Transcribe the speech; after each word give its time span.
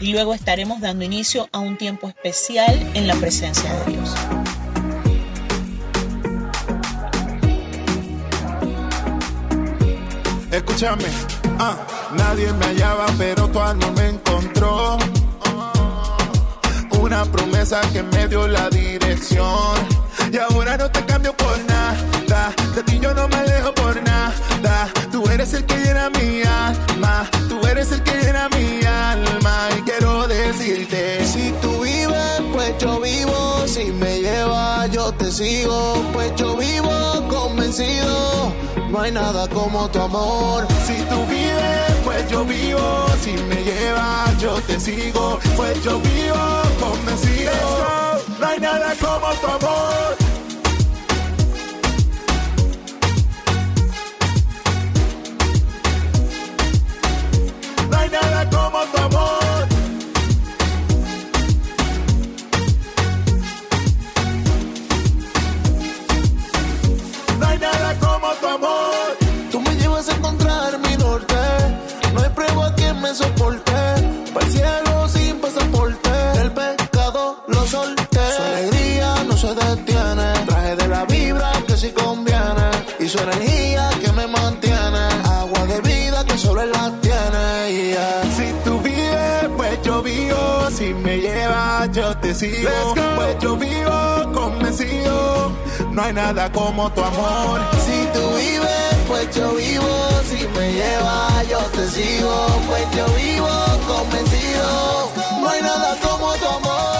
y 0.00 0.12
luego 0.12 0.34
estaremos 0.34 0.80
dando 0.80 1.04
inicio 1.04 1.48
a 1.52 1.58
un 1.58 1.76
tiempo 1.76 2.08
especial 2.08 2.74
en 2.94 3.06
la 3.06 3.14
presencia 3.16 3.72
de 3.72 3.92
Dios. 3.92 4.14
Escúchame, 10.50 11.04
ah, 11.58 11.76
nadie 12.16 12.52
me 12.54 12.66
hallaba, 12.66 13.06
pero 13.18 13.48
tu 13.48 13.60
alma 13.60 13.90
me 13.92 14.08
encontró. 14.08 14.98
Una 17.00 17.24
promesa 17.26 17.80
que 17.92 18.02
me 18.02 18.28
dio 18.28 18.46
la 18.48 18.68
dirección. 18.70 19.76
Y 20.32 20.36
ahora 20.38 20.76
no 20.76 20.90
te 20.90 21.04
cambio 21.04 21.32
por 21.36 21.58
nada. 21.64 22.52
De 22.74 22.82
ti 22.82 22.98
yo 23.00 23.14
no 23.14 23.28
me 23.28 23.36
alejo 23.36 23.72
por 23.74 24.02
nada. 24.02 24.88
Tú 25.12 25.28
eres 25.30 25.54
el 25.54 25.64
que 25.64 25.76
llena 25.76 26.10
mi 26.10 26.42
alma. 26.42 27.28
Tú 27.48 27.66
eres 27.66 27.92
el 27.92 28.02
que 28.02 28.12
llena 28.12 28.27
te 35.12 35.30
sigo. 35.30 35.94
Pues 36.12 36.34
yo 36.36 36.56
vivo 36.56 36.90
convencido. 37.28 38.52
No 38.90 39.00
hay 39.00 39.12
nada 39.12 39.48
como 39.48 39.88
tu 39.90 40.00
amor. 40.00 40.66
Si 40.86 40.94
tú 41.10 41.26
vives, 41.26 41.92
pues 42.04 42.28
yo 42.30 42.44
vivo. 42.44 43.06
Si 43.22 43.32
me 43.32 43.62
llevas, 43.62 44.38
yo 44.40 44.54
te 44.66 44.78
sigo. 44.80 45.38
Pues 45.56 45.82
yo 45.84 46.00
vivo 46.00 46.62
convencido. 46.80 47.52
No 48.40 48.46
hay 48.46 48.58
nada 48.60 48.94
como 49.00 49.28
tu 49.40 49.46
amor. 49.46 50.16
No 57.90 57.98
hay 57.98 58.10
nada 58.10 58.50
como 58.50 58.78
tu 58.92 58.98
amor. 59.02 59.47
Energía 83.30 83.90
que 84.00 84.12
me 84.12 84.26
mantiene. 84.26 85.04
Agua 85.24 85.64
de 85.66 85.80
vida 85.80 86.24
que 86.24 86.38
solo 86.38 86.62
él 86.62 86.70
la 86.72 86.90
tiene. 87.00 87.92
yeah. 87.92 88.22
Si 88.36 88.52
tú 88.64 88.78
vives, 88.80 89.48
pues 89.56 89.82
yo 89.82 90.02
vivo. 90.02 90.70
Si 90.70 90.94
me 90.94 91.18
llevas, 91.18 91.90
yo 91.92 92.16
te 92.18 92.34
sigo. 92.34 92.94
Pues 93.16 93.38
yo 93.40 93.56
vivo 93.56 94.32
convencido. 94.32 95.52
No 95.92 96.02
hay 96.02 96.12
nada 96.12 96.50
como 96.52 96.90
tu 96.92 97.02
amor. 97.02 97.60
Si 97.86 98.06
tú 98.14 98.24
vives, 98.36 98.94
pues 99.08 99.34
yo 99.34 99.52
vivo. 99.54 99.88
Si 100.30 100.46
me 100.58 100.72
llevas, 100.72 101.48
yo 101.48 101.58
te 101.58 101.88
sigo. 101.88 102.46
Pues 102.68 102.84
yo 102.96 103.06
vivo 103.16 103.48
convencido. 103.86 105.10
No 105.40 105.48
hay 105.48 105.62
nada 105.62 105.96
como 106.02 106.32
tu 106.34 106.46
amor. 106.46 106.97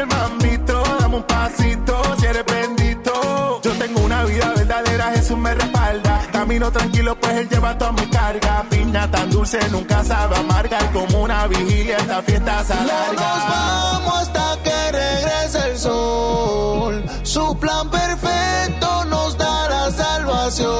El 0.00 0.06
mambito. 0.06 0.82
Dame 1.00 1.16
un 1.16 1.22
pasito, 1.24 2.02
si 2.18 2.26
eres 2.26 2.44
bendito. 2.44 3.60
Yo 3.62 3.72
tengo 3.72 4.00
una 4.00 4.24
vida 4.24 4.52
verdadera, 4.56 5.12
Jesús 5.14 5.36
me 5.38 5.54
respalda. 5.54 6.20
Camino 6.32 6.70
tranquilo, 6.70 7.16
pues 7.20 7.36
él 7.36 7.48
lleva 7.48 7.76
toda 7.78 7.92
mi 7.92 8.06
carga. 8.06 8.64
Piña 8.70 9.10
tan 9.10 9.30
dulce, 9.30 9.58
nunca 9.70 10.02
sabe 10.04 10.36
amargar. 10.36 10.92
Como 10.92 11.22
una 11.22 11.46
vigilia, 11.46 11.96
esta 11.98 12.22
fiesta 12.22 12.64
se 12.64 12.74
No 12.74 12.80
nos 12.82 12.90
alarga. 12.90 13.32
vamos 13.48 14.14
hasta 14.20 14.58
que 14.64 14.92
regrese 14.92 15.70
el 15.70 15.78
sol. 15.78 17.04
Su 17.22 17.56
plan 17.58 17.90
perfecto 17.90 19.04
nos 19.06 19.36
dará 19.36 19.90
salvación. 19.90 20.70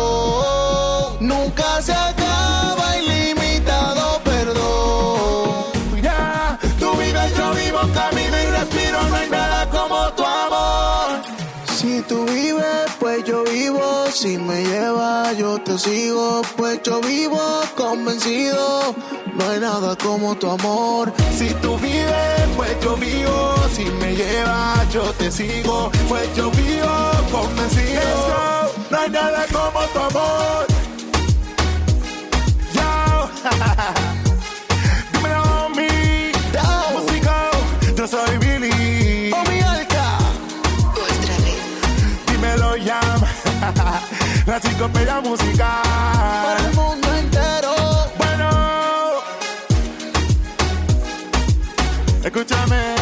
Nunca 1.21 1.83
se 1.83 1.93
acaba 1.93 2.20
Si 14.21 14.37
me 14.37 14.63
llevas, 14.63 15.35
yo 15.39 15.59
te 15.63 15.79
sigo. 15.79 16.43
Pues 16.55 16.83
yo 16.83 17.01
vivo 17.01 17.41
convencido. 17.75 18.95
No 19.33 19.49
hay 19.49 19.61
nada 19.61 19.97
como 19.97 20.35
tu 20.35 20.51
amor. 20.51 21.11
Si 21.35 21.49
tú 21.63 21.79
vives, 21.79 22.43
pues 22.55 22.79
yo 22.83 22.97
vivo. 22.99 23.55
Si 23.75 23.87
me 23.87 24.15
llevas, 24.15 24.93
yo 24.93 25.05
te 25.15 25.31
sigo. 25.33 25.91
Pues 26.07 26.29
yo 26.37 26.51
vivo 26.51 27.11
convencido. 27.33 28.03
No 28.91 28.99
hay 28.99 29.09
nada 29.09 29.47
como 29.51 29.81
tu 29.87 29.99
amor. 29.99 30.67
Yo, 32.75 33.31
yo 37.97 38.07
soy 38.07 38.37
Billy. 38.37 39.33
Oh, 39.33 39.51
mi 39.51 39.61
alca. 39.61 40.19
Dímelo, 42.27 42.77
Yam. 42.77 43.30
La 44.47 44.57
enciclopedia 44.57 45.21
musical. 45.21 45.83
Para 45.83 46.67
el 46.67 46.75
mundo 46.75 47.15
entero. 47.15 47.75
Bueno, 48.17 48.51
escúchame. 52.25 52.95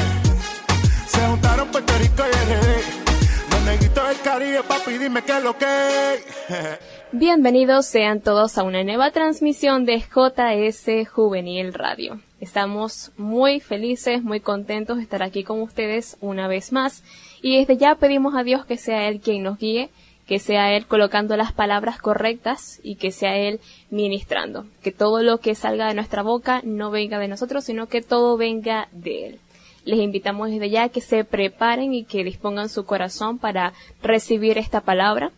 Se 1.06 1.20
juntaron 1.26 1.68
Puerto 1.68 1.92
Rico 1.98 2.22
y 2.26 2.32
RD. 2.32 3.52
Los 3.52 3.62
negritos 3.62 4.08
del 4.08 4.20
Caribe, 4.20 4.62
papi, 4.64 4.98
dime 4.98 5.22
qué 5.22 5.36
es 5.36 5.42
lo 5.44 5.56
que 5.56 6.14
es. 6.14 6.24
Bienvenidos 7.12 7.86
sean 7.86 8.20
todos 8.20 8.58
a 8.58 8.64
una 8.64 8.84
nueva 8.84 9.12
transmisión 9.12 9.86
de 9.86 10.00
JS 10.00 11.08
Juvenil 11.08 11.72
Radio. 11.72 12.20
Estamos 12.40 13.12
muy 13.16 13.60
felices, 13.60 14.22
muy 14.22 14.40
contentos 14.40 14.98
de 14.98 15.04
estar 15.04 15.22
aquí 15.22 15.42
con 15.42 15.62
ustedes 15.62 16.18
una 16.20 16.48
vez 16.48 16.70
más 16.70 17.02
y 17.40 17.58
desde 17.58 17.76
ya 17.76 17.94
pedimos 17.94 18.34
a 18.34 18.42
Dios 18.44 18.66
que 18.66 18.76
sea 18.76 19.08
Él 19.08 19.20
quien 19.20 19.42
nos 19.42 19.58
guíe, 19.58 19.90
que 20.28 20.38
sea 20.38 20.76
Él 20.76 20.86
colocando 20.86 21.36
las 21.36 21.52
palabras 21.52 21.98
correctas 21.98 22.80
y 22.82 22.96
que 22.96 23.10
sea 23.10 23.36
Él 23.36 23.60
ministrando. 23.90 24.66
Que 24.82 24.92
todo 24.92 25.22
lo 25.22 25.38
que 25.38 25.54
salga 25.54 25.88
de 25.88 25.94
nuestra 25.94 26.22
boca 26.22 26.60
no 26.64 26.90
venga 26.90 27.18
de 27.18 27.28
nosotros, 27.28 27.64
sino 27.64 27.88
que 27.88 28.02
todo 28.02 28.36
venga 28.36 28.88
de 28.92 29.26
Él. 29.26 29.38
Les 29.84 29.98
invitamos 29.98 30.50
desde 30.50 30.68
ya 30.68 30.90
que 30.90 31.00
se 31.00 31.24
preparen 31.24 31.94
y 31.94 32.04
que 32.04 32.24
dispongan 32.24 32.68
su 32.68 32.84
corazón 32.84 33.38
para 33.38 33.72
recibir 34.02 34.58
esta 34.58 34.82
palabra 34.82 35.32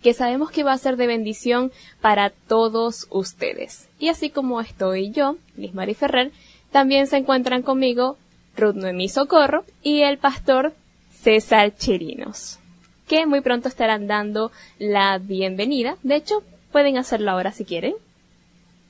que 0.00 0.14
sabemos 0.14 0.50
que 0.50 0.62
va 0.62 0.72
a 0.72 0.78
ser 0.78 0.96
de 0.96 1.08
bendición 1.08 1.72
para 2.00 2.30
todos 2.30 3.08
ustedes. 3.10 3.88
Y 3.98 4.08
así 4.08 4.30
como 4.30 4.60
estoy 4.60 5.10
yo, 5.10 5.36
Liz 5.56 5.74
Mari 5.74 5.94
Ferrer, 5.94 6.30
también 6.70 7.08
se 7.08 7.16
encuentran 7.16 7.62
conmigo 7.62 8.16
Ruth 8.56 8.74
Noemí 8.74 9.08
Socorro 9.08 9.64
y 9.82 10.02
el 10.02 10.18
pastor 10.18 10.72
César 11.12 11.74
Chirinos, 11.76 12.58
que 13.06 13.26
muy 13.26 13.40
pronto 13.40 13.68
estarán 13.68 14.06
dando 14.06 14.50
la 14.78 15.18
bienvenida. 15.18 15.96
De 16.02 16.16
hecho, 16.16 16.42
pueden 16.70 16.96
hacerlo 16.96 17.30
ahora 17.30 17.52
si 17.52 17.64
quieren. 17.64 17.94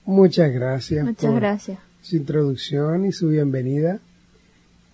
Muchas 0.05 0.53
gracias 0.53 1.05
Muchas 1.05 1.31
por 1.31 1.41
gracias. 1.41 1.79
su 2.03 2.17
introducción 2.17 3.07
y 3.07 3.13
su 3.13 3.29
bienvenida. 3.29 4.01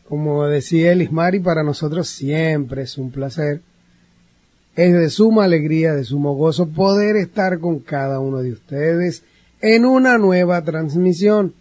Como 0.09 0.47
decía 0.47 0.93
Elismari, 0.93 1.41
para 1.41 1.63
nosotros 1.63 2.09
siempre 2.09 2.83
es 2.83 2.97
un 2.99 3.11
placer 3.11 3.61
Es 4.77 4.93
de 4.95 5.11
suma 5.11 5.45
alegría, 5.45 5.93
de 5.95 6.05
sumo 6.05 6.35
gozo 6.35 6.69
poder 6.69 7.17
estar 7.17 7.59
con 7.59 7.81
cada 7.81 8.21
uno 8.21 8.39
de 8.39 8.53
ustedes 8.53 9.25
en 9.61 9.85
una 9.85 10.19
nueva 10.19 10.63
transmisión. 10.63 11.53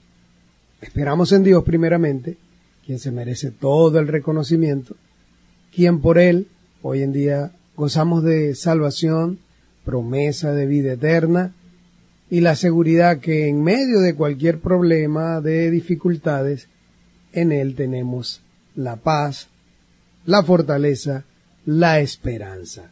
Esperamos 0.81 1.31
en 1.31 1.44
Dios 1.44 1.63
primeramente, 1.63 2.38
quien 2.86 3.00
se 3.00 3.12
merece 3.12 3.50
todo 3.50 3.98
el 4.00 4.07
reconocimiento, 4.07 4.95
quien 5.74 6.00
por 6.00 6.19
Él 6.19 6.48
hoy 6.89 7.01
en 7.01 7.12
día 7.12 7.51
gozamos 7.75 8.24
de 8.24 8.56
salvación, 8.56 9.39
promesa 9.84 10.54
de 10.54 10.66
vida 10.66 10.94
eterna 10.94 11.54
y 12.30 12.39
la 12.39 12.56
seguridad 12.56 13.19
que 13.19 13.50
en 13.50 13.62
medio 13.62 14.00
de 14.00 14.16
cualquier 14.16 14.62
problema, 14.62 15.42
de 15.42 15.69
dificultades, 15.69 16.69
en 17.34 17.51
Él 17.51 17.75
tenemos 17.75 18.42
la 18.74 18.95
paz, 18.95 19.50
la 20.25 20.44
fortaleza, 20.44 21.25
la 21.66 22.00
esperanza. 22.00 22.90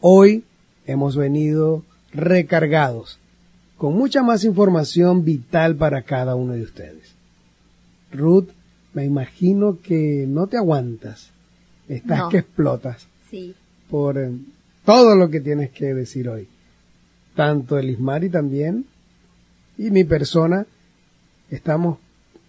Hoy 0.00 0.44
hemos 0.86 1.14
venido 1.14 1.84
recargados 2.14 3.18
con 3.76 3.94
mucha 3.94 4.22
más 4.22 4.44
información 4.44 5.22
vital 5.22 5.76
para 5.76 6.00
cada 6.00 6.34
uno 6.34 6.54
de 6.54 6.62
ustedes. 6.62 7.14
Ruth, 8.10 8.48
me 8.94 9.04
imagino 9.04 9.80
que 9.82 10.24
no 10.26 10.46
te 10.46 10.56
aguantas, 10.56 11.28
estás 11.88 12.30
que 12.30 12.38
explotas 12.38 13.06
por 13.90 14.18
eh, 14.18 14.30
todo 14.84 15.14
lo 15.14 15.30
que 15.30 15.40
tienes 15.40 15.70
que 15.70 15.94
decir 15.94 16.28
hoy. 16.28 16.48
Tanto 17.34 17.78
el 17.78 17.90
Ismari 17.90 18.28
también 18.30 18.86
y 19.76 19.90
mi 19.90 20.04
persona 20.04 20.66
estamos 21.50 21.98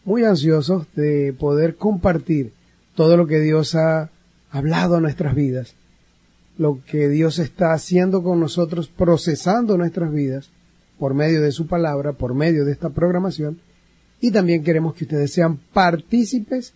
muy 0.03 0.23
ansiosos 0.23 0.85
de 0.95 1.33
poder 1.37 1.75
compartir 1.75 2.53
todo 2.95 3.17
lo 3.17 3.27
que 3.27 3.39
Dios 3.39 3.75
ha 3.75 4.09
hablado 4.51 4.95
a 4.95 5.01
nuestras 5.01 5.35
vidas, 5.35 5.75
lo 6.57 6.79
que 6.85 7.09
Dios 7.09 7.39
está 7.39 7.73
haciendo 7.73 8.23
con 8.23 8.39
nosotros, 8.39 8.87
procesando 8.87 9.77
nuestras 9.77 10.13
vidas 10.13 10.49
por 10.99 11.13
medio 11.13 11.41
de 11.41 11.51
su 11.51 11.67
palabra, 11.67 12.13
por 12.13 12.33
medio 12.33 12.63
de 12.63 12.71
esta 12.71 12.89
programación, 12.89 13.59
y 14.21 14.31
también 14.31 14.63
queremos 14.63 14.95
que 14.95 15.03
ustedes 15.03 15.33
sean 15.33 15.57
partícipes 15.73 16.73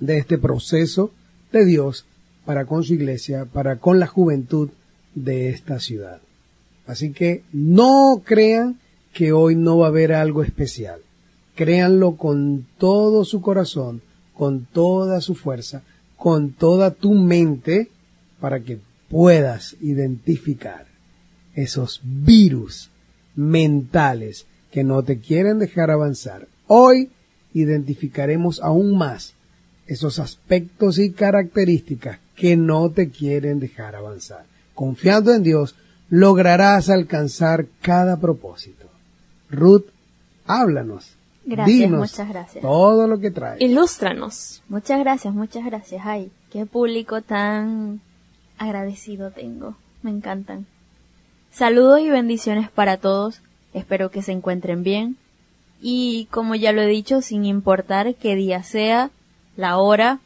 de 0.00 0.18
este 0.18 0.38
proceso 0.38 1.12
de 1.52 1.64
Dios 1.64 2.04
para 2.48 2.64
con 2.64 2.82
su 2.82 2.94
iglesia, 2.94 3.44
para 3.44 3.76
con 3.76 4.00
la 4.00 4.06
juventud 4.06 4.70
de 5.14 5.50
esta 5.50 5.78
ciudad. 5.80 6.22
Así 6.86 7.12
que 7.12 7.42
no 7.52 8.22
crean 8.24 8.78
que 9.12 9.32
hoy 9.32 9.54
no 9.54 9.76
va 9.76 9.84
a 9.84 9.88
haber 9.90 10.14
algo 10.14 10.42
especial. 10.42 11.02
Créanlo 11.54 12.16
con 12.16 12.66
todo 12.78 13.26
su 13.26 13.42
corazón, 13.42 14.00
con 14.32 14.64
toda 14.64 15.20
su 15.20 15.34
fuerza, 15.34 15.82
con 16.16 16.52
toda 16.52 16.92
tu 16.92 17.12
mente, 17.12 17.90
para 18.40 18.60
que 18.60 18.78
puedas 19.10 19.76
identificar 19.82 20.86
esos 21.54 22.00
virus 22.02 22.88
mentales 23.36 24.46
que 24.72 24.84
no 24.84 25.02
te 25.02 25.18
quieren 25.18 25.58
dejar 25.58 25.90
avanzar. 25.90 26.48
Hoy 26.66 27.10
identificaremos 27.52 28.62
aún 28.62 28.96
más 28.96 29.34
esos 29.86 30.18
aspectos 30.18 30.98
y 30.98 31.10
características 31.10 32.20
que 32.38 32.56
no 32.56 32.90
te 32.90 33.10
quieren 33.10 33.58
dejar 33.58 33.96
avanzar. 33.96 34.44
Confiando 34.74 35.34
en 35.34 35.42
Dios, 35.42 35.74
lograrás 36.08 36.88
alcanzar 36.88 37.66
cada 37.82 38.18
propósito. 38.18 38.86
Ruth, 39.50 39.86
háblanos. 40.46 41.14
Gracias, 41.44 41.78
Dinos 41.78 42.00
muchas 42.00 42.28
gracias. 42.28 42.62
Todo 42.62 43.08
lo 43.08 43.18
que 43.18 43.30
trae. 43.30 43.56
Ilústranos. 43.64 44.62
Muchas 44.68 45.00
gracias, 45.00 45.34
muchas 45.34 45.64
gracias. 45.64 46.02
Ay, 46.04 46.30
qué 46.52 46.66
público 46.66 47.22
tan 47.22 48.00
agradecido 48.58 49.30
tengo. 49.30 49.74
Me 50.02 50.10
encantan. 50.10 50.66
Saludos 51.50 52.00
y 52.00 52.10
bendiciones 52.10 52.70
para 52.70 52.98
todos. 52.98 53.40
Espero 53.72 54.10
que 54.10 54.22
se 54.22 54.32
encuentren 54.32 54.82
bien. 54.84 55.16
Y 55.80 56.28
como 56.30 56.54
ya 56.54 56.72
lo 56.72 56.82
he 56.82 56.86
dicho, 56.86 57.20
sin 57.22 57.44
importar 57.44 58.14
qué 58.14 58.36
día 58.36 58.62
sea, 58.62 59.10
la 59.56 59.78
hora 59.78 60.20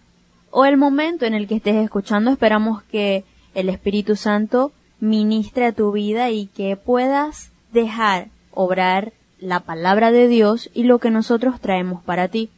o 0.53 0.67
el 0.67 0.77
momento 0.77 1.25
en 1.25 1.35
el 1.35 1.49
que 1.49 1.57
estés 1.57 1.77
escuchando, 1.77 2.31
esperamos 2.31 2.83
que 2.85 3.25
el 3.55 3.71
Espíritu 3.71 4.17
Santo 4.17 4.71
ministre 5.01 5.67
a 5.67 5.73
tu 5.73 5.93
vida 5.93 6.31
y 6.31 6.47
que 6.47 6.77
puedas 6.77 7.51
dejar 7.73 8.29
obrar 8.53 9.13
la 9.41 9.61
palabra 9.61 10.13
de 10.13 10.29
Dios 10.29 10.71
y 10.75 10.85
lo 10.85 10.99
que 10.99 11.11
nosotros 11.11 11.59
traemos 11.59 12.03
para 12.05 12.29
ti. 12.29 12.51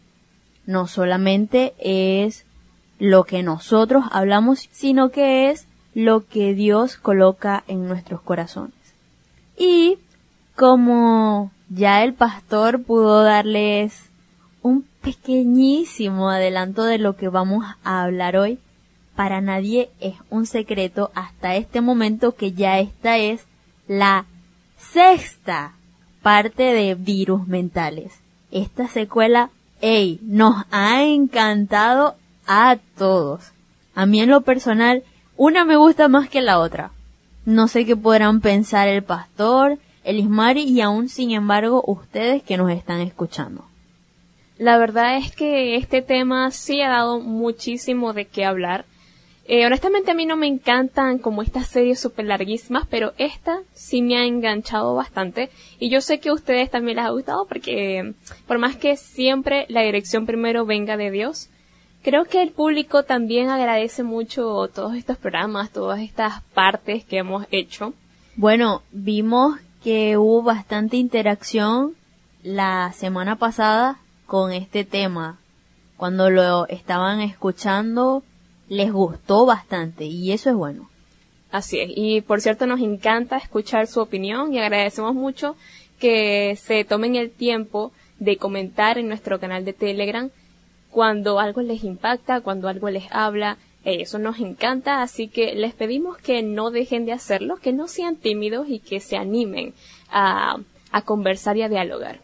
No 0.66 0.88
solamente 0.88 1.72
es 1.78 2.44
lo 2.98 3.24
que 3.24 3.44
nosotros 3.44 4.04
hablamos, 4.10 4.68
sino 4.72 5.10
que 5.10 5.50
es 5.50 5.68
lo 5.94 6.26
que 6.26 6.52
Dios 6.52 6.96
coloca 6.96 7.62
en 7.68 7.86
nuestros 7.86 8.20
corazones. 8.20 8.74
Y 9.56 9.98
como 10.56 11.52
ya 11.68 12.02
el 12.02 12.12
pastor 12.12 12.82
pudo 12.82 13.22
darles 13.22 14.10
un 14.62 14.82
pequeñísimo 15.04 16.30
adelanto 16.30 16.82
de 16.84 16.98
lo 16.98 17.14
que 17.14 17.28
vamos 17.28 17.64
a 17.84 18.02
hablar 18.02 18.36
hoy, 18.36 18.58
para 19.14 19.40
nadie 19.40 19.90
es 20.00 20.14
un 20.30 20.46
secreto 20.46 21.12
hasta 21.14 21.54
este 21.56 21.82
momento 21.82 22.34
que 22.34 22.52
ya 22.52 22.80
esta 22.80 23.18
es 23.18 23.44
la 23.86 24.24
sexta 24.78 25.74
parte 26.22 26.62
de 26.62 26.94
virus 26.94 27.46
mentales. 27.46 28.14
Esta 28.50 28.88
secuela, 28.88 29.50
ey, 29.82 30.18
nos 30.22 30.64
ha 30.70 31.02
encantado 31.04 32.16
a 32.46 32.78
todos. 32.96 33.52
A 33.94 34.06
mí 34.06 34.20
en 34.20 34.30
lo 34.30 34.40
personal, 34.40 35.04
una 35.36 35.64
me 35.64 35.76
gusta 35.76 36.08
más 36.08 36.28
que 36.30 36.40
la 36.40 36.58
otra. 36.58 36.92
No 37.44 37.68
sé 37.68 37.84
qué 37.84 37.94
podrán 37.94 38.40
pensar 38.40 38.88
el 38.88 39.02
pastor, 39.04 39.78
el 40.02 40.18
Ismari 40.18 40.62
y 40.62 40.80
aún 40.80 41.10
sin 41.10 41.30
embargo 41.32 41.84
ustedes 41.86 42.42
que 42.42 42.56
nos 42.56 42.70
están 42.70 43.00
escuchando. 43.00 43.66
La 44.58 44.78
verdad 44.78 45.16
es 45.16 45.34
que 45.34 45.76
este 45.76 46.00
tema 46.00 46.50
sí 46.50 46.80
ha 46.80 46.88
dado 46.88 47.20
muchísimo 47.20 48.12
de 48.12 48.26
qué 48.26 48.44
hablar. 48.44 48.84
Eh, 49.46 49.66
honestamente 49.66 50.12
a 50.12 50.14
mí 50.14 50.24
no 50.24 50.36
me 50.36 50.46
encantan 50.46 51.18
como 51.18 51.42
estas 51.42 51.66
series 51.66 52.00
súper 52.00 52.24
larguísimas, 52.26 52.86
pero 52.88 53.12
esta 53.18 53.60
sí 53.74 54.00
me 54.00 54.16
ha 54.16 54.24
enganchado 54.24 54.94
bastante 54.94 55.50
y 55.78 55.90
yo 55.90 56.00
sé 56.00 56.18
que 56.18 56.30
a 56.30 56.34
ustedes 56.34 56.70
también 56.70 56.96
les 56.96 57.04
ha 57.04 57.10
gustado 57.10 57.46
porque 57.46 58.14
por 58.46 58.58
más 58.58 58.76
que 58.76 58.96
siempre 58.96 59.66
la 59.68 59.82
dirección 59.82 60.24
primero 60.24 60.64
venga 60.64 60.96
de 60.96 61.10
Dios, 61.10 61.50
creo 62.02 62.24
que 62.24 62.40
el 62.40 62.52
público 62.52 63.02
también 63.02 63.50
agradece 63.50 64.02
mucho 64.02 64.68
todos 64.68 64.94
estos 64.94 65.18
programas, 65.18 65.70
todas 65.72 66.00
estas 66.00 66.40
partes 66.54 67.04
que 67.04 67.18
hemos 67.18 67.44
hecho. 67.50 67.92
Bueno, 68.36 68.82
vimos 68.92 69.58
que 69.82 70.16
hubo 70.16 70.42
bastante 70.42 70.96
interacción 70.96 71.94
la 72.42 72.92
semana 72.94 73.36
pasada 73.36 73.98
con 74.26 74.52
este 74.52 74.84
tema. 74.84 75.38
Cuando 75.96 76.30
lo 76.30 76.66
estaban 76.68 77.20
escuchando, 77.20 78.22
les 78.68 78.92
gustó 78.92 79.46
bastante 79.46 80.04
y 80.04 80.32
eso 80.32 80.50
es 80.50 80.56
bueno. 80.56 80.88
Así 81.50 81.78
es. 81.78 81.90
Y 81.94 82.20
por 82.20 82.40
cierto, 82.40 82.66
nos 82.66 82.80
encanta 82.80 83.36
escuchar 83.36 83.86
su 83.86 84.00
opinión 84.00 84.52
y 84.52 84.58
agradecemos 84.58 85.14
mucho 85.14 85.56
que 86.00 86.56
se 86.56 86.84
tomen 86.84 87.14
el 87.14 87.30
tiempo 87.30 87.92
de 88.18 88.36
comentar 88.36 88.98
en 88.98 89.08
nuestro 89.08 89.38
canal 89.38 89.64
de 89.64 89.72
Telegram 89.72 90.30
cuando 90.90 91.38
algo 91.38 91.62
les 91.62 91.84
impacta, 91.84 92.40
cuando 92.40 92.68
algo 92.68 92.90
les 92.90 93.04
habla. 93.10 93.58
Eso 93.84 94.18
nos 94.18 94.40
encanta, 94.40 95.02
así 95.02 95.28
que 95.28 95.54
les 95.54 95.74
pedimos 95.74 96.16
que 96.16 96.42
no 96.42 96.70
dejen 96.70 97.04
de 97.04 97.12
hacerlo, 97.12 97.56
que 97.56 97.72
no 97.72 97.86
sean 97.86 98.16
tímidos 98.16 98.68
y 98.68 98.78
que 98.78 98.98
se 98.98 99.16
animen 99.16 99.74
a, 100.10 100.56
a 100.90 101.02
conversar 101.02 101.56
y 101.56 101.62
a 101.62 101.68
dialogar. 101.68 102.23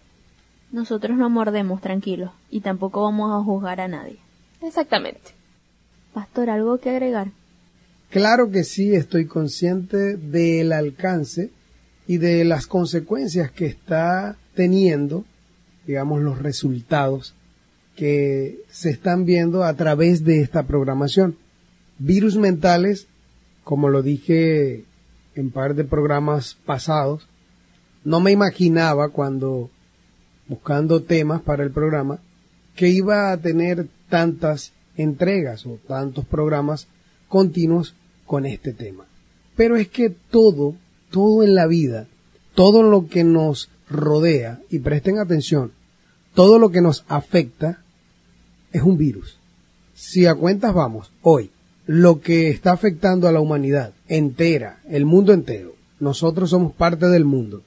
Nosotros 0.72 1.16
no 1.16 1.28
mordemos 1.30 1.80
tranquilos 1.80 2.30
y 2.50 2.60
tampoco 2.60 3.02
vamos 3.02 3.32
a 3.32 3.44
juzgar 3.44 3.80
a 3.80 3.88
nadie. 3.88 4.18
Exactamente. 4.62 5.32
Pastor, 6.14 6.50
¿algo 6.50 6.78
que 6.78 6.90
agregar? 6.90 7.28
Claro 8.10 8.50
que 8.50 8.64
sí, 8.64 8.94
estoy 8.94 9.26
consciente 9.26 10.16
del 10.16 10.72
alcance 10.72 11.50
y 12.06 12.18
de 12.18 12.44
las 12.44 12.66
consecuencias 12.66 13.50
que 13.52 13.66
está 13.66 14.36
teniendo, 14.54 15.24
digamos, 15.86 16.20
los 16.20 16.40
resultados 16.40 17.34
que 17.96 18.62
se 18.70 18.90
están 18.90 19.24
viendo 19.24 19.62
a 19.62 19.74
través 19.74 20.24
de 20.24 20.40
esta 20.40 20.64
programación. 20.64 21.36
Virus 21.98 22.36
mentales, 22.36 23.06
como 23.62 23.88
lo 23.88 24.02
dije 24.02 24.84
en 25.34 25.50
par 25.50 25.74
de 25.74 25.84
programas 25.84 26.56
pasados, 26.66 27.28
no 28.04 28.20
me 28.20 28.32
imaginaba 28.32 29.10
cuando 29.10 29.70
buscando 30.50 31.04
temas 31.04 31.42
para 31.42 31.62
el 31.62 31.70
programa 31.70 32.18
que 32.74 32.88
iba 32.88 33.30
a 33.30 33.36
tener 33.36 33.86
tantas 34.08 34.72
entregas 34.96 35.64
o 35.64 35.78
tantos 35.86 36.24
programas 36.24 36.88
continuos 37.28 37.94
con 38.26 38.46
este 38.46 38.72
tema. 38.72 39.04
Pero 39.54 39.76
es 39.76 39.88
que 39.88 40.10
todo, 40.10 40.74
todo 41.12 41.44
en 41.44 41.54
la 41.54 41.68
vida, 41.68 42.08
todo 42.56 42.82
lo 42.82 43.06
que 43.06 43.22
nos 43.22 43.70
rodea, 43.88 44.60
y 44.70 44.80
presten 44.80 45.18
atención, 45.18 45.70
todo 46.34 46.58
lo 46.58 46.70
que 46.70 46.80
nos 46.80 47.04
afecta 47.06 47.78
es 48.72 48.82
un 48.82 48.98
virus. 48.98 49.38
Si 49.94 50.26
a 50.26 50.34
cuentas 50.34 50.74
vamos, 50.74 51.12
hoy, 51.22 51.50
lo 51.86 52.20
que 52.20 52.50
está 52.50 52.72
afectando 52.72 53.28
a 53.28 53.32
la 53.32 53.40
humanidad 53.40 53.92
entera, 54.08 54.80
el 54.88 55.04
mundo 55.04 55.32
entero. 55.32 55.74
Nosotros 56.00 56.50
somos 56.50 56.72
parte 56.72 57.06
del 57.06 57.24
mundo. 57.24 57.62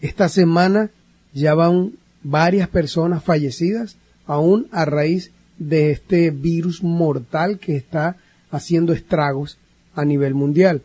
Esta 0.00 0.28
semana 0.28 0.90
ya 1.32 1.54
van 1.54 1.92
varias 2.22 2.68
personas 2.68 3.22
fallecidas 3.22 3.96
aún 4.26 4.68
a 4.70 4.84
raíz 4.84 5.30
de 5.58 5.90
este 5.90 6.30
virus 6.30 6.82
mortal 6.82 7.58
que 7.58 7.76
está 7.76 8.16
haciendo 8.50 8.92
estragos 8.92 9.58
a 9.94 10.04
nivel 10.04 10.34
mundial, 10.34 10.82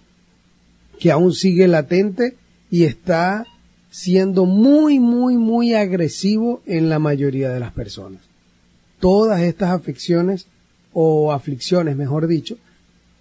que 0.99 1.11
aún 1.11 1.33
sigue 1.33 1.67
latente 1.67 2.35
y 2.69 2.83
está 2.83 3.45
siendo 3.89 4.45
muy, 4.45 4.99
muy, 4.99 5.37
muy 5.37 5.73
agresivo 5.73 6.61
en 6.65 6.89
la 6.89 6.99
mayoría 6.99 7.49
de 7.49 7.59
las 7.59 7.71
personas. 7.71 8.21
Todas 8.99 9.41
estas 9.41 9.71
afecciones 9.71 10.47
o 10.93 11.31
aflicciones, 11.31 11.95
mejor 11.95 12.27
dicho, 12.27 12.57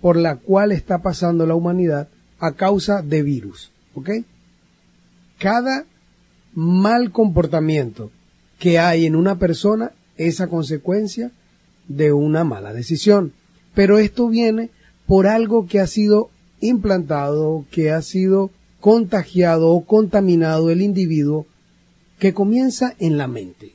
por 0.01 0.17
la 0.17 0.37
cual 0.37 0.73
está 0.73 1.03
pasando 1.03 1.47
la 1.47 1.55
humanidad 1.55 2.09
a 2.39 2.53
causa 2.53 3.03
de 3.03 3.23
virus, 3.23 3.71
¿ok? 3.95 4.11
Cada 5.39 5.85
mal 6.55 7.11
comportamiento 7.11 8.11
que 8.59 8.79
hay 8.79 9.07
en 9.07 9.17
una 9.17 9.39
persona 9.39 9.93
es 10.17 10.41
a 10.41 10.49
consecuencia 10.49 11.31
de 11.89 12.13
una 12.13 12.45
mala 12.45 12.73
decisión. 12.73 13.33
Pero 13.75 13.99
esto 13.99 14.29
viene 14.29 14.71
por 15.07 15.27
algo 15.27 15.67
que 15.67 15.81
ha 15.81 15.87
sido 15.87 16.31
implantado, 16.61 17.65
que 17.71 17.91
ha 17.91 18.01
sido 18.03 18.51
contagiado 18.81 19.71
o 19.71 19.85
contaminado 19.85 20.71
el 20.71 20.81
individuo 20.81 21.47
que 22.19 22.33
comienza 22.33 22.95
en 22.99 23.19
la 23.19 23.27
mente. 23.27 23.73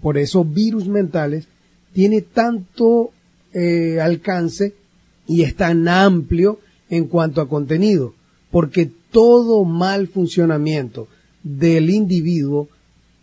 Por 0.00 0.18
eso 0.18 0.44
virus 0.44 0.88
mentales 0.88 1.46
tiene 1.92 2.22
tanto 2.22 3.10
eh, 3.52 4.00
alcance 4.00 4.74
y 5.26 5.42
es 5.42 5.56
tan 5.56 5.88
amplio 5.88 6.60
en 6.88 7.06
cuanto 7.06 7.40
a 7.40 7.48
contenido, 7.48 8.14
porque 8.50 8.90
todo 9.10 9.64
mal 9.64 10.08
funcionamiento 10.08 11.08
del 11.46 11.90
individuo 11.90 12.68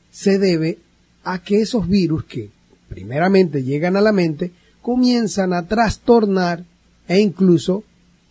se 0.09 0.39
debe 0.39 0.77
a 1.25 1.43
que 1.43 1.61
esos 1.61 1.89
virus 1.89 2.23
que 2.23 2.51
primeramente 2.87 3.63
llegan 3.63 3.97
a 3.97 4.01
la 4.01 4.13
mente 4.13 4.51
comienzan 4.81 5.51
a 5.51 5.67
trastornar 5.67 6.63
e 7.07 7.19
incluso 7.19 7.83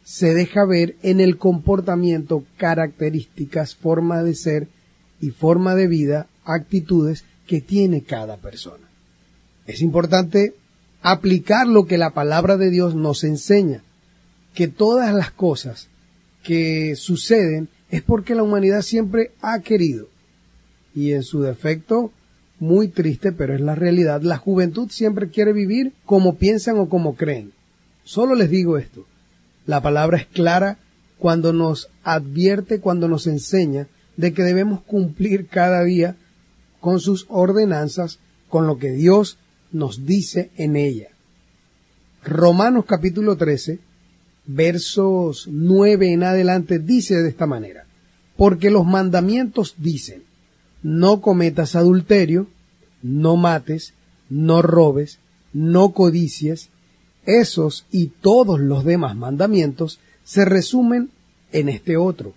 se 0.03 0.33
deja 0.33 0.65
ver 0.65 0.97
en 1.03 1.21
el 1.21 1.37
comportamiento 1.37 2.45
características, 2.57 3.75
forma 3.75 4.23
de 4.23 4.35
ser 4.35 4.69
y 5.21 5.31
forma 5.31 5.75
de 5.75 5.89
vida, 5.89 6.27
actitudes 6.45 7.25
que 7.47 7.61
tiene 7.61 8.03
cada 8.03 8.39
persona. 8.39 8.89
Es 9.67 9.83
importante 9.83 10.55
aplicar 11.03 11.67
lo 11.67 11.85
que 11.85 11.99
la 11.99 12.11
palabra 12.11 12.57
de 12.57 12.71
Dios 12.71 12.95
nos 12.95 13.25
enseña, 13.25 13.83
que 14.55 14.69
todas 14.69 15.15
las 15.15 15.31
cosas 15.31 15.89
que 16.43 16.97
suceden 16.97 17.69
es 17.93 18.03
porque 18.03 18.35
la 18.35 18.43
humanidad 18.43 18.81
siempre 18.81 19.33
ha 19.43 19.61
querido 19.61 20.09
y 20.95 21.13
en 21.13 21.23
su 21.23 21.43
defecto 21.43 22.11
muy 22.59 22.89
triste, 22.89 23.33
pero 23.33 23.55
es 23.55 23.61
la 23.61 23.75
realidad. 23.75 24.23
La 24.23 24.39
juventud 24.39 24.89
siempre 24.91 25.29
quiere 25.29 25.53
vivir 25.53 25.93
como 26.07 26.37
piensan 26.37 26.79
o 26.79 26.89
como 26.89 27.17
creen. 27.17 27.53
Solo 28.03 28.35
les 28.35 28.49
digo 28.49 28.79
esto. 28.79 29.05
La 29.67 29.83
palabra 29.83 30.17
es 30.17 30.27
clara 30.27 30.79
cuando 31.19 31.53
nos 31.53 31.91
advierte, 32.03 32.81
cuando 32.81 33.09
nos 33.09 33.27
enseña 33.27 33.89
de 34.17 34.33
que 34.33 34.43
debemos 34.43 34.81
cumplir 34.83 35.47
cada 35.47 35.85
día 35.85 36.17
con 36.81 36.99
sus 36.99 37.27
ordenanzas, 37.29 38.21
con 38.49 38.67
lo 38.67 38.79
que 38.79 38.91
Dios 38.91 39.37
nos 39.71 40.07
dice 40.07 40.51
en 40.57 40.77
ella. 40.77 41.09
Romanos 42.25 42.87
capítulo 42.87 43.37
13, 43.37 43.81
versos 44.47 45.49
9 45.51 46.13
en 46.13 46.25
adelante 46.25 46.79
dice 46.79 47.17
de 47.23 47.29
esta 47.29 47.47
manera, 47.47 47.87
porque 48.37 48.71
los 48.71 48.87
mandamientos 48.87 49.75
dicen, 49.79 50.23
no 50.83 51.21
cometas 51.21 51.77
adulterio, 51.77 52.49
no 53.03 53.37
mates, 53.37 53.95
no 54.29 54.63
robes, 54.63 55.19
no 55.53 55.93
codicies, 55.93 56.71
esos 57.25 57.87
y 57.91 58.07
todos 58.07 58.59
los 58.59 58.85
demás 58.85 59.17
mandamientos 59.17 60.01
se 60.25 60.45
resumen 60.45 61.11
en 61.53 61.69
este 61.69 61.97
otro. 61.97 62.35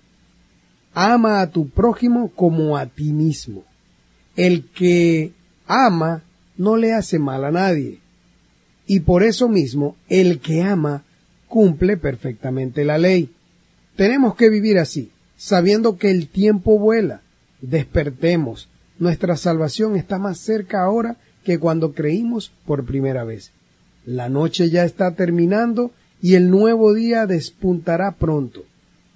Ama 0.93 1.41
a 1.41 1.49
tu 1.49 1.69
prójimo 1.69 2.31
como 2.35 2.77
a 2.77 2.85
ti 2.85 3.11
mismo. 3.11 3.63
El 4.35 4.65
que 4.65 5.31
ama 5.67 6.23
no 6.57 6.77
le 6.77 6.93
hace 6.93 7.19
mal 7.19 7.43
a 7.45 7.51
nadie. 7.51 7.99
Y 8.87 9.01
por 9.01 9.23
eso 9.23 9.49
mismo, 9.49 9.95
el 10.07 10.39
que 10.39 10.61
ama 10.61 11.03
cumple 11.47 11.97
perfectamente 11.97 12.85
la 12.85 12.97
ley. 12.97 13.29
Tenemos 13.95 14.35
que 14.35 14.49
vivir 14.49 14.77
así, 14.79 15.11
sabiendo 15.37 15.97
que 15.97 16.11
el 16.11 16.27
tiempo 16.27 16.77
vuela 16.77 17.21
despertemos. 17.61 18.69
Nuestra 18.99 19.37
salvación 19.37 19.95
está 19.95 20.17
más 20.17 20.39
cerca 20.39 20.83
ahora 20.83 21.17
que 21.43 21.59
cuando 21.59 21.93
creímos 21.93 22.51
por 22.65 22.85
primera 22.85 23.23
vez. 23.23 23.51
La 24.05 24.29
noche 24.29 24.69
ya 24.69 24.83
está 24.85 25.11
terminando 25.11 25.91
y 26.21 26.35
el 26.35 26.49
nuevo 26.49 26.93
día 26.93 27.25
despuntará 27.25 28.11
pronto. 28.11 28.63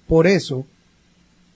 Por 0.06 0.26
eso, 0.26 0.66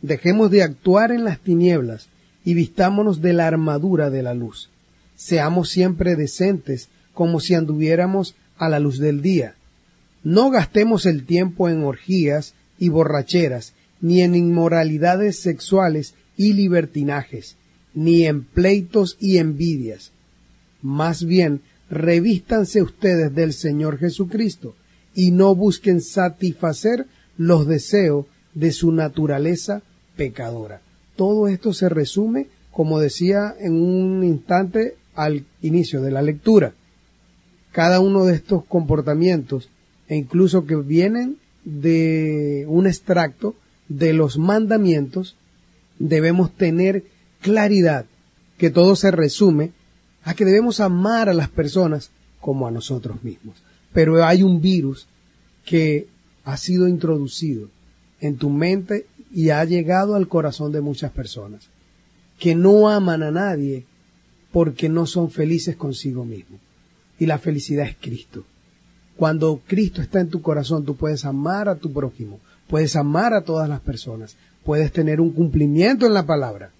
dejemos 0.02 0.50
de 0.50 0.62
actuar 0.62 1.12
en 1.12 1.24
las 1.24 1.38
tinieblas 1.40 2.08
y 2.44 2.54
vistámonos 2.54 3.20
de 3.20 3.32
la 3.32 3.46
armadura 3.46 4.10
de 4.10 4.22
la 4.22 4.34
luz. 4.34 4.70
Seamos 5.16 5.70
siempre 5.70 6.16
decentes 6.16 6.88
como 7.12 7.40
si 7.40 7.54
anduviéramos 7.54 8.34
a 8.58 8.68
la 8.68 8.78
luz 8.78 8.98
del 8.98 9.22
día. 9.22 9.54
No 10.24 10.50
gastemos 10.50 11.06
el 11.06 11.24
tiempo 11.24 11.68
en 11.68 11.84
orgías 11.84 12.54
y 12.78 12.88
borracheras, 12.88 13.74
ni 14.00 14.22
en 14.22 14.34
inmoralidades 14.34 15.38
sexuales 15.38 16.14
y 16.36 16.54
libertinajes, 16.54 17.56
ni 17.94 18.24
en 18.24 18.42
pleitos 18.42 19.16
y 19.20 19.38
envidias. 19.38 20.10
Más 20.82 21.24
bien, 21.24 21.60
revístanse 21.90 22.82
ustedes 22.82 23.34
del 23.34 23.52
Señor 23.52 23.98
Jesucristo 23.98 24.74
y 25.14 25.30
no 25.30 25.54
busquen 25.54 26.00
satisfacer 26.00 27.06
los 27.36 27.66
deseos 27.66 28.26
de 28.54 28.72
su 28.72 28.92
naturaleza 28.92 29.82
pecadora. 30.16 30.80
Todo 31.16 31.48
esto 31.48 31.72
se 31.72 31.88
resume, 31.88 32.48
como 32.70 32.98
decía 32.98 33.54
en 33.60 33.74
un 33.74 34.24
instante 34.24 34.96
al 35.14 35.44
inicio 35.62 36.02
de 36.02 36.10
la 36.10 36.22
lectura. 36.22 36.74
Cada 37.72 38.00
uno 38.00 38.24
de 38.24 38.34
estos 38.34 38.64
comportamientos, 38.64 39.68
e 40.08 40.16
incluso 40.16 40.66
que 40.66 40.76
vienen 40.76 41.38
de 41.64 42.66
un 42.68 42.86
extracto 42.86 43.54
de 43.88 44.12
los 44.12 44.38
mandamientos, 44.38 45.36
debemos 45.98 46.52
tener 46.52 47.04
claridad 47.40 48.06
que 48.58 48.70
todo 48.70 48.96
se 48.96 49.10
resume 49.10 49.72
a 50.24 50.34
que 50.34 50.44
debemos 50.44 50.80
amar 50.80 51.28
a 51.28 51.34
las 51.34 51.48
personas 51.48 52.10
como 52.40 52.66
a 52.66 52.70
nosotros 52.70 53.22
mismos. 53.22 53.56
Pero 53.92 54.24
hay 54.24 54.42
un 54.42 54.60
virus 54.60 55.06
que 55.64 56.08
ha 56.44 56.56
sido 56.56 56.88
introducido 56.88 57.68
en 58.20 58.36
tu 58.36 58.50
mente 58.50 59.06
y 59.32 59.50
ha 59.50 59.64
llegado 59.64 60.14
al 60.14 60.28
corazón 60.28 60.72
de 60.72 60.80
muchas 60.80 61.10
personas, 61.10 61.68
que 62.38 62.54
no 62.54 62.88
aman 62.88 63.22
a 63.22 63.30
nadie 63.30 63.84
porque 64.52 64.88
no 64.88 65.06
son 65.06 65.30
felices 65.30 65.76
consigo 65.76 66.24
mismos. 66.24 66.60
Y 67.18 67.26
la 67.26 67.38
felicidad 67.38 67.86
es 67.86 67.96
Cristo. 68.00 68.44
Cuando 69.16 69.60
Cristo 69.66 70.02
está 70.02 70.20
en 70.20 70.28
tu 70.28 70.42
corazón, 70.42 70.84
tú 70.84 70.96
puedes 70.96 71.24
amar 71.24 71.68
a 71.68 71.76
tu 71.76 71.92
prójimo, 71.92 72.40
puedes 72.68 72.96
amar 72.96 73.32
a 73.34 73.42
todas 73.42 73.68
las 73.68 73.80
personas, 73.80 74.36
puedes 74.64 74.92
tener 74.92 75.20
un 75.20 75.30
cumplimiento 75.30 76.06
en 76.06 76.14
la 76.14 76.26
palabra. 76.26 76.70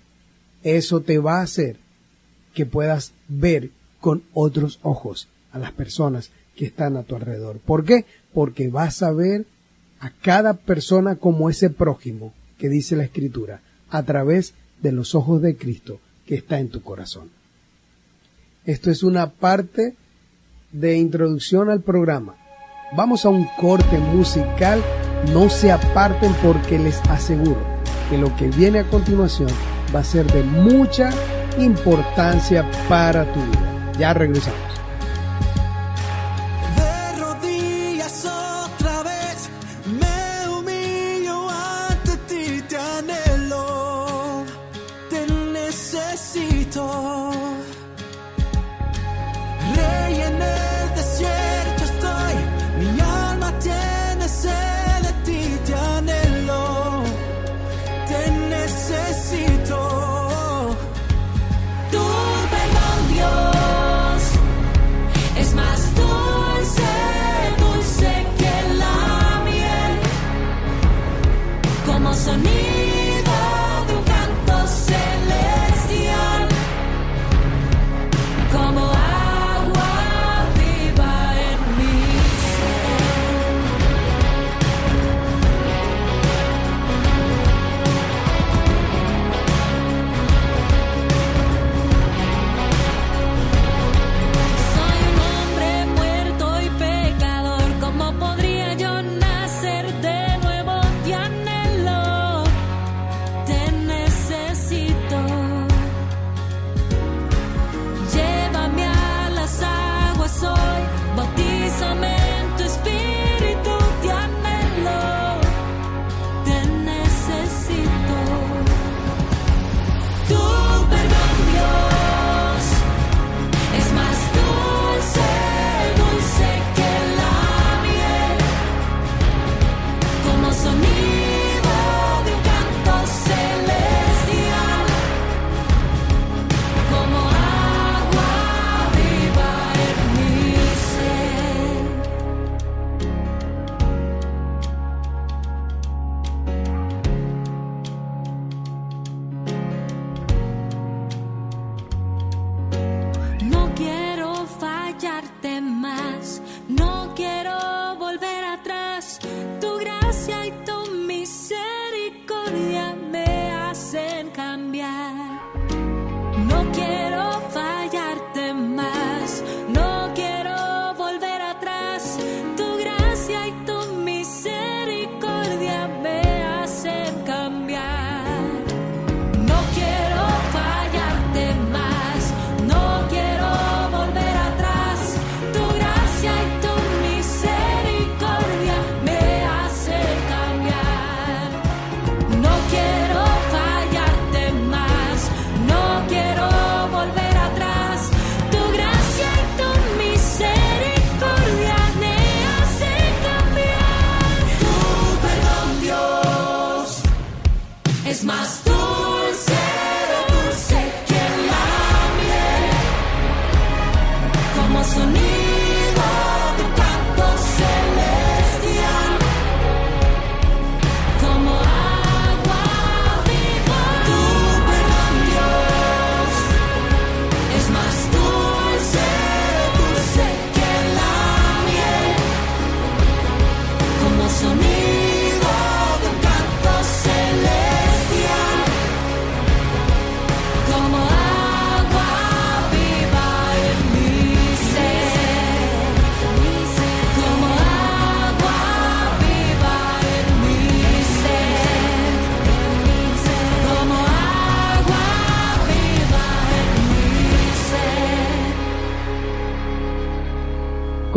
Eso 0.63 1.01
te 1.01 1.19
va 1.19 1.39
a 1.39 1.43
hacer 1.43 1.77
que 2.55 2.67
puedas 2.67 3.13
ver 3.29 3.71
con 4.01 4.23
otros 4.33 4.81
ojos 4.83 5.29
a 5.53 5.59
las 5.59 5.73
personas 5.73 6.31
que 6.57 6.67
están 6.67 6.97
a 6.97 7.03
tu 7.03 7.17
alrededor. 7.17 7.59
¿Por 7.59 7.85
qué? 7.85 8.05
Porque 8.33 8.69
vas 8.69 9.03
a 9.03 9.13
ver 9.13 9.47
a 10.01 10.11
cada 10.11 10.55
persona 10.55 11.17
como 11.17 11.51
ese 11.51 11.71
prójimo 11.71 12.33
que 12.59 12.69
dice 12.69 12.97
la 12.97 13.05
Escritura, 13.05 13.61
a 13.91 14.03
través 14.03 14.55
de 14.83 14.93
los 14.93 15.15
ojos 15.15 15.41
de 15.43 15.57
Cristo 15.57 16.01
que 16.27 16.35
está 16.37 16.59
en 16.59 16.69
tu 16.69 16.83
corazón. 16.83 17.31
Esto 18.65 18.91
es 18.91 19.03
una 19.03 19.31
parte 19.31 19.95
de 20.75 20.97
introducción 20.97 21.71
al 21.71 21.81
programa. 21.81 22.35
Vamos 22.97 23.25
a 23.25 23.29
un 23.29 23.47
corte 23.61 23.99
musical, 23.99 24.83
no 25.33 25.49
se 25.49 25.71
aparten 25.71 26.33
porque 26.43 26.79
les 26.79 27.01
aseguro 27.09 27.61
que 28.11 28.19
lo 28.19 28.35
que 28.37 28.49
viene 28.49 28.81
a 28.81 28.91
continuación 28.91 29.49
va 29.95 30.01
a 30.01 30.05
ser 30.05 30.27
de 30.33 30.43
mucha 30.43 31.11
importancia 31.59 32.69
para 32.89 33.25
tu 33.33 33.41
vida. 33.41 33.93
Ya 33.99 34.13
regresamos. 34.13 34.74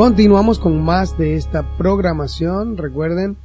Continuamos 0.08 0.58
con 0.58 0.82
más 0.82 1.18
de 1.18 1.36
esta 1.36 1.76
programación. 1.76 2.78
Recuerden, 2.78 3.36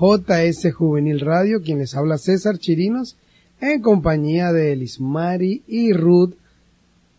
JS 0.00 0.72
Juvenil 0.72 1.20
Radio, 1.20 1.60
quien 1.60 1.78
les 1.78 1.94
habla 1.94 2.16
César 2.16 2.56
Chirinos, 2.56 3.18
en 3.60 3.82
compañía 3.82 4.50
de 4.50 4.72
Elismari 4.72 5.62
y 5.66 5.92
Ruth. 5.92 6.32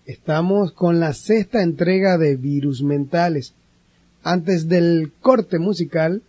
Estamos 0.08 0.72
con 0.72 1.00
la 1.00 1.14
sexta 1.14 1.62
entrega 1.62 2.18
de 2.18 2.38
Virus 2.38 2.82
Mentales. 2.82 3.54
Antes 4.24 4.68
del 4.68 5.12
corte 5.22 5.60
musical, 5.60 6.24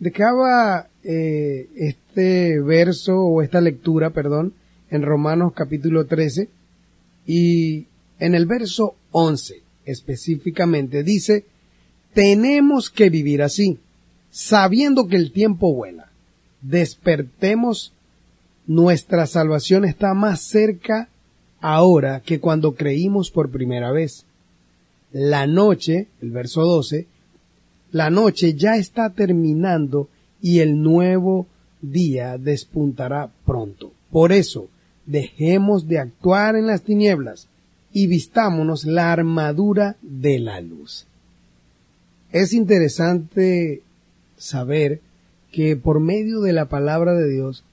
dejaba 0.00 0.88
eh, 1.04 1.68
este 1.76 2.58
verso 2.58 3.16
o 3.16 3.42
esta 3.42 3.60
lectura, 3.60 4.10
perdón, 4.10 4.54
en 4.90 5.02
Romanos 5.02 5.52
capítulo 5.54 6.04
13 6.06 6.48
y 7.26 7.86
en 8.18 8.34
el 8.34 8.46
verso 8.46 8.96
11 9.12 9.62
específicamente 9.84 11.04
dice, 11.04 11.44
tenemos 12.16 12.88
que 12.88 13.10
vivir 13.10 13.42
así, 13.42 13.78
sabiendo 14.30 15.06
que 15.06 15.16
el 15.16 15.32
tiempo 15.32 15.74
vuela. 15.74 16.08
Despertemos, 16.62 17.92
nuestra 18.66 19.26
salvación 19.26 19.84
está 19.84 20.14
más 20.14 20.40
cerca 20.40 21.10
ahora 21.60 22.20
que 22.20 22.40
cuando 22.40 22.74
creímos 22.74 23.30
por 23.30 23.50
primera 23.50 23.92
vez. 23.92 24.24
La 25.12 25.46
noche, 25.46 26.08
el 26.22 26.30
verso 26.30 26.62
12, 26.62 27.06
la 27.92 28.08
noche 28.08 28.54
ya 28.54 28.76
está 28.76 29.10
terminando 29.10 30.08
y 30.40 30.60
el 30.60 30.80
nuevo 30.80 31.46
día 31.82 32.38
despuntará 32.38 33.30
pronto. 33.44 33.92
Por 34.10 34.32
eso, 34.32 34.70
dejemos 35.04 35.86
de 35.86 35.98
actuar 35.98 36.56
en 36.56 36.66
las 36.66 36.80
tinieblas 36.80 37.48
y 37.92 38.06
vistámonos 38.06 38.86
la 38.86 39.12
armadura 39.12 39.96
de 40.00 40.38
la 40.38 40.62
luz. 40.62 41.06
Es 42.32 42.52
interesante 42.52 43.82
saber 44.36 45.00
que 45.52 45.76
por 45.76 46.00
medio 46.00 46.40
de 46.40 46.52
la 46.52 46.66
palabra 46.66 47.14
de 47.14 47.30
Dios 47.30 47.64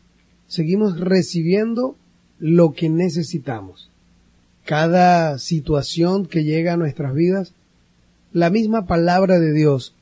seguimos 0.47 0.99
recibiendo 0.99 1.95
lo 2.39 2.73
que 2.73 2.89
necesitamos. 2.89 3.89
Cada 4.65 5.37
situación 5.39 6.25
que 6.25 6.43
llega 6.43 6.73
a 6.73 6.77
nuestras 6.77 7.13
vidas, 7.13 7.53
la 8.31 8.49
misma 8.49 8.85
palabra 8.85 9.39
de 9.39 9.51
Dios 9.51 9.93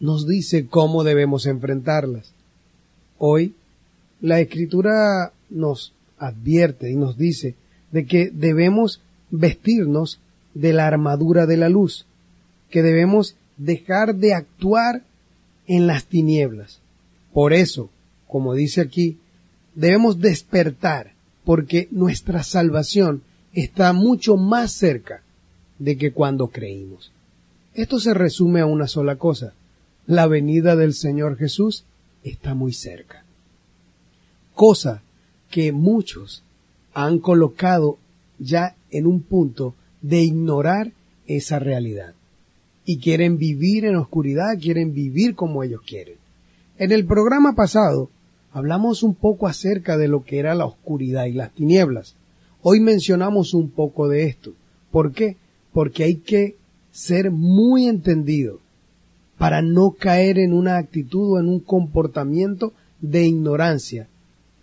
nos 0.00 0.26
dice 0.26 0.66
cómo 0.66 1.04
debemos 1.04 1.46
enfrentarlas. 1.46 2.32
Hoy, 3.18 3.54
la 4.20 4.40
escritura 4.40 5.32
nos 5.50 5.92
advierte 6.18 6.90
y 6.90 6.96
nos 6.96 7.16
dice 7.16 7.54
de 7.92 8.06
que 8.06 8.30
debemos 8.30 9.00
vestirnos 9.30 10.20
de 10.54 10.72
la 10.72 10.86
armadura 10.86 11.46
de 11.46 11.56
la 11.56 11.68
luz, 11.68 12.06
que 12.70 12.82
debemos 12.82 13.36
dejar 13.58 14.14
de 14.14 14.34
actuar 14.34 15.02
en 15.66 15.86
las 15.86 16.06
tinieblas. 16.06 16.80
Por 17.32 17.52
eso, 17.52 17.90
como 18.26 18.54
dice 18.54 18.80
aquí, 18.80 19.18
debemos 19.74 20.20
despertar, 20.20 21.12
porque 21.44 21.88
nuestra 21.90 22.42
salvación 22.42 23.22
está 23.52 23.92
mucho 23.92 24.36
más 24.36 24.72
cerca 24.72 25.22
de 25.78 25.96
que 25.96 26.12
cuando 26.12 26.48
creímos. 26.48 27.12
Esto 27.74 28.00
se 28.00 28.14
resume 28.14 28.60
a 28.60 28.66
una 28.66 28.88
sola 28.88 29.16
cosa. 29.16 29.52
La 30.06 30.26
venida 30.26 30.74
del 30.74 30.94
Señor 30.94 31.36
Jesús 31.36 31.84
está 32.24 32.54
muy 32.54 32.72
cerca. 32.72 33.24
cosa 34.54 35.02
que 35.50 35.70
muchos 35.70 36.42
han 36.92 37.20
colocado 37.20 37.96
ya 38.40 38.74
en 38.90 39.06
un 39.06 39.22
punto 39.22 39.76
de 40.02 40.22
ignorar 40.22 40.90
esa 41.28 41.60
realidad. 41.60 42.14
Y 42.90 43.00
quieren 43.00 43.36
vivir 43.36 43.84
en 43.84 43.96
oscuridad, 43.96 44.58
quieren 44.58 44.94
vivir 44.94 45.34
como 45.34 45.62
ellos 45.62 45.82
quieren. 45.86 46.14
En 46.78 46.90
el 46.90 47.04
programa 47.04 47.54
pasado 47.54 48.08
hablamos 48.50 49.02
un 49.02 49.14
poco 49.14 49.46
acerca 49.46 49.98
de 49.98 50.08
lo 50.08 50.24
que 50.24 50.38
era 50.38 50.54
la 50.54 50.64
oscuridad 50.64 51.26
y 51.26 51.32
las 51.32 51.52
tinieblas. 51.52 52.16
Hoy 52.62 52.80
mencionamos 52.80 53.52
un 53.52 53.68
poco 53.68 54.08
de 54.08 54.24
esto. 54.24 54.54
¿Por 54.90 55.12
qué? 55.12 55.36
Porque 55.70 56.04
hay 56.04 56.14
que 56.14 56.56
ser 56.90 57.30
muy 57.30 57.88
entendido 57.88 58.58
para 59.36 59.60
no 59.60 59.90
caer 59.90 60.38
en 60.38 60.54
una 60.54 60.78
actitud 60.78 61.34
o 61.34 61.40
en 61.40 61.50
un 61.50 61.60
comportamiento 61.60 62.72
de 63.02 63.26
ignorancia, 63.26 64.08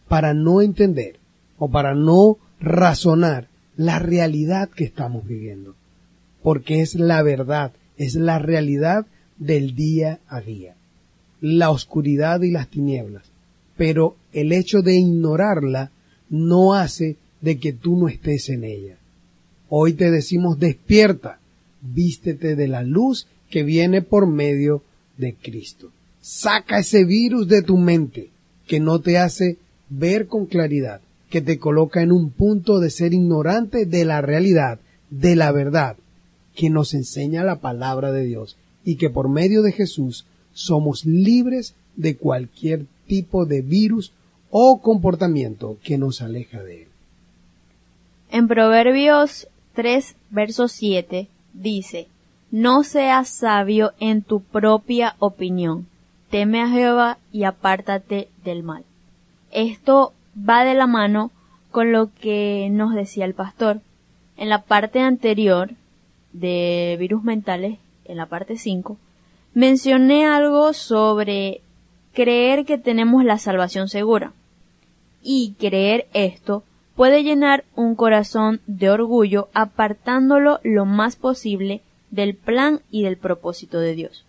para 0.07 0.33
no 0.33 0.63
entender 0.63 1.19
o 1.59 1.69
para 1.69 1.93
no 1.93 2.39
razonar 2.59 3.49
la 3.77 3.99
realidad 3.99 4.67
que 4.71 4.83
estamos 4.83 5.27
viviendo, 5.27 5.75
porque 6.41 6.81
es 6.81 6.95
la 6.95 7.21
verdad, 7.21 7.71
es 7.97 8.15
la 8.15 8.39
realidad 8.39 9.05
del 9.37 9.75
día 9.75 10.19
a 10.27 10.41
día, 10.41 10.75
la 11.41 11.69
oscuridad 11.69 12.41
y 12.41 12.51
las 12.51 12.69
tinieblas, 12.69 13.23
pero 13.77 14.15
el 14.33 14.51
hecho 14.51 14.81
de 14.81 14.95
ignorarla 14.95 15.91
no 16.29 16.73
hace 16.73 17.17
de 17.41 17.57
que 17.59 17.73
tú 17.73 17.97
no 17.97 18.07
estés 18.07 18.49
en 18.49 18.63
ella. 18.63 18.97
Hoy 19.69 19.93
te 19.93 20.11
decimos 20.11 20.59
despierta, 20.59 21.39
vístete 21.81 22.55
de 22.55 22.67
la 22.67 22.83
luz 22.83 23.27
que 23.49 23.63
viene 23.63 24.01
por 24.01 24.27
medio 24.27 24.83
de 25.17 25.35
Cristo. 25.35 25.91
Saca 26.21 26.79
ese 26.79 27.05
virus 27.05 27.47
de 27.47 27.61
tu 27.61 27.77
mente 27.77 28.29
que 28.67 28.79
no 28.79 28.99
te 28.99 29.17
hace 29.17 29.57
ver 29.89 30.27
con 30.27 30.45
claridad, 30.45 31.01
que 31.29 31.41
te 31.41 31.59
coloca 31.59 32.01
en 32.01 32.11
un 32.11 32.31
punto 32.31 32.79
de 32.79 32.89
ser 32.89 33.13
ignorante 33.13 33.85
de 33.85 34.05
la 34.05 34.21
realidad, 34.21 34.79
de 35.09 35.35
la 35.35 35.51
verdad, 35.51 35.97
que 36.55 36.69
nos 36.69 36.93
enseña 36.93 37.43
la 37.43 37.57
palabra 37.57 38.11
de 38.11 38.23
Dios 38.23 38.57
y 38.83 38.95
que 38.95 39.09
por 39.09 39.29
medio 39.29 39.61
de 39.61 39.71
Jesús 39.71 40.25
somos 40.53 41.05
libres 41.05 41.75
de 41.95 42.17
cualquier 42.17 42.85
tipo 43.07 43.45
de 43.45 43.61
virus 43.61 44.13
o 44.49 44.81
comportamiento 44.81 45.77
que 45.83 45.97
nos 45.97 46.21
aleja 46.21 46.63
de 46.63 46.83
Él. 46.83 46.87
En 48.31 48.47
Proverbios 48.47 49.47
3, 49.73 50.15
verso 50.29 50.67
7 50.67 51.27
dice, 51.53 52.07
No 52.51 52.83
seas 52.83 53.29
sabio 53.29 53.93
en 53.99 54.21
tu 54.21 54.41
propia 54.41 55.15
opinión, 55.19 55.87
teme 56.29 56.61
a 56.61 56.69
Jehová 56.69 57.17
y 57.31 57.43
apártate 57.43 58.29
del 58.43 58.63
mal. 58.63 58.83
Esto 59.51 60.13
va 60.37 60.63
de 60.63 60.73
la 60.73 60.87
mano 60.87 61.31
con 61.71 61.91
lo 61.91 62.09
que 62.13 62.69
nos 62.71 62.93
decía 62.93 63.25
el 63.25 63.33
pastor. 63.33 63.81
En 64.37 64.49
la 64.49 64.63
parte 64.63 64.99
anterior 64.99 65.71
de 66.35 66.97
virus 66.99 67.23
mentales, 67.23 67.79
en 68.05 68.17
la 68.17 68.27
parte 68.27 68.57
5, 68.57 68.97
mencioné 69.53 70.25
algo 70.25 70.73
sobre 70.73 71.61
creer 72.13 72.65
que 72.65 72.77
tenemos 72.77 73.23
la 73.23 73.37
salvación 73.37 73.87
segura. 73.87 74.33
Y 75.23 75.55
creer 75.57 76.07
esto 76.13 76.63
puede 76.95 77.23
llenar 77.23 77.63
un 77.75 77.95
corazón 77.95 78.61
de 78.67 78.89
orgullo 78.89 79.49
apartándolo 79.53 80.59
lo 80.63 80.85
más 80.85 81.15
posible 81.15 81.81
del 82.11 82.35
plan 82.35 82.81
y 82.91 83.03
del 83.03 83.17
propósito 83.17 83.79
de 83.79 83.95
Dios. 83.95 84.25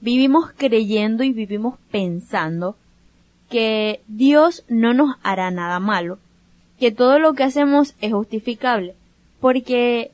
Vivimos 0.00 0.50
creyendo 0.56 1.22
y 1.22 1.32
vivimos 1.32 1.78
pensando 1.90 2.76
que 3.48 4.00
Dios 4.08 4.64
no 4.68 4.92
nos 4.92 5.16
hará 5.22 5.50
nada 5.50 5.80
malo, 5.80 6.18
que 6.78 6.90
todo 6.90 7.18
lo 7.18 7.34
que 7.34 7.44
hacemos 7.44 7.94
es 8.00 8.12
justificable, 8.12 8.94
porque 9.40 10.10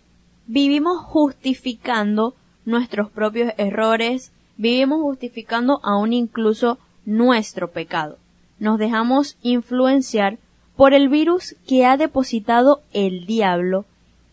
vivimos 0.47 0.99
justificando 0.99 2.35
nuestros 2.65 3.11
propios 3.11 3.53
errores, 3.59 4.33
vivimos 4.57 5.01
justificando 5.01 5.81
aún 5.83 6.13
incluso 6.13 6.79
nuestro 7.05 7.71
pecado. 7.71 8.19
Nos 8.59 8.79
dejamos 8.79 9.37
influenciar 9.43 10.39
por 10.77 10.95
el 10.95 11.09
virus 11.09 11.57
que 11.67 11.85
ha 11.85 11.97
depositado 11.97 12.83
el 12.93 13.27
diablo 13.27 13.85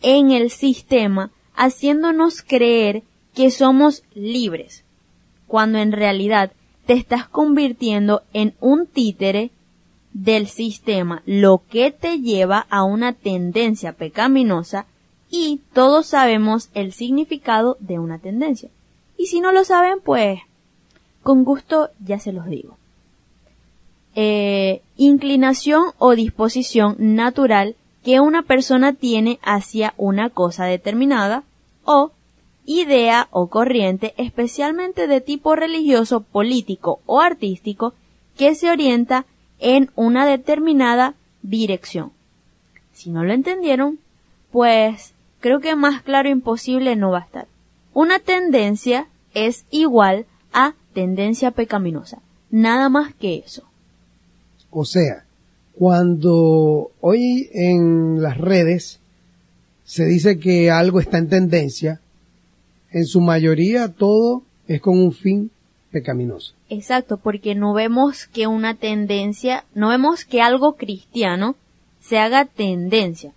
en 0.02 0.32
el 0.32 0.50
sistema, 0.52 1.32
haciéndonos 1.56 2.42
creer 2.42 3.04
que 3.34 3.52
somos 3.52 4.04
libres, 4.14 4.84
cuando 5.48 5.80
en 5.80 5.92
realidad 5.92 6.52
te 6.86 6.94
estás 6.94 7.28
convirtiendo 7.28 8.24
en 8.34 8.54
un 8.60 8.88
títere 8.88 9.52
del 10.14 10.48
sistema, 10.48 11.22
lo 11.26 11.62
que 11.70 11.92
te 11.92 12.20
lleva 12.20 12.66
a 12.70 12.84
una 12.84 13.14
tendencia 13.14 13.94
pecaminosa 13.94 14.86
y 15.30 15.62
todos 15.74 16.08
sabemos 16.08 16.70
el 16.74 16.94
significado 16.94 17.78
de 17.80 18.00
una 18.00 18.20
tendencia. 18.20 18.70
Y 19.18 19.28
si 19.28 19.42
no 19.42 19.52
lo 19.52 19.64
saben, 19.64 20.00
pues 20.02 20.40
con 21.24 21.44
gusto 21.44 21.90
ya 22.04 22.20
se 22.20 22.32
los 22.32 22.48
digo. 22.48 22.78
Eh, 24.16 24.82
inclinación 24.98 25.88
o 25.98 26.16
disposición 26.16 26.96
natural 26.98 27.76
que 28.04 28.20
una 28.20 28.44
persona 28.44 28.94
tiene 28.94 29.40
hacia 29.44 29.94
una 29.98 30.30
cosa 30.30 30.66
determinada 30.66 31.44
o 31.84 32.12
idea 32.66 33.28
o 33.32 33.48
corriente 33.48 34.14
especialmente 34.18 35.08
de 35.08 35.22
tipo 35.22 35.56
religioso, 35.56 36.22
político 36.22 37.02
o 37.06 37.20
artístico 37.20 37.94
que 38.38 38.56
se 38.56 38.70
orienta 38.70 39.26
en 39.60 39.92
una 39.96 40.26
determinada 40.26 41.16
dirección. 41.42 42.12
Si 42.94 43.10
no 43.10 43.24
lo 43.24 43.34
entendieron, 43.34 44.00
pues 44.52 45.14
creo 45.40 45.60
que 45.60 45.76
más 45.76 46.02
claro 46.02 46.30
imposible 46.30 46.96
no 46.96 47.12
va 47.12 47.20
a 47.20 47.26
estar. 47.26 47.48
Una 47.94 48.20
tendencia 48.20 49.08
es 49.34 49.66
igual 49.72 50.26
a 50.54 50.74
tendencia 50.94 51.52
pecaminosa. 51.52 52.20
Nada 52.50 52.90
más 52.90 53.14
que 53.14 53.38
eso. 53.38 53.64
O 54.72 54.86
sea, 54.86 55.26
cuando 55.74 56.92
hoy 57.00 57.50
en 57.54 58.22
las 58.22 58.38
redes 58.38 59.00
se 59.84 60.06
dice 60.06 60.40
que 60.40 60.70
algo 60.70 61.00
está 61.00 61.18
en 61.18 61.30
tendencia, 61.30 62.00
en 62.92 63.06
su 63.06 63.22
mayoría 63.22 63.88
todo 63.88 64.44
es 64.68 64.82
con 64.82 65.00
un 65.00 65.14
fin 65.14 65.52
pecaminoso. 65.92 66.54
Exacto, 66.70 67.18
porque 67.18 67.56
no 67.56 67.74
vemos 67.74 68.28
que 68.28 68.48
una 68.48 68.76
tendencia, 68.76 69.66
no 69.74 69.90
vemos 69.90 70.26
que 70.26 70.42
algo 70.42 70.76
cristiano 70.76 71.56
se 72.00 72.20
haga 72.20 72.46
tendencia. 72.46 73.34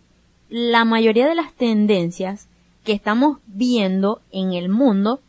La 0.54 0.84
mayoría 0.84 1.26
de 1.26 1.34
las 1.34 1.54
tendencias 1.54 2.46
que 2.84 2.92
estamos 2.92 3.38
viendo 3.46 4.20
en 4.32 4.52
el 4.52 4.68
mundo, 4.68 5.20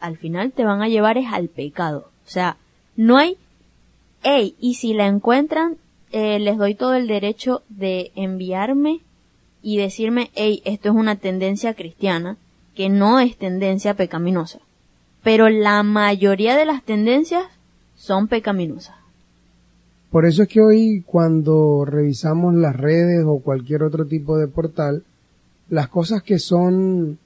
al 0.00 0.16
final 0.16 0.52
te 0.52 0.64
van 0.64 0.80
a 0.80 0.88
llevar 0.88 1.18
es 1.18 1.26
al 1.30 1.48
pecado. 1.48 2.08
O 2.26 2.30
sea, 2.30 2.56
no 2.96 3.18
hay, 3.18 3.36
hey, 4.22 4.54
y 4.58 4.76
si 4.76 4.94
la 4.94 5.08
encuentran, 5.08 5.76
eh, 6.10 6.38
les 6.38 6.56
doy 6.56 6.74
todo 6.74 6.94
el 6.94 7.06
derecho 7.06 7.64
de 7.68 8.12
enviarme 8.14 9.00
y 9.60 9.76
decirme, 9.76 10.30
hey, 10.34 10.62
esto 10.64 10.88
es 10.88 10.94
una 10.94 11.16
tendencia 11.16 11.74
cristiana, 11.74 12.38
que 12.74 12.88
no 12.88 13.20
es 13.20 13.36
tendencia 13.36 13.92
pecaminosa. 13.92 14.60
Pero 15.22 15.50
la 15.50 15.82
mayoría 15.82 16.56
de 16.56 16.64
las 16.64 16.82
tendencias 16.82 17.44
son 17.94 18.26
pecaminosas. 18.26 18.96
Por 20.10 20.24
eso 20.24 20.44
es 20.44 20.48
que 20.48 20.60
hoy 20.60 21.02
cuando 21.06 21.84
revisamos 21.84 22.54
las 22.54 22.76
redes 22.76 23.24
o 23.26 23.40
cualquier 23.40 23.82
otro 23.82 24.06
tipo 24.06 24.38
de 24.38 24.48
portal, 24.48 25.04
las 25.68 25.88
cosas 25.88 26.22
que 26.22 26.38
son 26.38 27.18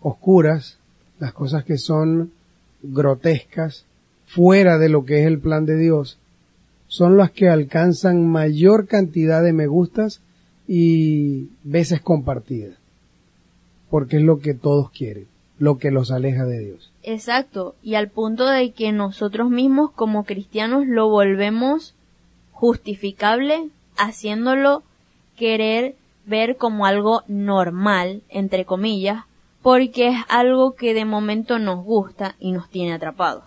oscuras, 0.00 0.78
las 1.18 1.32
cosas 1.32 1.64
que 1.64 1.78
son 1.78 2.32
grotescas, 2.82 3.84
fuera 4.26 4.78
de 4.78 4.88
lo 4.88 5.04
que 5.04 5.20
es 5.20 5.26
el 5.26 5.40
plan 5.40 5.66
de 5.66 5.76
Dios, 5.76 6.18
son 6.86 7.16
las 7.16 7.30
que 7.30 7.48
alcanzan 7.48 8.28
mayor 8.28 8.86
cantidad 8.86 9.42
de 9.42 9.52
me 9.52 9.66
gustas 9.66 10.20
y 10.66 11.48
veces 11.64 12.00
compartidas 12.00 12.80
porque 13.90 14.18
es 14.18 14.22
lo 14.22 14.38
que 14.38 14.54
todos 14.54 14.90
quieren, 14.90 15.26
lo 15.58 15.78
que 15.78 15.90
los 15.90 16.12
aleja 16.12 16.44
de 16.44 16.60
Dios. 16.60 16.92
Exacto, 17.02 17.74
y 17.82 17.96
al 17.96 18.08
punto 18.08 18.46
de 18.46 18.70
que 18.72 18.92
nosotros 18.92 19.50
mismos 19.50 19.90
como 19.90 20.24
cristianos 20.24 20.86
lo 20.86 21.08
volvemos 21.08 21.94
justificable, 22.60 23.70
haciéndolo 23.96 24.82
querer 25.34 25.94
ver 26.26 26.58
como 26.58 26.84
algo 26.84 27.22
normal, 27.26 28.22
entre 28.28 28.66
comillas, 28.66 29.24
porque 29.62 30.08
es 30.08 30.16
algo 30.28 30.74
que 30.74 30.92
de 30.92 31.06
momento 31.06 31.58
nos 31.58 31.82
gusta 31.82 32.36
y 32.38 32.52
nos 32.52 32.68
tiene 32.68 32.92
atrapados. 32.92 33.44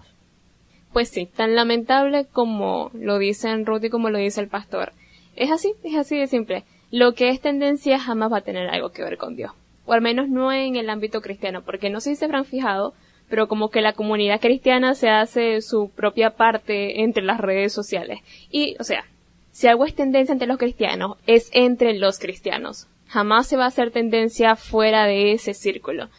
Pues 0.92 1.10
sí, 1.10 1.28
tan 1.28 1.56
lamentable 1.56 2.26
como 2.26 2.90
lo 2.96 3.20
dicen 3.20 3.68
Ruth 3.68 3.84
y 3.84 3.90
como 3.90 4.10
lo 4.10 4.18
dice 4.18 4.42
el 4.42 4.48
pastor. 4.48 4.94
Es 5.36 5.52
así, 5.52 5.76
es 5.84 5.96
así 5.96 6.18
de 6.18 6.26
simple. 6.26 6.64
Lo 6.90 7.14
que 7.14 7.30
es 7.30 7.40
tendencia 7.40 8.00
jamás 8.00 8.32
va 8.32 8.38
a 8.38 8.42
tener 8.42 8.68
algo 8.68 8.90
que 8.90 9.04
ver 9.04 9.18
con 9.18 9.36
Dios 9.36 9.52
o 9.86 9.94
al 9.94 10.02
menos 10.02 10.30
no 10.30 10.52
en 10.52 10.76
el 10.76 10.90
ámbito 10.90 11.22
cristiano, 11.22 11.64
porque 11.64 11.90
no 11.90 12.00
sé 12.00 12.12
si 12.12 12.16
se 12.16 12.26
habrán 12.26 12.46
fijado, 12.46 12.94
pero 13.30 13.48
como 13.48 13.70
que 13.70 13.82
la 13.82 13.94
comunidad 13.94 14.40
cristiana 14.40 14.96
se 14.96 15.10
hace 15.10 15.62
su 15.62 15.90
propia 15.90 16.32
parte 16.32 17.02
entre 17.02 17.24
las 17.24 17.40
redes 17.40 17.74
sociales. 17.74 18.20
Y, 18.52 18.76
o 18.80 18.84
sea, 18.84 19.06
Si 19.54 19.68
algo 19.68 19.86
es 19.86 19.94
tendencia 19.94 20.34
entre 20.34 20.48
los 20.48 20.58
cristianos, 20.58 21.18
es 21.28 21.50
entre 21.54 21.94
los 21.94 22.18
cristianos. 22.18 22.88
Jamás 23.08 23.46
se 23.46 23.56
va 23.56 23.66
a 23.66 23.68
hacer 23.68 23.92
tendencia 23.92 24.56
fuera 24.56 25.06
de 25.06 25.32
ese 25.34 25.54
círculo. 25.54 26.10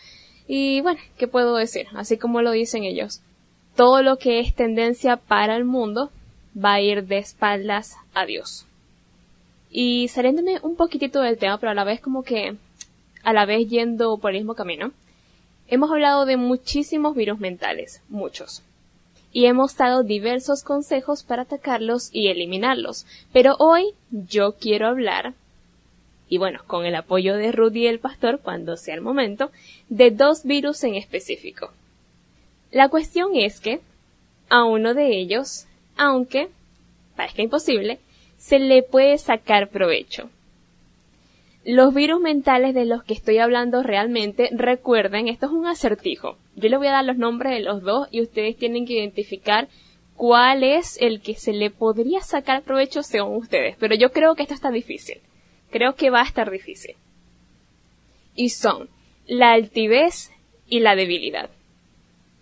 Y 0.46 0.80
bueno, 0.82 1.00
¿qué 1.18 1.26
puedo 1.26 1.56
decir? 1.56 1.88
Así 1.94 2.16
como 2.16 2.42
lo 2.42 2.52
dicen 2.52 2.84
ellos. 2.84 3.22
Todo 3.74 4.02
lo 4.02 4.18
que 4.18 4.38
es 4.38 4.54
tendencia 4.54 5.16
para 5.16 5.56
el 5.56 5.64
mundo 5.64 6.10
va 6.56 6.74
a 6.74 6.80
ir 6.80 7.06
de 7.06 7.18
espaldas 7.18 7.96
a 8.14 8.24
Dios. 8.24 8.66
Y 9.68 10.06
saliéndome 10.08 10.60
un 10.62 10.76
poquitito 10.76 11.20
del 11.20 11.36
tema, 11.36 11.58
pero 11.58 11.72
a 11.72 11.74
la 11.74 11.82
vez 11.82 12.00
como 12.00 12.22
que, 12.22 12.54
a 13.24 13.32
la 13.32 13.46
vez 13.46 13.68
yendo 13.68 14.16
por 14.18 14.30
el 14.30 14.36
mismo 14.36 14.54
camino, 14.54 14.92
hemos 15.74 15.90
hablado 15.90 16.24
de 16.24 16.36
muchísimos 16.36 17.14
virus 17.14 17.40
mentales, 17.40 18.00
muchos. 18.08 18.62
Y 19.32 19.46
hemos 19.46 19.76
dado 19.76 20.04
diversos 20.04 20.62
consejos 20.62 21.24
para 21.24 21.42
atacarlos 21.42 22.10
y 22.12 22.28
eliminarlos. 22.28 23.06
Pero 23.32 23.56
hoy 23.58 23.94
yo 24.10 24.52
quiero 24.52 24.86
hablar, 24.86 25.34
y 26.28 26.38
bueno, 26.38 26.60
con 26.66 26.86
el 26.86 26.94
apoyo 26.94 27.36
de 27.36 27.50
Rudy 27.50 27.88
el 27.88 27.98
pastor 27.98 28.40
cuando 28.40 28.76
sea 28.76 28.94
el 28.94 29.00
momento, 29.00 29.50
de 29.88 30.12
dos 30.12 30.44
virus 30.44 30.84
en 30.84 30.94
específico. 30.94 31.72
La 32.70 32.88
cuestión 32.88 33.34
es 33.34 33.60
que 33.60 33.80
a 34.48 34.64
uno 34.64 34.94
de 34.94 35.18
ellos, 35.18 35.66
aunque 35.96 36.48
parezca 37.16 37.42
imposible, 37.42 37.98
se 38.38 38.58
le 38.60 38.82
puede 38.82 39.18
sacar 39.18 39.68
provecho. 39.68 40.30
Los 41.64 41.94
virus 41.94 42.20
mentales 42.20 42.74
de 42.74 42.84
los 42.84 43.02
que 43.04 43.14
estoy 43.14 43.38
hablando 43.38 43.82
realmente, 43.82 44.50
recuerden, 44.52 45.28
esto 45.28 45.46
es 45.46 45.52
un 45.52 45.66
acertijo. 45.66 46.36
Yo 46.56 46.68
les 46.68 46.78
voy 46.78 46.88
a 46.88 46.92
dar 46.92 47.04
los 47.06 47.16
nombres 47.16 47.54
de 47.54 47.60
los 47.60 47.82
dos 47.82 48.06
y 48.10 48.20
ustedes 48.20 48.56
tienen 48.56 48.86
que 48.86 48.94
identificar 48.94 49.68
cuál 50.14 50.62
es 50.62 51.00
el 51.00 51.22
que 51.22 51.34
se 51.36 51.54
le 51.54 51.70
podría 51.70 52.20
sacar 52.20 52.62
provecho 52.62 53.02
según 53.02 53.36
ustedes. 53.36 53.76
Pero 53.78 53.94
yo 53.94 54.12
creo 54.12 54.34
que 54.34 54.42
esto 54.42 54.52
está 54.54 54.70
difícil. 54.70 55.20
Creo 55.70 55.94
que 55.94 56.10
va 56.10 56.20
a 56.20 56.26
estar 56.26 56.50
difícil. 56.50 56.96
Y 58.34 58.50
son 58.50 58.90
la 59.26 59.52
altivez 59.52 60.32
y 60.68 60.80
la 60.80 60.94
debilidad. 60.96 61.48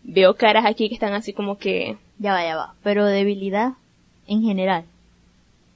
Veo 0.02 0.34
caras 0.34 0.64
aquí 0.66 0.88
que 0.88 0.94
están 0.94 1.12
así 1.12 1.32
como 1.32 1.58
que... 1.58 1.96
Ya 2.18 2.32
va, 2.32 2.44
ya 2.44 2.56
va. 2.56 2.74
Pero 2.82 3.06
debilidad 3.06 3.74
en 4.26 4.42
general. 4.42 4.84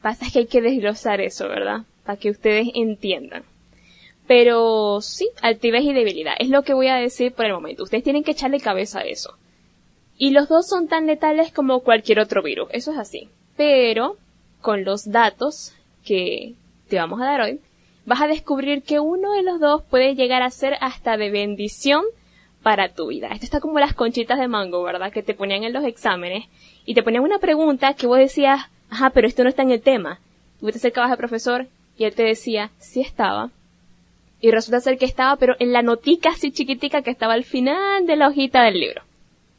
Pasa 0.03 0.27
que 0.33 0.41
hay 0.41 0.47
que 0.47 0.61
desglosar 0.61 1.21
eso, 1.21 1.49
¿verdad? 1.49 1.83
Para 2.07 2.19
que 2.19 2.31
ustedes 2.31 2.69
entiendan. 2.75 3.45
Pero 4.27 5.01
sí, 5.03 5.29
altivez 5.43 5.85
y 5.85 5.93
debilidad. 5.93 6.35
Es 6.39 6.49
lo 6.49 6.63
que 6.63 6.75
voy 6.75 6.89
a 6.89 6.97
decir 6.97 7.33
por 7.33 7.45
el 7.45 7.53
momento. 7.53 7.83
Ustedes 7.83 8.05
tienen 8.05 8.25
que 8.25 8.33
echarle 8.33 8.61
cabeza 8.61 9.01
a 9.01 9.05
eso. 9.05 9.37
Y 10.19 10.31
los 10.31 10.49
dos 10.49 10.69
son 10.69 10.89
tan 10.89 11.07
letales 11.07 11.53
como 11.53 11.81
cualquier 11.81 12.21
otro 12.21 12.43
virus. 12.43 12.69
Eso 12.73 12.93
es 12.93 12.99
así. 12.99 13.29
Pero, 13.57 14.17
con 14.63 14.85
los 14.85 15.11
datos 15.11 15.75
que 16.05 16.55
te 16.89 16.97
vamos 16.97 17.21
a 17.21 17.27
dar 17.27 17.41
hoy, 17.43 17.61
vas 18.07 18.21
a 18.21 18.29
descubrir 18.29 18.83
que 18.83 19.01
uno 19.01 19.33
de 19.33 19.43
los 19.43 19.61
dos 19.61 19.83
puede 19.83 20.15
llegar 20.15 20.43
a 20.43 20.51
ser 20.51 20.77
hasta 20.81 21.17
de 21.17 21.31
bendición 21.31 22.05
para 22.63 22.89
tu 22.89 23.09
vida. 23.09 23.29
Esto 23.29 23.45
está 23.45 23.61
como 23.61 23.79
las 23.79 23.95
conchitas 23.95 24.39
de 24.39 24.49
mango, 24.49 24.83
¿verdad? 24.83 25.13
Que 25.13 25.23
te 25.23 25.35
ponían 25.35 25.65
en 25.65 25.73
los 25.73 25.85
exámenes 25.85 26.47
y 26.85 26.95
te 26.95 27.03
ponían 27.03 27.23
una 27.23 27.39
pregunta 27.39 27.95
que 27.95 28.07
vos 28.07 28.19
decías, 28.19 28.63
ajá, 28.91 29.11
pero 29.11 29.29
esto 29.29 29.43
no 29.43 29.49
está 29.49 29.63
en 29.63 29.71
el 29.71 29.83
tema. 29.83 30.21
Y 30.61 30.65
vos 30.65 30.73
te 30.73 30.79
acercabas 30.79 31.11
al 31.11 31.19
profesor 31.19 31.69
y 31.97 32.05
él 32.05 32.15
te 32.15 32.25
decía, 32.25 32.71
sí 32.79 33.01
estaba. 33.01 33.51
Y 34.41 34.51
resulta 34.51 34.81
ser 34.81 34.99
que 34.99 35.07
estaba, 35.07 35.37
pero 35.37 35.55
en 35.59 35.73
la 35.73 35.83
notica 35.83 36.31
así 36.31 36.53
chiquitica 36.53 37.03
que 37.03 37.11
estaba 37.11 37.35
al 37.35 37.45
final 37.45 38.07
de 38.07 38.17
la 38.17 38.29
hojita 38.29 38.63
del 38.63 38.79
libro. 38.81 39.03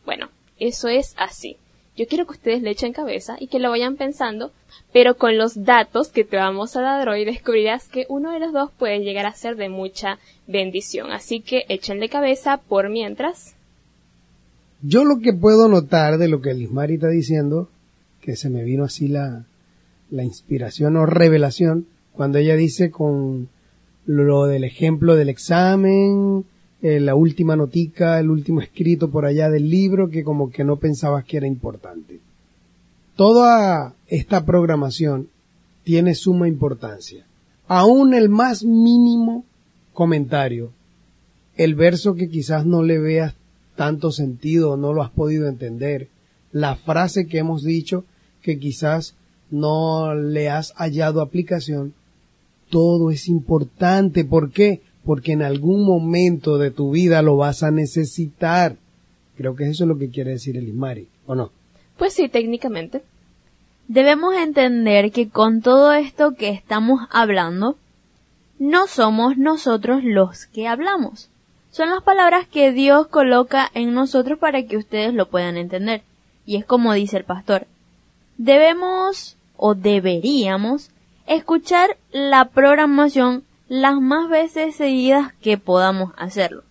Bueno, 0.05 0.29
eso 0.59 0.87
es 0.87 1.13
así. 1.17 1.57
Yo 1.97 2.05
quiero 2.05 2.27
que 2.27 2.33
ustedes 2.33 2.61
le 2.61 2.69
echen 2.69 2.93
cabeza 2.93 3.37
y 3.39 3.47
que 3.47 3.57
lo 3.57 3.71
vayan 3.71 3.95
pensando, 3.95 4.51
pero 4.93 5.17
con 5.17 5.35
los 5.35 5.63
datos 5.63 6.09
que 6.09 6.23
te 6.23 6.37
vamos 6.37 6.75
a 6.75 6.81
dar 6.81 7.09
hoy 7.09 7.25
descubrirás 7.25 7.87
que 7.87 8.05
uno 8.07 8.31
de 8.31 8.39
los 8.39 8.53
dos 8.53 8.69
puede 8.71 8.99
llegar 8.99 9.25
a 9.25 9.33
ser 9.33 9.55
de 9.55 9.67
mucha 9.67 10.19
bendición. 10.45 11.11
Así 11.11 11.41
que 11.41 11.65
échenle 11.69 12.07
cabeza 12.07 12.57
por 12.57 12.89
mientras. 12.89 13.55
Yo 14.83 15.05
lo 15.05 15.17
que 15.19 15.33
puedo 15.33 15.67
notar 15.67 16.19
de 16.19 16.27
lo 16.27 16.39
que 16.39 16.53
Lismari 16.53 16.95
está 16.95 17.07
diciendo 17.07 17.67
que 18.21 18.35
se 18.35 18.51
me 18.51 18.63
vino 18.63 18.83
así 18.83 19.07
la, 19.07 19.45
la 20.11 20.23
inspiración 20.23 20.97
o 20.97 21.07
revelación 21.07 21.87
cuando 22.17 22.39
ella 22.39 22.55
dice 22.55 22.91
con 22.91 23.47
lo 24.05 24.47
del 24.47 24.63
ejemplo 24.63 25.15
del 25.15 25.29
examen, 25.29 26.43
eh, 26.81 26.99
la 26.99 27.15
última 27.15 27.55
notica, 27.55 28.19
el 28.19 28.29
último 28.29 28.59
escrito 28.59 29.09
por 29.09 29.25
allá 29.25 29.49
del 29.49 29.69
libro 29.69 30.09
que 30.09 30.23
como 30.23 30.49
que 30.49 30.63
no 30.63 30.77
pensabas 30.77 31.23
que 31.23 31.37
era 31.37 31.47
importante. 31.47 32.19
Toda 33.15 33.93
esta 34.07 34.45
programación 34.45 35.29
tiene 35.83 36.15
suma 36.15 36.47
importancia. 36.47 37.25
Aún 37.67 38.13
el 38.13 38.29
más 38.29 38.63
mínimo 38.63 39.45
comentario, 39.93 40.71
el 41.55 41.75
verso 41.75 42.15
que 42.15 42.29
quizás 42.29 42.65
no 42.65 42.83
le 42.83 42.99
veas 42.99 43.35
tanto 43.75 44.11
sentido 44.11 44.75
no 44.75 44.91
lo 44.91 45.03
has 45.03 45.11
podido 45.11 45.47
entender, 45.47 46.09
la 46.51 46.75
frase 46.75 47.27
que 47.27 47.37
hemos 47.37 47.63
dicho 47.63 48.05
que 48.41 48.59
quizás 48.59 49.15
no 49.51 50.15
le 50.15 50.49
has 50.49 50.73
hallado 50.73 51.21
aplicación, 51.21 51.93
todo 52.69 53.11
es 53.11 53.27
importante. 53.27 54.25
¿Por 54.25 54.51
qué? 54.51 54.81
Porque 55.03 55.31
en 55.31 55.41
algún 55.41 55.85
momento 55.85 56.57
de 56.57 56.71
tu 56.71 56.91
vida 56.91 57.21
lo 57.21 57.37
vas 57.37 57.63
a 57.63 57.71
necesitar. 57.71 58.77
Creo 59.35 59.55
que 59.55 59.65
eso 59.65 59.83
es 59.83 59.87
lo 59.87 59.97
que 59.97 60.09
quiere 60.09 60.31
decir 60.31 60.57
el 60.57 60.67
Ismari, 60.67 61.07
¿o 61.25 61.35
no? 61.35 61.51
Pues 61.97 62.13
sí, 62.13 62.27
técnicamente. 62.29 63.03
Debemos 63.87 64.35
entender 64.35 65.11
que 65.11 65.29
con 65.29 65.61
todo 65.61 65.93
esto 65.93 66.35
que 66.35 66.49
estamos 66.49 67.01
hablando, 67.09 67.77
no 68.59 68.87
somos 68.87 69.37
nosotros 69.37 70.03
los 70.03 70.47
que 70.47 70.67
hablamos. 70.67 71.29
Son 71.71 71.89
las 71.89 72.01
palabras 72.01 72.47
que 72.47 72.71
Dios 72.71 73.07
coloca 73.07 73.69
en 73.73 73.93
nosotros 73.93 74.39
para 74.39 74.63
que 74.63 74.77
ustedes 74.77 75.13
lo 75.13 75.29
puedan 75.29 75.57
entender. 75.57 76.01
Y 76.45 76.55
es 76.55 76.65
como 76.65 76.93
dice 76.93 77.17
el 77.17 77.23
pastor, 77.23 77.67
debemos 78.37 79.37
o 79.55 79.75
deberíamos 79.75 80.89
escuchar 81.27 81.97
la 82.11 82.45
programación 82.45 83.43
las 83.69 83.99
más 83.99 84.29
veces 84.29 84.75
seguidas 84.75 85.33
que 85.41 85.57
podamos 85.57 86.13
hacerlo, 86.17 86.63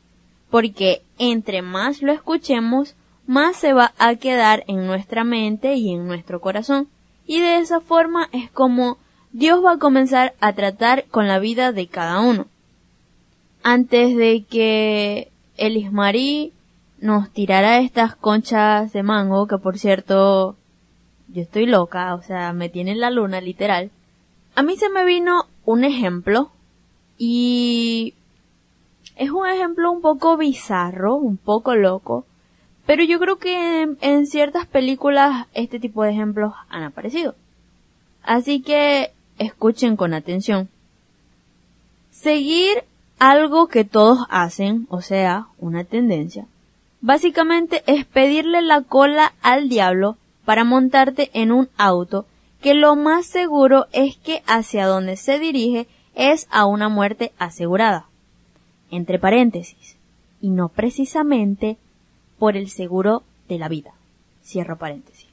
porque 0.51 1.03
entre 1.19 1.63
más 1.63 2.03
lo 2.03 2.13
escuchemos, 2.13 2.95
más 3.27 3.57
se 3.57 3.73
va 3.73 3.93
a 3.99 4.15
quedar 4.17 4.65
en 4.67 4.87
nuestra 4.87 5.25
mente 5.25 5.75
y 5.75 5.93
en 5.93 6.07
nuestro 6.07 6.41
corazón, 6.41 6.89
y 7.27 7.41
de 7.41 7.59
esa 7.59 7.81
forma 7.81 8.29
es 8.33 8.51
como 8.51 8.99
Dios 9.33 9.63
va 9.63 9.73
a 9.73 9.79
comenzar 9.79 10.35
a 10.41 10.55
tratar 10.55 11.05
con 11.11 11.29
la 11.29 11.39
vida 11.39 11.73
de 11.73 11.87
cada 11.89 12.21
uno. 12.21 12.47
Antes 13.63 14.17
de 14.17 14.45
que 14.49 15.31
el 15.59 15.77
Ismarí 15.77 16.53
nos 17.01 17.31
tirara 17.31 17.81
estas 17.81 18.17
conchas 18.17 18.93
de 18.93 19.03
mango, 19.03 19.47
que 19.47 19.59
por 19.59 19.79
cierto 19.79 20.57
yo 21.29 21.43
estoy 21.43 21.67
loca, 21.67 22.15
o 22.15 22.23
sea, 22.23 22.53
me 22.53 22.69
tiene 22.69 22.93
en 22.93 23.01
la 23.01 23.11
luna, 23.11 23.41
literal. 23.41 23.91
A 24.57 24.63
mí 24.63 24.79
se 24.79 24.89
me 24.89 25.05
vino 25.05 25.45
un 25.67 25.85
ejemplo 25.85 26.51
y 27.19 28.15
es 29.15 29.31
un 29.31 29.47
ejemplo 29.47 29.93
un 29.93 30.01
poco 30.01 30.39
bizarro, 30.39 31.17
un 31.17 31.37
poco 31.37 31.75
loco, 31.75 32.25
pero 32.87 33.05
yo 33.05 33.19
creo 33.21 33.37
que 33.37 33.83
en, 33.83 33.99
en, 34.01 34.27
ciertas 34.27 34.67
películas 34.67 35.47
este 35.53 35.79
tipo 35.79 36.03
de 36.03 36.13
ejemplos 36.13 36.55
han 36.71 36.85
aparecido. 36.85 37.35
Así 38.23 38.63
que 38.63 39.13
escuchen 39.39 39.95
con 39.95 40.15
atención. 40.15 40.71
Seguir 42.11 42.85
algo 43.19 43.67
que 43.67 43.85
todos 43.85 44.27
hacen, 44.31 44.87
o 44.89 45.03
sea, 45.03 45.49
una 45.59 45.85
tendencia, 45.85 46.47
básicamente 47.03 47.83
es 47.87 48.07
pedirle 48.07 48.63
la 48.63 48.81
cola 48.81 49.35
al 49.43 49.69
diablo 49.69 50.17
para 50.47 50.65
montarte 50.65 51.31
en 51.35 51.53
un 51.53 51.69
auto 51.77 52.25
que 52.61 52.75
lo 52.75 52.97
más 52.97 53.27
seguro 53.27 53.87
es 53.93 54.17
que 54.17 54.43
hacia 54.47 54.87
donde 54.87 55.17
se 55.17 55.39
dirige 55.39 55.87
es 56.15 56.47
a 56.51 56.67
una 56.67 56.89
muerte 56.89 57.33
asegurada. 57.39 58.07
Entre 58.91 59.19
paréntesis. 59.19 59.97
Y 60.41 60.51
no 60.51 60.69
precisamente 60.69 61.77
por 62.39 62.57
el 62.57 62.69
seguro 62.69 63.23
de 63.49 63.59
la 63.59 63.69
vida. 63.69 63.93
Cierro 64.43 64.79
paréntesis. 64.79 65.27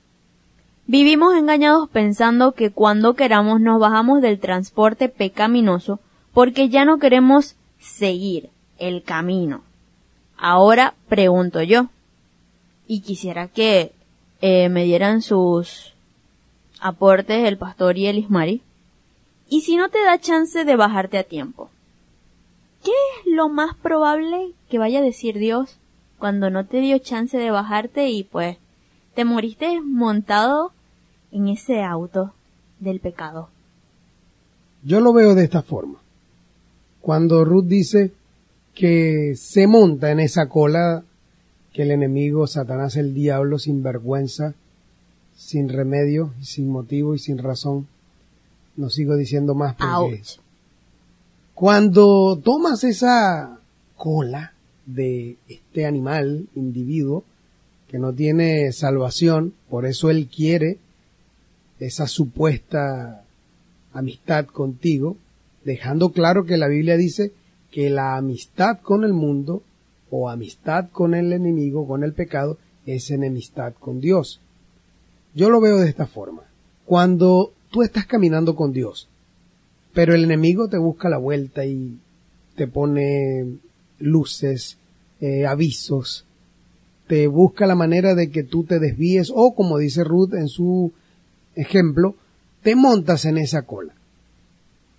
Vivimos 0.85 1.35
engañados 1.35 1.89
pensando 1.89 2.51
que 2.51 2.71
cuando 2.71 3.13
queramos 3.13 3.61
nos 3.61 3.79
bajamos 3.79 4.21
del 4.21 4.39
transporte 4.39 5.07
pecaminoso 5.07 5.99
porque 6.33 6.67
ya 6.67 6.83
no 6.83 6.97
queremos 6.97 7.55
seguir 7.79 8.49
el 8.79 9.03
camino. 9.03 9.61
Ahora 10.37 10.95
pregunto 11.07 11.61
yo, 11.61 11.87
y 12.87 12.99
quisiera 12.99 13.47
que 13.47 13.93
eh, 14.41 14.67
me 14.67 14.83
dieran 14.83 15.21
sus 15.21 15.92
aportes 16.83 17.47
el 17.47 17.57
pastor 17.57 17.97
y 17.97 18.07
el 18.07 18.19
Ismari. 18.19 18.61
Y 19.49 19.61
si 19.61 19.75
no 19.75 19.89
te 19.89 20.03
da 20.03 20.19
chance 20.19 20.63
de 20.63 20.75
bajarte 20.75 21.17
a 21.17 21.23
tiempo, 21.23 21.69
¿qué 22.83 22.91
es 22.91 23.33
lo 23.33 23.49
más 23.49 23.75
probable 23.75 24.53
que 24.69 24.77
vaya 24.77 24.99
a 24.99 25.03
decir 25.03 25.39
Dios 25.39 25.77
cuando 26.19 26.49
no 26.49 26.65
te 26.65 26.79
dio 26.79 26.97
chance 26.99 27.37
de 27.37 27.51
bajarte 27.51 28.09
y 28.09 28.23
pues 28.23 28.57
te 29.15 29.25
moriste 29.25 29.81
montado 29.81 30.71
en 31.31 31.47
ese 31.47 31.81
auto? 31.81 32.33
del 32.83 32.99
pecado. 32.99 33.49
Yo 34.83 34.99
lo 34.99 35.13
veo 35.13 35.33
de 35.33 35.45
esta 35.45 35.63
forma. 35.63 35.99
Cuando 37.01 37.43
Ruth 37.45 37.65
dice 37.65 38.11
que 38.75 39.33
se 39.35 39.67
monta 39.67 40.11
en 40.11 40.19
esa 40.19 40.47
cola 40.47 41.03
que 41.71 41.83
el 41.83 41.91
enemigo, 41.91 42.45
Satanás, 42.47 42.97
el 42.97 43.13
diablo, 43.13 43.57
sin 43.57 43.81
vergüenza, 43.81 44.53
sin 45.43 45.67
remedio, 45.67 46.33
sin 46.41 46.69
motivo 46.69 47.15
y 47.15 47.19
sin 47.19 47.37
razón, 47.37 47.87
no 48.77 48.89
sigo 48.89 49.17
diciendo 49.17 49.55
más 49.55 49.75
porque 49.75 50.15
Ouch. 50.17 50.39
cuando 51.53 52.39
tomas 52.41 52.85
esa 52.85 53.59
cola 53.97 54.53
de 54.85 55.35
este 55.49 55.85
animal, 55.85 56.47
individuo, 56.55 57.25
que 57.89 57.99
no 57.99 58.13
tiene 58.13 58.71
salvación, 58.71 59.53
por 59.69 59.85
eso 59.85 60.09
él 60.09 60.29
quiere 60.33 60.77
esa 61.77 62.07
supuesta 62.07 63.25
amistad 63.91 64.45
contigo, 64.45 65.17
dejando 65.65 66.13
claro 66.13 66.45
que 66.45 66.55
la 66.55 66.69
Biblia 66.69 66.95
dice 66.95 67.33
que 67.69 67.89
la 67.89 68.15
amistad 68.15 68.79
con 68.79 69.03
el 69.03 69.11
mundo 69.11 69.61
o 70.09 70.29
amistad 70.29 70.89
con 70.89 71.13
el 71.13 71.33
enemigo, 71.33 71.85
con 71.85 72.05
el 72.05 72.13
pecado, 72.13 72.57
es 72.85 73.11
enemistad 73.11 73.73
con 73.77 73.99
Dios. 73.99 74.39
Yo 75.33 75.49
lo 75.49 75.61
veo 75.61 75.79
de 75.79 75.89
esta 75.89 76.05
forma. 76.05 76.43
Cuando 76.85 77.53
tú 77.71 77.81
estás 77.81 78.05
caminando 78.05 78.55
con 78.55 78.71
Dios, 78.71 79.09
pero 79.93 80.13
el 80.13 80.23
enemigo 80.23 80.67
te 80.67 80.77
busca 80.77 81.09
la 81.09 81.17
vuelta 81.17 81.65
y 81.65 81.99
te 82.55 82.67
pone 82.67 83.57
luces, 83.99 84.77
eh, 85.21 85.45
avisos, 85.45 86.25
te 87.07 87.27
busca 87.27 87.67
la 87.67 87.75
manera 87.75 88.15
de 88.15 88.29
que 88.29 88.43
tú 88.43 88.63
te 88.63 88.79
desvíes 88.79 89.31
o, 89.33 89.53
como 89.55 89.77
dice 89.77 90.03
Ruth 90.03 90.33
en 90.33 90.47
su 90.47 90.93
ejemplo, 91.55 92.15
te 92.61 92.75
montas 92.75 93.25
en 93.25 93.37
esa 93.37 93.63
cola. 93.63 93.93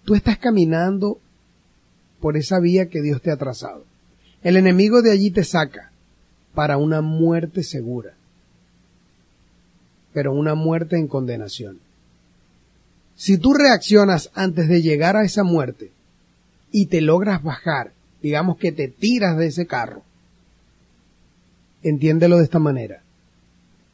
Tú 0.04 0.14
estás 0.14 0.38
caminando 0.38 1.18
por 2.20 2.36
esa 2.36 2.60
vía 2.60 2.88
que 2.88 3.02
Dios 3.02 3.22
te 3.22 3.30
ha 3.30 3.36
trazado. 3.36 3.84
El 4.42 4.56
enemigo 4.56 5.02
de 5.02 5.10
allí 5.10 5.30
te 5.30 5.44
saca 5.44 5.90
para 6.54 6.76
una 6.76 7.00
muerte 7.00 7.62
segura, 7.62 8.14
pero 10.14 10.32
una 10.32 10.54
muerte 10.54 10.96
en 10.96 11.08
condenación. 11.08 11.80
Si 13.16 13.36
tú 13.36 13.52
reaccionas 13.52 14.30
antes 14.34 14.68
de 14.68 14.80
llegar 14.80 15.16
a 15.16 15.24
esa 15.24 15.42
muerte 15.42 15.90
y 16.72 16.86
te 16.86 17.00
logras 17.00 17.42
bajar, 17.42 17.92
digamos 18.22 18.56
que 18.56 18.72
te 18.72 18.88
tiras 18.88 19.36
de 19.36 19.48
ese 19.48 19.66
carro, 19.66 20.02
entiéndelo 21.82 22.38
de 22.38 22.44
esta 22.44 22.60
manera. 22.60 23.02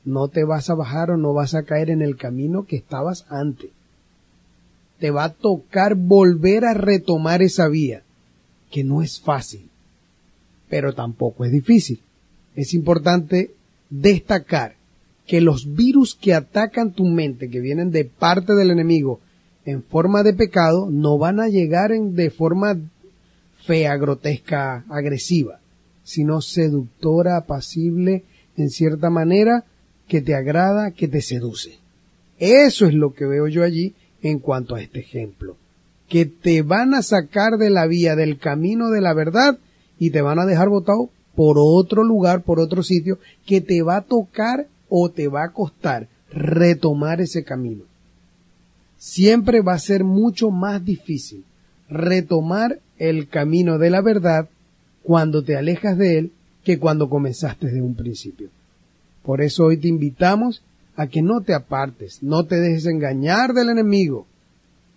No 0.05 0.29
te 0.29 0.45
vas 0.45 0.71
a 0.71 0.75
bajar 0.75 1.11
o 1.11 1.17
no 1.17 1.33
vas 1.33 1.55
a 1.55 1.65
caer 1.65 1.91
en 1.91 2.03
el 2.03 2.17
camino 2.17 2.65
que 2.65 2.77
estabas 2.77 3.27
antes. 3.29 3.71
Te 4.99 5.11
va 5.11 5.25
a 5.25 5.33
tocar 5.33 5.95
volver 5.95 6.67
a 6.67 6.75
retomar 6.75 7.43
esa 7.43 7.69
vía, 7.69 8.03
que 8.71 8.85
no 8.85 9.03
es 9.03 9.21
fácil, 9.21 9.71
pero 10.69 10.95
tampoco 10.95 11.45
es 11.47 11.53
difícil. 11.53 12.03
Es 12.55 12.75
importante 12.75 13.55
destacar 13.89 14.80
que 15.31 15.41
los 15.41 15.77
virus 15.77 16.17
que 16.17 16.35
atacan 16.35 16.91
tu 16.91 17.05
mente, 17.05 17.51
que 17.51 17.61
vienen 17.61 17.93
de 17.93 18.05
parte 18.05 18.57
del 18.57 18.73
enemigo 18.73 19.21
en 19.65 19.85
forma 19.85 20.25
de 20.25 20.33
pecado, 20.33 20.89
no 20.91 21.19
van 21.19 21.39
a 21.39 21.47
llegar 21.47 21.93
en, 21.93 22.17
de 22.17 22.31
forma 22.31 22.77
fea, 23.65 23.97
grotesca, 23.97 24.85
agresiva, 24.89 25.61
sino 26.03 26.41
seductora, 26.41 27.37
apacible, 27.37 28.25
en 28.57 28.71
cierta 28.71 29.09
manera, 29.09 29.67
que 30.09 30.21
te 30.21 30.35
agrada, 30.35 30.91
que 30.91 31.07
te 31.07 31.23
seduce. 31.23 31.79
Eso 32.41 32.87
es 32.87 32.95
lo 32.95 33.15
que 33.15 33.27
veo 33.27 33.47
yo 33.47 33.63
allí 33.63 33.95
en 34.23 34.41
cuanto 34.41 34.75
a 34.75 34.83
este 34.83 34.99
ejemplo. 34.99 35.57
Que 36.09 36.27
te 36.27 36.63
van 36.63 36.93
a 36.93 37.03
sacar 37.03 37.57
de 37.57 37.71
la 37.71 37.87
vía, 37.87 38.17
del 38.17 38.39
camino 38.39 38.91
de 38.91 39.01
la 39.01 39.15
verdad, 39.15 39.61
y 39.97 40.11
te 40.11 40.23
van 40.23 40.41
a 40.41 40.47
dejar 40.47 40.71
botado 40.71 41.09
por 41.37 41.55
otro 41.57 42.03
lugar, 42.03 42.43
por 42.43 42.59
otro 42.59 42.83
sitio, 42.83 43.21
que 43.47 43.61
te 43.61 43.83
va 43.83 43.99
a 43.99 44.03
tocar 44.03 44.67
o 44.91 45.09
te 45.09 45.29
va 45.29 45.45
a 45.45 45.53
costar 45.53 46.09
retomar 46.31 47.23
ese 47.23 47.45
camino. 47.45 47.85
Siempre 48.99 49.63
va 49.63 49.73
a 49.73 49.79
ser 49.79 50.05
mucho 50.05 50.51
más 50.51 50.85
difícil 50.85 51.45
retomar 51.89 52.81
el 52.99 53.29
camino 53.29 53.79
de 53.79 53.89
la 53.89 54.03
verdad 54.03 54.49
cuando 55.03 55.43
te 55.43 55.57
alejas 55.57 55.97
de 55.97 56.19
él 56.19 56.33
que 56.63 56.79
cuando 56.79 57.09
comenzaste 57.09 57.67
desde 57.67 57.81
un 57.81 57.95
principio. 57.95 58.51
Por 59.23 59.41
eso 59.41 59.65
hoy 59.65 59.79
te 59.79 59.89
invitamos 59.89 60.63
a 60.97 61.07
que 61.07 61.23
no 61.23 61.41
te 61.41 61.55
apartes, 61.55 62.23
no 62.23 62.45
te 62.45 62.57
dejes 62.57 62.87
engañar 62.87 63.55
del 63.55 63.71
enemigo, 63.71 64.27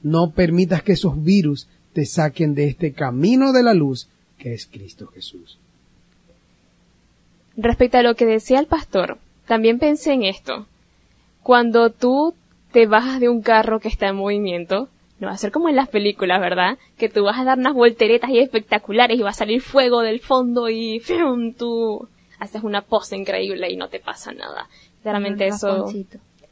no 0.01 0.31
permitas 0.31 0.83
que 0.83 0.93
esos 0.93 1.23
virus 1.23 1.67
te 1.93 2.05
saquen 2.05 2.55
de 2.55 2.65
este 2.67 2.91
camino 2.91 3.53
de 3.53 3.63
la 3.63 3.73
luz 3.73 4.09
que 4.37 4.53
es 4.53 4.65
Cristo 4.65 5.07
Jesús. 5.07 5.57
Respecto 7.55 7.97
a 7.97 8.03
lo 8.03 8.15
que 8.15 8.25
decía 8.25 8.59
el 8.59 8.65
pastor, 8.65 9.19
también 9.47 9.79
pensé 9.79 10.13
en 10.13 10.23
esto. 10.23 10.65
Cuando 11.41 11.89
tú 11.89 12.33
te 12.71 12.87
bajas 12.87 13.19
de 13.19 13.29
un 13.29 13.41
carro 13.41 13.79
que 13.79 13.87
está 13.87 14.07
en 14.07 14.15
movimiento, 14.15 14.89
no 15.19 15.27
va 15.27 15.33
a 15.33 15.37
ser 15.37 15.51
como 15.51 15.69
en 15.69 15.75
las 15.75 15.89
películas, 15.89 16.39
¿verdad? 16.39 16.77
Que 16.97 17.09
tú 17.09 17.23
vas 17.23 17.39
a 17.39 17.43
dar 17.43 17.57
unas 17.57 17.73
volteretas 17.73 18.29
y 18.29 18.39
espectaculares 18.39 19.17
y 19.17 19.21
va 19.21 19.29
a 19.29 19.33
salir 19.33 19.61
fuego 19.61 20.01
del 20.01 20.19
fondo 20.19 20.69
y 20.69 20.99
¡fium! 21.03 21.53
tú 21.53 22.07
haces 22.39 22.63
una 22.63 22.81
pose 22.81 23.15
increíble 23.15 23.71
y 23.71 23.77
no 23.77 23.89
te 23.89 23.99
pasa 23.99 24.31
nada. 24.33 24.67
Claramente 25.01 25.47
Un 25.47 25.53
eso... 25.53 25.87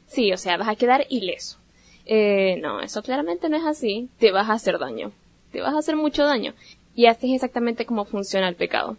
Sí, 0.08 0.34
o 0.34 0.38
sea, 0.38 0.58
vas 0.58 0.68
a 0.68 0.76
quedar 0.76 1.06
ileso. 1.10 1.58
Eh, 2.06 2.58
no, 2.62 2.82
eso 2.82 3.02
claramente 3.02 3.48
no 3.48 3.56
es 3.56 3.64
así. 3.66 4.10
Te 4.20 4.32
vas 4.32 4.50
a 4.50 4.54
hacer 4.54 4.78
daño. 4.78 5.14
Te 5.54 5.62
vas 5.62 5.74
a 5.74 5.80
hacer 5.80 5.96
mucho 5.96 6.26
daño. 6.26 6.54
Y 6.96 7.06
así 7.06 7.30
es 7.30 7.36
exactamente 7.36 7.86
como 7.86 8.04
funciona 8.04 8.50
el 8.50 8.56
pecado. 8.56 8.98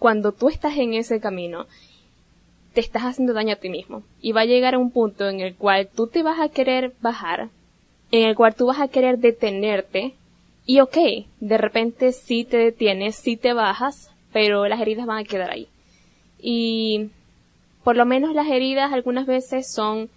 Cuando 0.00 0.32
tú 0.32 0.48
estás 0.48 0.76
en 0.78 0.94
ese 0.94 1.20
camino, 1.20 1.66
estás 2.80 3.02
haciendo 3.02 3.32
daño 3.32 3.52
a 3.52 3.56
ti 3.56 3.68
mismo. 3.68 4.02
Y 4.20 4.32
va 4.32 4.42
a 4.42 4.46
llegar 4.46 4.74
a 4.74 4.78
un 4.78 4.90
punto 4.90 5.28
en 5.28 5.40
el 5.40 5.54
cual 5.54 5.88
tú 5.94 6.06
te 6.06 6.22
vas 6.22 6.40
a 6.40 6.48
querer 6.48 6.94
bajar, 7.00 7.48
en 8.10 8.28
el 8.28 8.34
cual 8.34 8.54
tú 8.54 8.66
vas 8.66 8.80
a 8.80 8.88
querer 8.88 9.18
detenerte. 9.18 10.14
Y 10.66 10.80
ok, 10.80 10.96
de 11.40 11.58
repente 11.58 12.12
sí 12.12 12.44
te 12.44 12.56
detienes, 12.56 13.16
sí 13.16 13.36
te 13.36 13.52
bajas, 13.52 14.10
pero 14.32 14.68
las 14.68 14.80
heridas 14.80 15.06
van 15.06 15.18
a 15.18 15.24
quedar 15.24 15.50
ahí. 15.50 15.68
Y 16.40 17.10
por 17.84 17.96
lo 17.96 18.06
menos 18.06 18.34
las 18.34 18.48
heridas 18.48 18.92
algunas 18.92 19.26
veces 19.26 19.72
son 19.72 20.10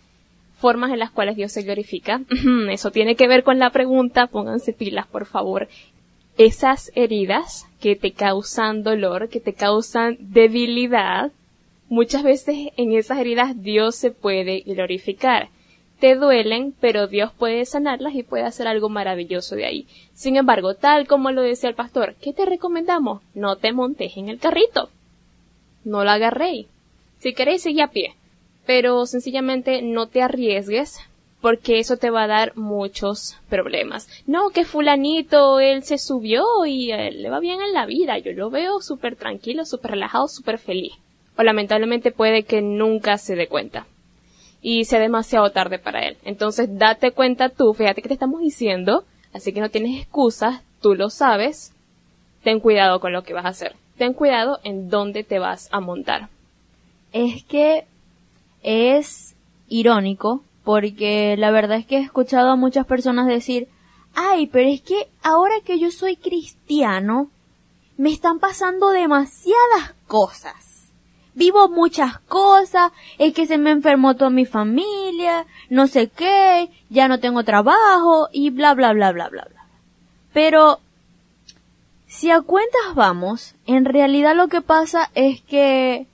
formas 0.57 0.91
en 0.91 0.99
las 0.99 1.11
cuales 1.11 1.35
Dios 1.35 1.51
se 1.51 1.63
glorifica. 1.63 2.21
Eso 2.69 2.91
tiene 2.91 3.15
que 3.15 3.27
ver 3.27 3.43
con 3.43 3.59
la 3.59 3.69
pregunta, 3.71 4.27
pónganse 4.27 4.73
pilas, 4.73 5.07
por 5.07 5.25
favor. 5.25 5.67
Esas 6.37 6.91
heridas 6.95 7.67
que 7.79 7.95
te 7.95 8.11
causan 8.11 8.81
dolor, 8.81 9.29
que 9.29 9.39
te 9.39 9.53
causan 9.53 10.17
debilidad, 10.19 11.31
muchas 11.93 12.23
veces 12.23 12.69
en 12.75 12.91
esas 12.93 13.19
heridas 13.19 13.61
Dios 13.61 13.95
se 13.95 14.09
puede 14.09 14.61
glorificar. 14.61 15.49
Te 15.99 16.15
duelen, 16.15 16.73
pero 16.81 17.07
Dios 17.07 17.31
puede 17.37 17.65
sanarlas 17.65 18.15
y 18.15 18.23
puede 18.23 18.45
hacer 18.45 18.67
algo 18.67 18.89
maravilloso 18.89 19.55
de 19.55 19.65
ahí. 19.65 19.87
Sin 20.15 20.35
embargo, 20.35 20.73
tal 20.73 21.07
como 21.07 21.29
lo 21.29 21.43
decía 21.43 21.69
el 21.69 21.75
pastor, 21.75 22.15
¿qué 22.19 22.33
te 22.33 22.45
recomendamos? 22.45 23.21
No 23.35 23.57
te 23.57 23.73
montes 23.73 24.17
en 24.17 24.27
el 24.27 24.39
carrito. 24.39 24.89
No 25.85 26.03
lo 26.03 26.09
agarréis. 26.09 26.65
Si 27.19 27.35
queréis, 27.35 27.61
seguir 27.61 27.83
a 27.83 27.91
pie. 27.91 28.15
Pero 28.65 29.05
sencillamente 29.05 29.83
no 29.83 30.07
te 30.07 30.23
arriesgues 30.23 30.99
porque 31.41 31.77
eso 31.77 31.97
te 31.97 32.09
va 32.09 32.23
a 32.23 32.27
dar 32.27 32.57
muchos 32.57 33.37
problemas. 33.49 34.09
No, 34.25 34.49
que 34.49 34.65
fulanito, 34.65 35.59
él 35.59 35.83
se 35.83 35.99
subió 35.99 36.65
y 36.65 36.91
él 36.91 37.21
le 37.21 37.29
va 37.29 37.39
bien 37.39 37.61
en 37.61 37.73
la 37.73 37.85
vida. 37.85 38.17
Yo 38.17 38.31
lo 38.31 38.49
veo 38.49 38.81
súper 38.81 39.15
tranquilo, 39.15 39.63
súper 39.65 39.91
relajado, 39.91 40.27
súper 40.27 40.57
feliz. 40.57 40.93
O 41.37 41.43
lamentablemente 41.43 42.11
puede 42.11 42.43
que 42.43 42.61
nunca 42.61 43.17
se 43.17 43.35
dé 43.35 43.47
cuenta. 43.47 43.85
Y 44.61 44.85
sea 44.85 44.99
demasiado 44.99 45.51
tarde 45.51 45.79
para 45.79 46.07
él. 46.07 46.17
Entonces 46.23 46.69
date 46.71 47.11
cuenta 47.11 47.49
tú, 47.49 47.73
fíjate 47.73 48.01
que 48.01 48.07
te 48.07 48.13
estamos 48.13 48.41
diciendo, 48.41 49.03
así 49.33 49.51
que 49.51 49.59
no 49.59 49.69
tienes 49.69 50.01
excusas, 50.01 50.61
tú 50.81 50.95
lo 50.95 51.09
sabes. 51.09 51.73
Ten 52.43 52.59
cuidado 52.59 52.99
con 52.99 53.11
lo 53.11 53.23
que 53.23 53.33
vas 53.33 53.45
a 53.45 53.49
hacer. 53.49 53.75
Ten 53.97 54.13
cuidado 54.13 54.59
en 54.63 54.89
dónde 54.89 55.23
te 55.23 55.39
vas 55.39 55.69
a 55.71 55.79
montar. 55.79 56.29
es 57.11 57.43
que 57.43 57.85
es 58.63 59.35
irónico 59.67 60.43
porque 60.63 61.35
la 61.37 61.51
verdad 61.51 61.77
es 61.77 61.85
que 61.85 61.97
he 61.97 62.01
escuchado 62.01 62.49
a 62.49 62.55
muchas 62.55 62.85
personas 62.85 63.27
decir, 63.27 63.67
ay, 64.15 64.47
pero 64.47 64.69
es 64.69 64.81
que 64.81 65.09
ahora 65.21 65.55
que 65.65 65.79
yo 65.79 65.91
soy 65.91 66.15
cristiano, 66.15 67.29
me 67.97 68.11
están 68.11 68.39
pasando 68.39 68.89
demasiadas 68.89 69.93
cosas. 70.07 70.72
Vivo 71.35 71.67
muchas 71.69 72.19
cosas, 72.19 72.91
es 73.17 73.33
que 73.33 73.47
se 73.47 73.57
me 73.57 73.71
enfermó 73.71 74.15
toda 74.15 74.29
mi 74.29 74.45
familia, 74.45 75.45
no 75.69 75.87
sé 75.87 76.09
qué, 76.09 76.69
ya 76.89 77.07
no 77.07 77.19
tengo 77.19 77.43
trabajo 77.43 78.29
y 78.31 78.51
bla 78.51 78.73
bla 78.73 78.93
bla 78.93 79.11
bla 79.11 79.29
bla 79.29 79.47
bla. 79.49 79.65
Pero, 80.31 80.79
si 82.07 82.29
a 82.29 82.41
cuentas 82.41 82.95
vamos, 82.95 83.55
en 83.65 83.85
realidad 83.85 84.35
lo 84.35 84.47
que 84.47 84.61
pasa 84.61 85.09
es 85.15 85.41
que 85.41 86.05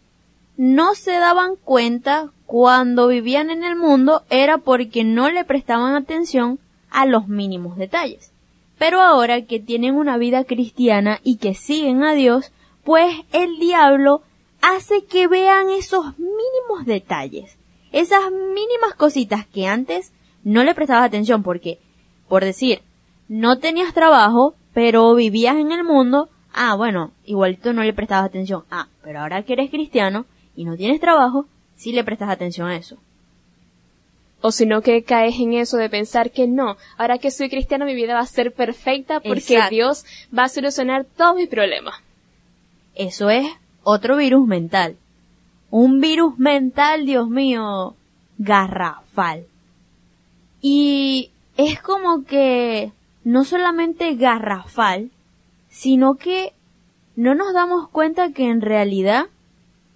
no 0.56 0.96
se 0.96 1.14
daban 1.14 1.56
cuenta 1.56 2.32
cuando 2.46 3.08
vivían 3.08 3.50
en 3.50 3.64
el 3.64 3.76
mundo 3.76 4.24
era 4.30 4.58
porque 4.58 5.04
no 5.04 5.30
le 5.30 5.46
prestaban 5.46 5.96
atención 5.96 6.60
a 6.90 7.06
los 7.06 7.28
mínimos 7.28 7.78
detalles. 7.78 8.32
Pero 8.78 9.02
ahora 9.02 9.42
que 9.44 9.60
tienen 9.60 9.96
una 9.96 10.18
vida 10.18 10.46
cristiana 10.46 11.20
y 11.24 11.38
que 11.38 11.54
siguen 11.54 12.04
a 12.04 12.14
Dios, 12.14 12.52
pues 12.84 13.14
el 13.34 13.60
diablo 13.60 14.22
hace 14.62 15.06
que 15.06 15.28
vean 15.28 15.70
esos 15.70 16.18
mínimos 16.18 16.86
detalles, 16.86 17.58
esas 17.92 18.32
mínimas 18.32 18.94
cositas 18.98 19.46
que 19.48 19.68
antes 19.68 20.14
no 20.44 20.64
le 20.64 20.76
prestabas 20.76 21.06
atención 21.06 21.44
porque, 21.44 21.80
por 22.28 22.44
decir, 22.44 22.82
no 23.28 23.60
tenías 23.60 23.94
trabajo, 23.94 24.56
pero 24.74 25.14
vivías 25.16 25.58
en 25.58 25.72
el 25.72 25.84
mundo, 25.84 26.30
ah, 26.54 26.76
bueno, 26.76 27.12
igualito 27.26 27.74
no 27.74 27.84
le 27.84 27.94
prestabas 27.94 28.30
atención. 28.30 28.64
Ah, 28.72 28.88
pero 29.04 29.20
ahora 29.20 29.44
que 29.44 29.54
eres 29.54 29.70
cristiano 29.70 30.26
y 30.56 30.66
no 30.66 30.76
tienes 30.76 31.00
trabajo, 31.00 31.46
sí 31.76 31.92
le 31.92 32.04
prestas 32.04 32.30
atención 32.30 32.68
a 32.68 32.76
eso. 32.76 32.98
O 34.42 34.52
si 34.52 34.66
no 34.66 34.82
que 34.82 35.04
caes 35.04 35.38
en 35.40 35.54
eso 35.54 35.78
de 35.78 35.90
pensar 35.90 36.32
que 36.32 36.48
no, 36.48 36.78
ahora 36.98 37.18
que 37.18 37.30
soy 37.30 37.50
cristiano 37.50 37.86
mi 37.86 37.94
vida 37.94 38.14
va 38.14 38.22
a 38.22 38.26
ser 38.26 38.54
perfecta 38.54 39.20
porque 39.20 39.56
Exacto. 39.56 39.76
Dios 39.76 40.06
va 40.36 40.44
a 40.44 40.50
solucionar 40.50 41.06
todos 41.06 41.36
mis 41.36 41.50
problemas. 41.50 41.96
Eso 42.96 43.30
es 43.30 43.46
otro 43.84 44.18
virus 44.18 44.48
mental. 44.48 44.98
Un 45.72 46.00
virus 46.00 46.38
mental, 46.40 47.06
Dios 47.06 47.30
mío, 47.30 47.96
garrafal. 48.38 49.46
Y 50.62 51.32
es 51.58 51.82
como 51.82 52.24
que 52.24 52.92
no 53.24 53.44
solamente 53.46 54.16
garrafal, 54.16 55.12
sino 55.70 56.16
que 56.16 56.54
no 57.16 57.36
nos 57.36 57.54
damos 57.54 57.90
cuenta 57.90 58.32
que 58.32 58.50
en 58.50 58.62
realidad 58.62 59.26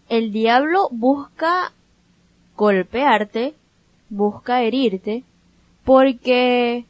el 0.09 0.31
diablo 0.31 0.89
busca 0.91 1.71
golpearte, 2.55 3.55
busca 4.09 4.61
herirte, 4.61 5.23
porque 5.83 6.85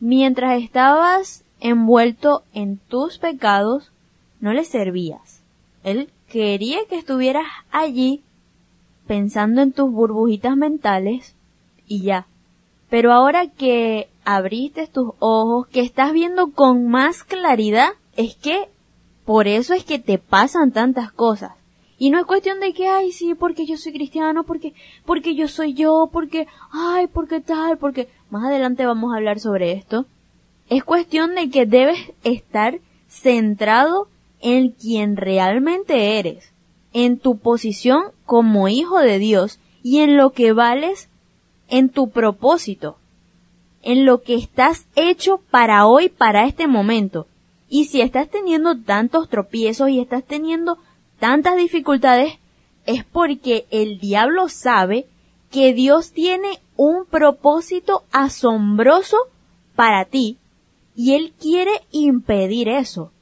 mientras 0.00 0.60
estabas 0.60 1.44
envuelto 1.60 2.42
en 2.52 2.78
tus 2.78 3.18
pecados, 3.18 3.92
no 4.40 4.52
le 4.52 4.64
servías. 4.64 5.39
Él 5.84 6.10
quería 6.28 6.78
que 6.88 6.96
estuvieras 6.96 7.46
allí 7.70 8.22
pensando 9.06 9.62
en 9.62 9.72
tus 9.72 9.90
burbujitas 9.90 10.56
mentales 10.56 11.34
y 11.86 12.02
ya. 12.02 12.26
Pero 12.88 13.12
ahora 13.12 13.48
que 13.48 14.08
abriste 14.24 14.86
tus 14.86 15.12
ojos, 15.18 15.66
que 15.68 15.80
estás 15.80 16.12
viendo 16.12 16.52
con 16.52 16.88
más 16.88 17.24
claridad, 17.24 17.90
es 18.16 18.36
que 18.36 18.68
por 19.24 19.48
eso 19.48 19.74
es 19.74 19.84
que 19.84 19.98
te 19.98 20.18
pasan 20.18 20.72
tantas 20.72 21.12
cosas. 21.12 21.52
Y 21.98 22.10
no 22.10 22.18
es 22.18 22.24
cuestión 22.24 22.60
de 22.60 22.72
que, 22.72 22.88
ay, 22.88 23.12
sí, 23.12 23.34
porque 23.34 23.66
yo 23.66 23.76
soy 23.76 23.92
cristiano, 23.92 24.44
porque, 24.44 24.74
porque 25.04 25.34
yo 25.34 25.48
soy 25.48 25.74
yo, 25.74 26.08
porque, 26.12 26.46
ay, 26.72 27.06
porque 27.06 27.40
tal, 27.40 27.78
porque 27.78 28.08
más 28.30 28.44
adelante 28.44 28.86
vamos 28.86 29.12
a 29.12 29.16
hablar 29.16 29.38
sobre 29.38 29.72
esto. 29.72 30.06
Es 30.68 30.82
cuestión 30.82 31.34
de 31.34 31.50
que 31.50 31.66
debes 31.66 31.98
estar 32.24 32.80
centrado 33.08 34.08
en 34.40 34.70
quien 34.70 35.16
realmente 35.16 36.18
eres, 36.18 36.52
en 36.92 37.18
tu 37.18 37.38
posición 37.38 38.04
como 38.24 38.68
hijo 38.68 38.98
de 38.98 39.18
Dios 39.18 39.58
y 39.82 39.98
en 40.00 40.16
lo 40.16 40.30
que 40.30 40.52
vales 40.52 41.08
en 41.68 41.88
tu 41.88 42.10
propósito, 42.10 42.96
en 43.82 44.04
lo 44.04 44.22
que 44.22 44.34
estás 44.34 44.86
hecho 44.96 45.40
para 45.50 45.86
hoy, 45.86 46.08
para 46.08 46.46
este 46.46 46.66
momento. 46.66 47.26
Y 47.68 47.84
si 47.84 48.00
estás 48.00 48.28
teniendo 48.28 48.76
tantos 48.76 49.28
tropiezos 49.28 49.88
y 49.90 50.00
estás 50.00 50.24
teniendo 50.24 50.78
tantas 51.18 51.56
dificultades, 51.56 52.34
es 52.86 53.04
porque 53.04 53.66
el 53.70 54.00
diablo 54.00 54.48
sabe 54.48 55.06
que 55.50 55.72
Dios 55.72 56.12
tiene 56.12 56.58
un 56.76 57.04
propósito 57.04 58.04
asombroso 58.10 59.16
para 59.76 60.04
ti 60.04 60.38
y 60.96 61.14
él 61.14 61.32
quiere 61.40 61.72
impedir 61.92 62.68
eso. 62.68 63.12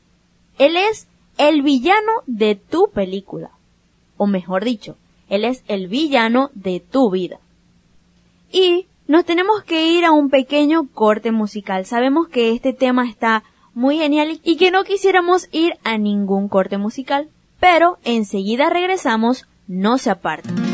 Él 0.58 0.76
es 0.76 1.06
el 1.38 1.62
villano 1.62 2.12
de 2.26 2.56
tu 2.56 2.90
película. 2.90 3.50
O 4.16 4.26
mejor 4.26 4.64
dicho, 4.64 4.96
él 5.28 5.44
es 5.44 5.62
el 5.68 5.86
villano 5.86 6.50
de 6.54 6.80
tu 6.80 7.10
vida. 7.10 7.38
Y 8.50 8.86
nos 9.06 9.24
tenemos 9.24 9.62
que 9.62 9.86
ir 9.86 10.04
a 10.04 10.12
un 10.12 10.30
pequeño 10.30 10.88
corte 10.92 11.32
musical. 11.32 11.86
Sabemos 11.86 12.28
que 12.28 12.52
este 12.52 12.72
tema 12.72 13.08
está 13.08 13.44
muy 13.72 13.98
genial 13.98 14.40
y 14.42 14.56
que 14.56 14.70
no 14.70 14.84
quisiéramos 14.84 15.48
ir 15.52 15.74
a 15.84 15.96
ningún 15.96 16.48
corte 16.48 16.78
musical, 16.78 17.28
pero 17.60 17.98
enseguida 18.02 18.68
regresamos, 18.68 19.46
no 19.68 19.98
se 19.98 20.10
aparten. 20.10 20.67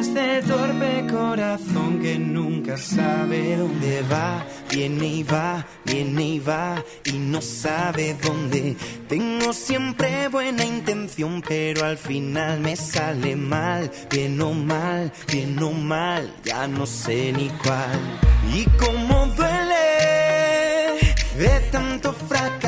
Este 0.00 0.40
torpe 0.42 1.06
corazón 1.10 2.00
que 2.00 2.18
nunca 2.18 2.78
sabe 2.78 3.56
dónde 3.56 4.00
va. 4.10 4.46
Viene 4.70 5.06
y 5.06 5.22
va, 5.22 5.66
viene 5.84 6.24
y 6.24 6.38
va 6.38 6.82
y 7.04 7.18
no 7.18 7.42
sabe 7.42 8.14
dónde. 8.14 8.78
Tengo 9.10 9.52
siempre 9.52 10.28
buena 10.28 10.64
intención, 10.64 11.42
pero 11.46 11.84
al 11.84 11.98
final 11.98 12.60
me 12.60 12.76
sale 12.76 13.36
mal. 13.36 13.90
Bien 14.08 14.40
o 14.40 14.54
mal, 14.54 15.12
bien 15.30 15.62
o 15.62 15.70
mal, 15.70 16.32
ya 16.44 16.66
no 16.66 16.86
sé 16.86 17.34
ni 17.36 17.50
cuál. 17.62 18.00
Y 18.54 18.64
cómo 18.82 19.26
duele 19.36 19.80
de 21.36 21.60
tanto 21.70 22.12
fracasar, 22.12 22.59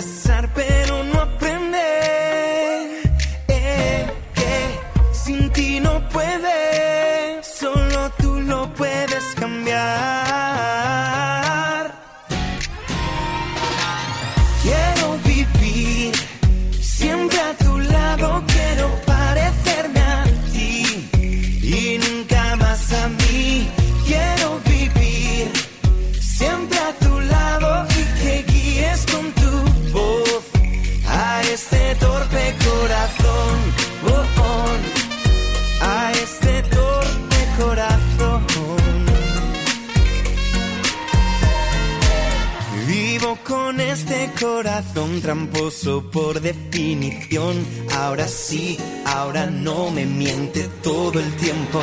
tramposo 45.20 46.02
por 46.10 46.40
definición. 46.40 47.66
Ahora 47.92 48.28
sí, 48.28 48.78
ahora 49.04 49.46
no 49.46 49.90
me 49.90 50.06
miente 50.06 50.68
todo 50.82 51.18
el 51.18 51.36
tiempo. 51.36 51.80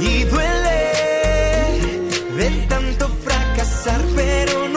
Y 0.00 0.24
duele 0.24 0.78
de 2.36 2.50
tanto 2.68 3.08
fracasar, 3.24 4.00
pero 4.16 4.67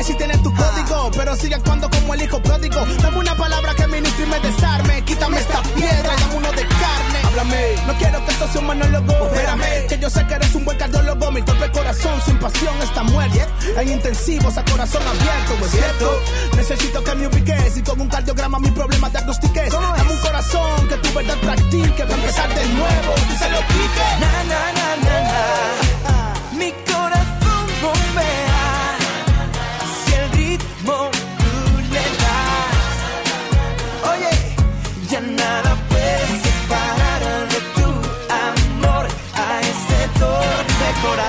pertenece 0.00 0.12
y 0.12 0.16
tiene 0.16 0.38
tu 0.38 0.54
código, 0.54 1.10
pero 1.16 1.36
sigue 1.36 1.54
actuando 1.54 1.90
como 1.90 2.14
el 2.14 2.22
hijo 2.22 2.42
pródigo. 2.42 2.80
Dame 3.02 3.18
una 3.18 3.34
palabra 3.36 3.74
que 3.74 3.86
ministre 3.86 4.24
y 4.24 4.28
me 4.28 4.40
desarme. 4.40 5.02
Quítame 5.04 5.38
esta 5.38 5.62
piedra 5.62 6.14
y 6.16 6.20
dame 6.20 6.36
uno 6.36 6.50
de 6.52 6.62
carne. 6.62 7.30
cúrame. 7.30 7.74
No 7.86 7.94
quiero 7.98 8.24
que 8.24 8.32
esto 8.32 8.48
sea 8.48 8.60
un 8.60 8.66
monólogo, 8.66 9.12
espérame. 9.26 9.86
Que 9.88 9.98
yo 9.98 10.10
sé 10.10 10.26
que 10.26 10.34
eres 10.34 10.54
un 10.54 10.64
buen 10.64 10.78
cardiólogo, 10.78 11.30
mi 11.30 11.42
torpe 11.42 11.70
corazón 11.72 12.20
sin 12.24 12.38
pasión 12.38 12.74
está 12.82 13.02
muerto. 13.02 13.20
En 13.76 13.88
intensivos 13.88 14.56
a 14.56 14.64
corazón 14.64 15.02
abierto, 15.06 15.66
¿es 15.66 15.70
cierto? 15.70 16.20
Necesito 16.56 17.04
que 17.04 17.14
me 17.14 17.26
ubiques 17.26 17.76
y 17.76 17.82
con 17.82 18.00
un 18.00 18.08
cardiograma 18.08 18.58
mi 18.58 18.70
problema 18.70 19.10
diagnostiques. 19.10 19.72
Dame 19.72 20.12
un 20.12 20.18
corazón 20.18 20.88
que 20.88 20.96
tu 20.96 21.12
verdad 21.14 21.36
practique 21.38 22.04
para 22.04 22.14
empezar 22.14 22.48
de 22.48 22.66
nuevo. 22.68 23.14
Y 23.32 23.38
se 23.38 23.50
lo 23.50 23.58
pique. 23.60 24.06
Na, 24.20 24.44
na, 24.44 24.72
na, 24.72 24.96
na, 24.96 25.22
na. 25.22 25.99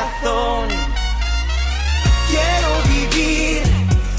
Corazón. 0.02 0.68
Quiero 2.30 2.72
vivir 2.90 3.62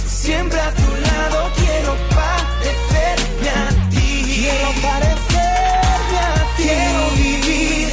siempre 0.07 0.61
a 0.61 0.71
tu 0.71 0.91
lado. 1.09 1.51
Quiero 1.57 1.97
parecerme 2.15 3.49
a 3.51 3.91
ti. 3.91 4.23
Quiero 4.41 4.69
parecerme 4.83 6.19
a 6.19 6.57
ti. 6.57 6.63
Quiero 6.63 7.03
vivir 7.17 7.93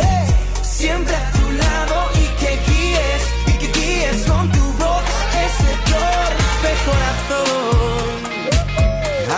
siempre 0.61 1.15
a 1.15 1.31
tu 1.31 1.51
lado 1.63 1.95
y 2.15 2.25
que 2.39 2.51
guíes 2.67 3.21
y 3.47 3.53
que 3.59 3.67
guíes 3.79 4.25
con 4.27 4.51
tu 4.51 4.65
voz 4.83 5.03
ese 5.45 5.71
torpe 5.91 6.71
corazón. 6.87 8.17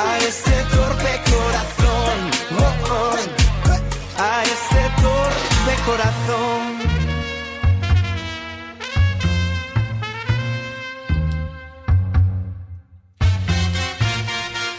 A 0.04 0.18
ese 0.30 0.58
torpe 0.76 1.12
corazón. 1.32 2.18
Oh, 2.60 2.74
oh. 2.92 3.16
A 4.22 4.44
ese 4.44 4.84
torpe 5.02 5.74
corazón. 5.86 6.51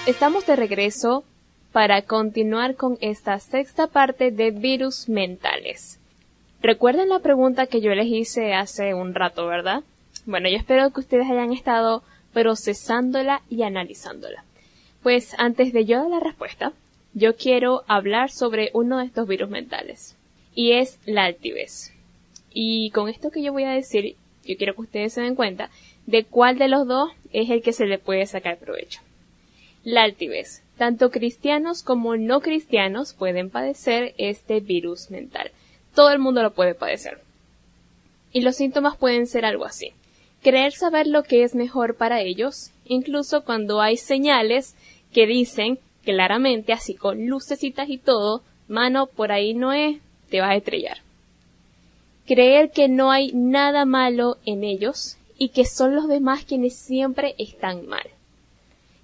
Estamos 0.05 0.45
de 0.47 0.57
regreso 0.57 1.23
para 1.71 2.03
continuar 2.03 2.75
con 2.75 2.99
esta 3.01 3.39
sexta 3.39 3.87
parte 3.87 4.33
de 4.33 4.51
virus 4.51 5.09
mentales. 5.09 6.01
Recuerden 6.61 7.09
la 7.09 7.21
pregunta 7.21 7.69
que 7.69 7.81
yo 7.81 7.95
les 7.95 8.09
hice 8.09 8.53
hace 8.53 8.95
un 8.95 9.15
rato, 9.15 9.47
¿verdad? 9.47 9.85
Bueno, 10.27 10.49
yo 10.49 10.57
espero 10.57 10.91
que 10.91 10.99
ustedes 10.99 11.31
hayan 11.31 11.53
estado 11.53 12.03
procesándola 12.33 13.43
y 13.49 13.63
analizándola. 13.63 14.45
Pues 15.05 15.37
antes 15.39 15.73
de 15.73 15.85
yo 15.85 15.99
dar 15.99 16.11
la 16.11 16.19
respuesta, 16.19 16.73
yo 17.15 17.37
quiero 17.37 17.85
hablar 17.87 18.33
sobre 18.33 18.71
uno 18.75 18.99
de 18.99 19.07
estos 19.07 19.29
virus 19.29 19.51
mentales, 19.51 20.17
y 20.53 20.73
es 20.73 20.99
la 21.07 21.27
altivez. 21.27 21.93
Y 22.53 22.91
con 22.91 23.09
esto 23.09 23.31
que 23.31 23.41
yo 23.41 23.53
voy 23.53 23.65
a 23.65 23.71
decir, 23.71 24.17
yo 24.45 24.57
quiero 24.57 24.75
que 24.75 24.81
ustedes 24.81 25.13
se 25.13 25.21
den 25.21 25.37
cuenta 25.37 25.71
de 26.07 26.25
cuál 26.25 26.59
de 26.59 26.67
los 26.67 26.89
dos 26.89 27.13
es 27.33 27.51
el 27.51 27.63
que 27.63 27.73
se 27.73 27.87
le 27.87 27.99
puede 28.01 28.27
sacar 28.27 28.59
provecho. 28.59 29.01
La 29.85 30.03
altivez. 30.05 30.63
Tanto 30.79 31.11
cristianos 31.11 31.83
como 31.83 32.17
no 32.17 32.41
cristianos 32.41 33.15
pueden 33.15 33.51
padecer 33.51 34.15
este 34.17 34.61
virus 34.61 35.11
mental. 35.11 35.51
Todo 35.95 36.11
el 36.11 36.19
mundo 36.19 36.43
lo 36.43 36.55
puede 36.55 36.75
padecer. 36.75 37.21
Y 38.33 38.41
los 38.41 38.57
síntomas 38.57 38.97
pueden 38.97 39.27
ser 39.27 39.45
algo 39.45 39.65
así. 39.65 39.93
Creer 40.43 40.73
saber 40.73 41.07
lo 41.07 41.23
que 41.23 41.45
es 41.45 41.55
mejor 41.55 41.97
para 41.97 42.21
ellos, 42.21 42.71
incluso 42.85 43.45
cuando 43.45 43.81
hay 43.81 43.97
señales 43.97 44.75
que 45.13 45.27
dicen 45.27 45.79
claramente, 46.05 46.73
así 46.73 46.95
con 46.95 47.27
lucecitas 47.27 47.89
y 47.89 47.99
todo, 47.99 48.43
mano, 48.67 49.07
por 49.07 49.31
ahí 49.31 49.55
no 49.55 49.73
es, 49.73 49.99
te 50.31 50.41
vas 50.41 50.51
a 50.51 50.57
estrellar. 50.57 50.99
Creer 52.27 52.71
que 52.71 52.89
no 52.89 53.11
hay 53.11 53.33
nada 53.33 53.85
malo 53.85 54.39
en 54.47 54.65
ellos 54.65 55.17
y 55.39 55.51
que 55.51 55.65
son 55.65 55.95
los 55.95 56.09
demás 56.09 56.45
quienes 56.45 56.77
siempre 56.77 57.35
están 57.39 57.87
mal. 57.87 58.09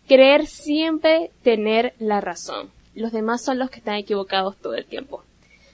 Creer 0.08 0.46
siempre 0.46 1.30
tener 1.42 1.94
la 1.98 2.20
razón. 2.22 2.70
Los 2.94 3.12
demás 3.12 3.44
son 3.44 3.58
los 3.58 3.70
que 3.70 3.78
están 3.78 3.96
equivocados 3.96 4.56
todo 4.56 4.74
el 4.74 4.86
tiempo. 4.86 5.22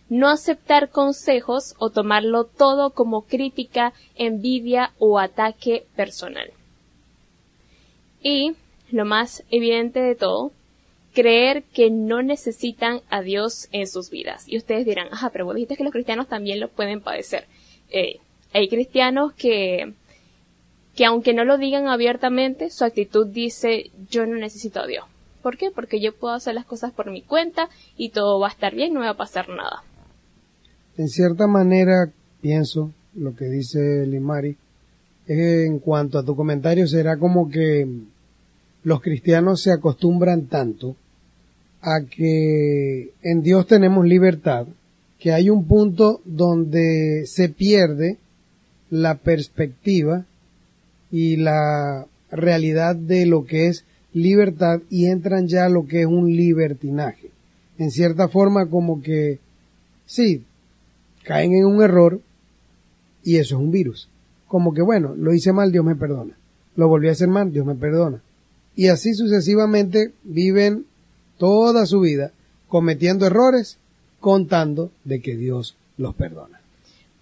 No 0.08 0.28
aceptar 0.28 0.90
consejos 0.90 1.74
o 1.78 1.90
tomarlo 1.90 2.44
todo 2.44 2.90
como 2.90 3.22
crítica, 3.22 3.92
envidia 4.16 4.92
o 4.98 5.18
ataque 5.18 5.86
personal. 5.96 6.50
Y, 8.22 8.52
lo 8.90 9.04
más 9.04 9.44
evidente 9.50 10.00
de 10.00 10.16
todo, 10.16 10.50
creer 11.14 11.62
que 11.62 11.90
no 11.90 12.22
necesitan 12.22 13.02
a 13.08 13.22
Dios 13.22 13.68
en 13.70 13.86
sus 13.86 14.10
vidas. 14.10 14.48
Y 14.48 14.58
ustedes 14.58 14.84
dirán, 14.84 15.08
ajá, 15.12 15.30
pero 15.30 15.44
vos 15.44 15.54
dijiste 15.54 15.76
que 15.76 15.84
los 15.84 15.92
cristianos 15.92 16.28
también 16.28 16.58
lo 16.58 16.68
pueden 16.68 17.00
padecer. 17.00 17.46
Eh, 17.90 18.18
hay 18.52 18.68
cristianos 18.68 19.32
que, 19.32 19.94
que 20.94 21.04
aunque 21.04 21.34
no 21.34 21.44
lo 21.44 21.58
digan 21.58 21.88
abiertamente, 21.88 22.70
su 22.70 22.84
actitud 22.84 23.26
dice, 23.26 23.90
yo 24.10 24.26
no 24.26 24.36
necesito 24.36 24.80
a 24.80 24.86
Dios. 24.86 25.04
¿Por 25.42 25.56
qué? 25.58 25.70
Porque 25.70 26.00
yo 26.00 26.14
puedo 26.14 26.34
hacer 26.34 26.54
las 26.54 26.64
cosas 26.64 26.92
por 26.92 27.10
mi 27.10 27.22
cuenta 27.22 27.68
y 27.96 28.10
todo 28.10 28.40
va 28.40 28.48
a 28.48 28.52
estar 28.52 28.74
bien, 28.74 28.94
no 28.94 29.00
me 29.00 29.06
va 29.06 29.12
a 29.12 29.16
pasar 29.16 29.48
nada. 29.48 29.82
En 30.96 31.08
cierta 31.08 31.46
manera, 31.46 32.10
pienso, 32.40 32.92
lo 33.14 33.34
que 33.34 33.46
dice 33.46 34.06
Limari, 34.06 34.56
en 35.26 35.78
cuanto 35.80 36.18
a 36.18 36.24
tu 36.24 36.36
comentario, 36.36 36.86
será 36.86 37.16
como 37.16 37.50
que 37.50 37.86
los 38.84 39.00
cristianos 39.00 39.62
se 39.62 39.72
acostumbran 39.72 40.46
tanto 40.46 40.96
a 41.80 42.04
que 42.08 43.12
en 43.22 43.42
Dios 43.42 43.66
tenemos 43.66 44.06
libertad, 44.06 44.66
que 45.18 45.32
hay 45.32 45.50
un 45.50 45.66
punto 45.66 46.20
donde 46.24 47.24
se 47.26 47.48
pierde 47.48 48.18
la 48.90 49.16
perspectiva 49.16 50.24
y 51.10 51.36
la 51.36 52.06
realidad 52.30 52.96
de 52.96 53.26
lo 53.26 53.44
que 53.44 53.68
es 53.68 53.84
libertad 54.12 54.80
y 54.90 55.06
entran 55.06 55.48
ya 55.48 55.68
lo 55.68 55.86
que 55.86 56.02
es 56.02 56.06
un 56.06 56.34
libertinaje. 56.34 57.30
En 57.78 57.90
cierta 57.90 58.28
forma 58.28 58.66
como 58.66 59.02
que, 59.02 59.40
sí, 60.06 60.44
caen 61.24 61.52
en 61.54 61.66
un 61.66 61.82
error 61.82 62.20
y 63.22 63.36
eso 63.36 63.56
es 63.56 63.60
un 63.60 63.70
virus. 63.70 64.08
Como 64.46 64.72
que 64.72 64.82
bueno, 64.82 65.14
lo 65.16 65.32
hice 65.32 65.52
mal, 65.52 65.72
Dios 65.72 65.84
me 65.84 65.96
perdona. 65.96 66.36
Lo 66.76 66.88
volví 66.88 67.08
a 67.08 67.12
hacer 67.12 67.28
mal, 67.28 67.52
Dios 67.52 67.66
me 67.66 67.74
perdona. 67.74 68.22
Y 68.76 68.88
así 68.88 69.14
sucesivamente 69.14 70.12
viven 70.22 70.86
toda 71.38 71.86
su 71.86 72.00
vida 72.00 72.32
cometiendo 72.68 73.26
errores, 73.26 73.78
contando 74.20 74.90
de 75.04 75.20
que 75.20 75.36
Dios 75.36 75.76
los 75.96 76.14
perdona. 76.14 76.60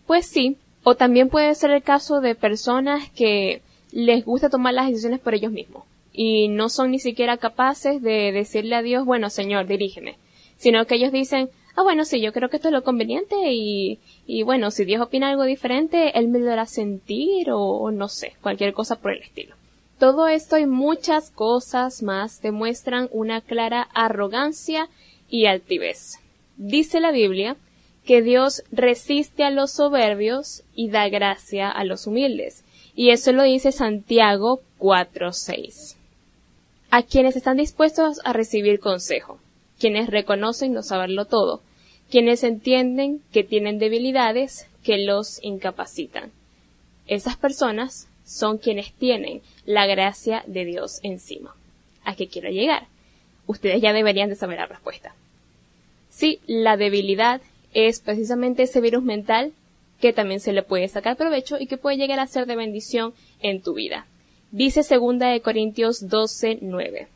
Pues 0.07 0.27
sí, 0.27 0.57
o 0.83 0.95
también 0.95 1.29
puede 1.29 1.55
ser 1.55 1.71
el 1.71 1.83
caso 1.83 2.21
de 2.21 2.35
personas 2.35 3.11
que 3.11 3.63
les 3.93 4.25
gusta 4.25 4.51
tomar 4.51 4.75
las 4.75 4.89
decisiones 4.89 5.21
por 5.21 5.35
ellos 5.35 5.53
mismos 5.53 5.85
y 6.13 6.49
no 6.49 6.69
son 6.69 6.91
ni 6.91 6.99
siquiera 6.99 7.37
capaces 7.37 8.03
de 8.03 8.33
decirle 8.33 8.77
a 8.77 8.83
Dios, 8.83 9.07
bueno, 9.07 9.31
Señor, 9.31 9.67
dirígeme, 9.67 10.17
sino 10.57 10.87
que 10.87 10.97
ellos 10.97 11.13
dicen, 11.13 11.49
ah, 11.77 11.83
bueno, 11.83 12.05
sí, 12.05 12.21
yo 12.21 12.33
creo 12.33 12.49
que 12.49 12.57
esto 12.57 12.69
es 12.69 12.75
lo 12.75 12.85
conveniente 12.85 13.37
y, 13.53 13.99
y 14.27 14.43
bueno, 14.43 14.71
si 14.71 14.85
Dios 14.85 15.01
opina 15.01 15.31
algo 15.31 15.45
diferente, 15.45 16.19
Él 16.19 16.29
me 16.29 16.39
lo 16.39 16.53
hará 16.53 16.67
sentir 16.67 17.51
o, 17.51 17.61
o 17.61 17.91
no 17.91 18.09
sé, 18.09 18.35
cualquier 18.43 18.75
cosa 18.75 18.97
por 18.97 19.13
el 19.13 19.23
estilo. 19.23 19.55
Todo 19.99 20.27
esto 20.27 20.59
y 20.59 20.67
muchas 20.67 21.31
cosas 21.31 22.03
más 22.03 22.43
demuestran 22.43 23.09
una 23.13 23.41
clara 23.41 23.83
arrogancia 23.95 24.89
y 25.31 25.47
altivez. 25.47 26.19
Dice 26.57 27.01
la 27.01 27.13
Biblia 27.13 27.57
que 28.05 28.21
Dios 28.21 28.65
resiste 28.73 29.45
a 29.45 29.51
los 29.51 29.71
soberbios 29.71 30.65
y 30.75 30.91
da 30.91 31.09
gracia 31.09 31.71
a 31.71 31.85
los 31.85 32.07
humildes. 32.07 32.65
Y 32.95 33.11
eso 33.11 33.33
lo 33.33 33.43
dice 33.43 33.73
Santiago 33.73 34.61
4.6. 34.79 35.97
A 36.91 37.03
quienes 37.03 37.37
están 37.37 37.57
dispuestos 37.57 38.21
a 38.25 38.33
recibir 38.33 38.81
consejo, 38.81 39.39
quienes 39.79 40.11
reconocen 40.11 40.75
no 40.75 40.83
saberlo 40.83 41.25
todo, 41.25 41.63
quienes 42.11 42.45
entienden 42.45 43.23
que 43.33 43.45
tienen 43.45 43.79
debilidades 43.79 44.67
que 44.83 44.99
los 44.99 45.43
incapacitan. 45.43 46.31
Esas 47.07 47.37
personas 47.37 48.09
son 48.25 48.59
quienes 48.59 48.93
tienen 48.93 49.41
la 49.65 49.87
gracia 49.87 50.45
de 50.47 50.65
Dios 50.65 51.01
encima. 51.03 51.55
¿A 52.05 52.15
qué 52.15 52.29
quiero 52.29 52.51
llegar? 52.51 52.87
Ustedes 53.47 53.81
ya 53.81 53.93
deberían 53.93 54.29
de 54.29 54.37
saber 54.37 54.59
la 54.59 54.67
respuesta. 54.67 55.15
Sí, 56.11 56.41
la 56.47 56.77
debilidad 56.77 57.41
es 57.73 58.01
precisamente 58.01 58.65
ese 58.65 58.81
virus 58.81 59.03
mental 59.03 59.53
que 60.03 60.13
también 60.13 60.41
se 60.41 60.53
le 60.53 60.65
puede 60.65 60.89
sacar 60.89 61.17
provecho 61.17 61.59
y 61.61 61.69
que 61.69 61.77
puede 61.77 61.97
llegar 61.97 62.19
a 62.19 62.27
ser 62.27 62.47
de 62.47 62.57
bendición 62.57 63.15
en 63.41 63.63
tu 63.63 63.73
vida. 63.73 64.09
Dice 64.51 64.83
segunda 64.83 65.29
de 65.29 65.41
Corintios 65.41 66.09
12, 66.09 66.59
9. 66.61 67.07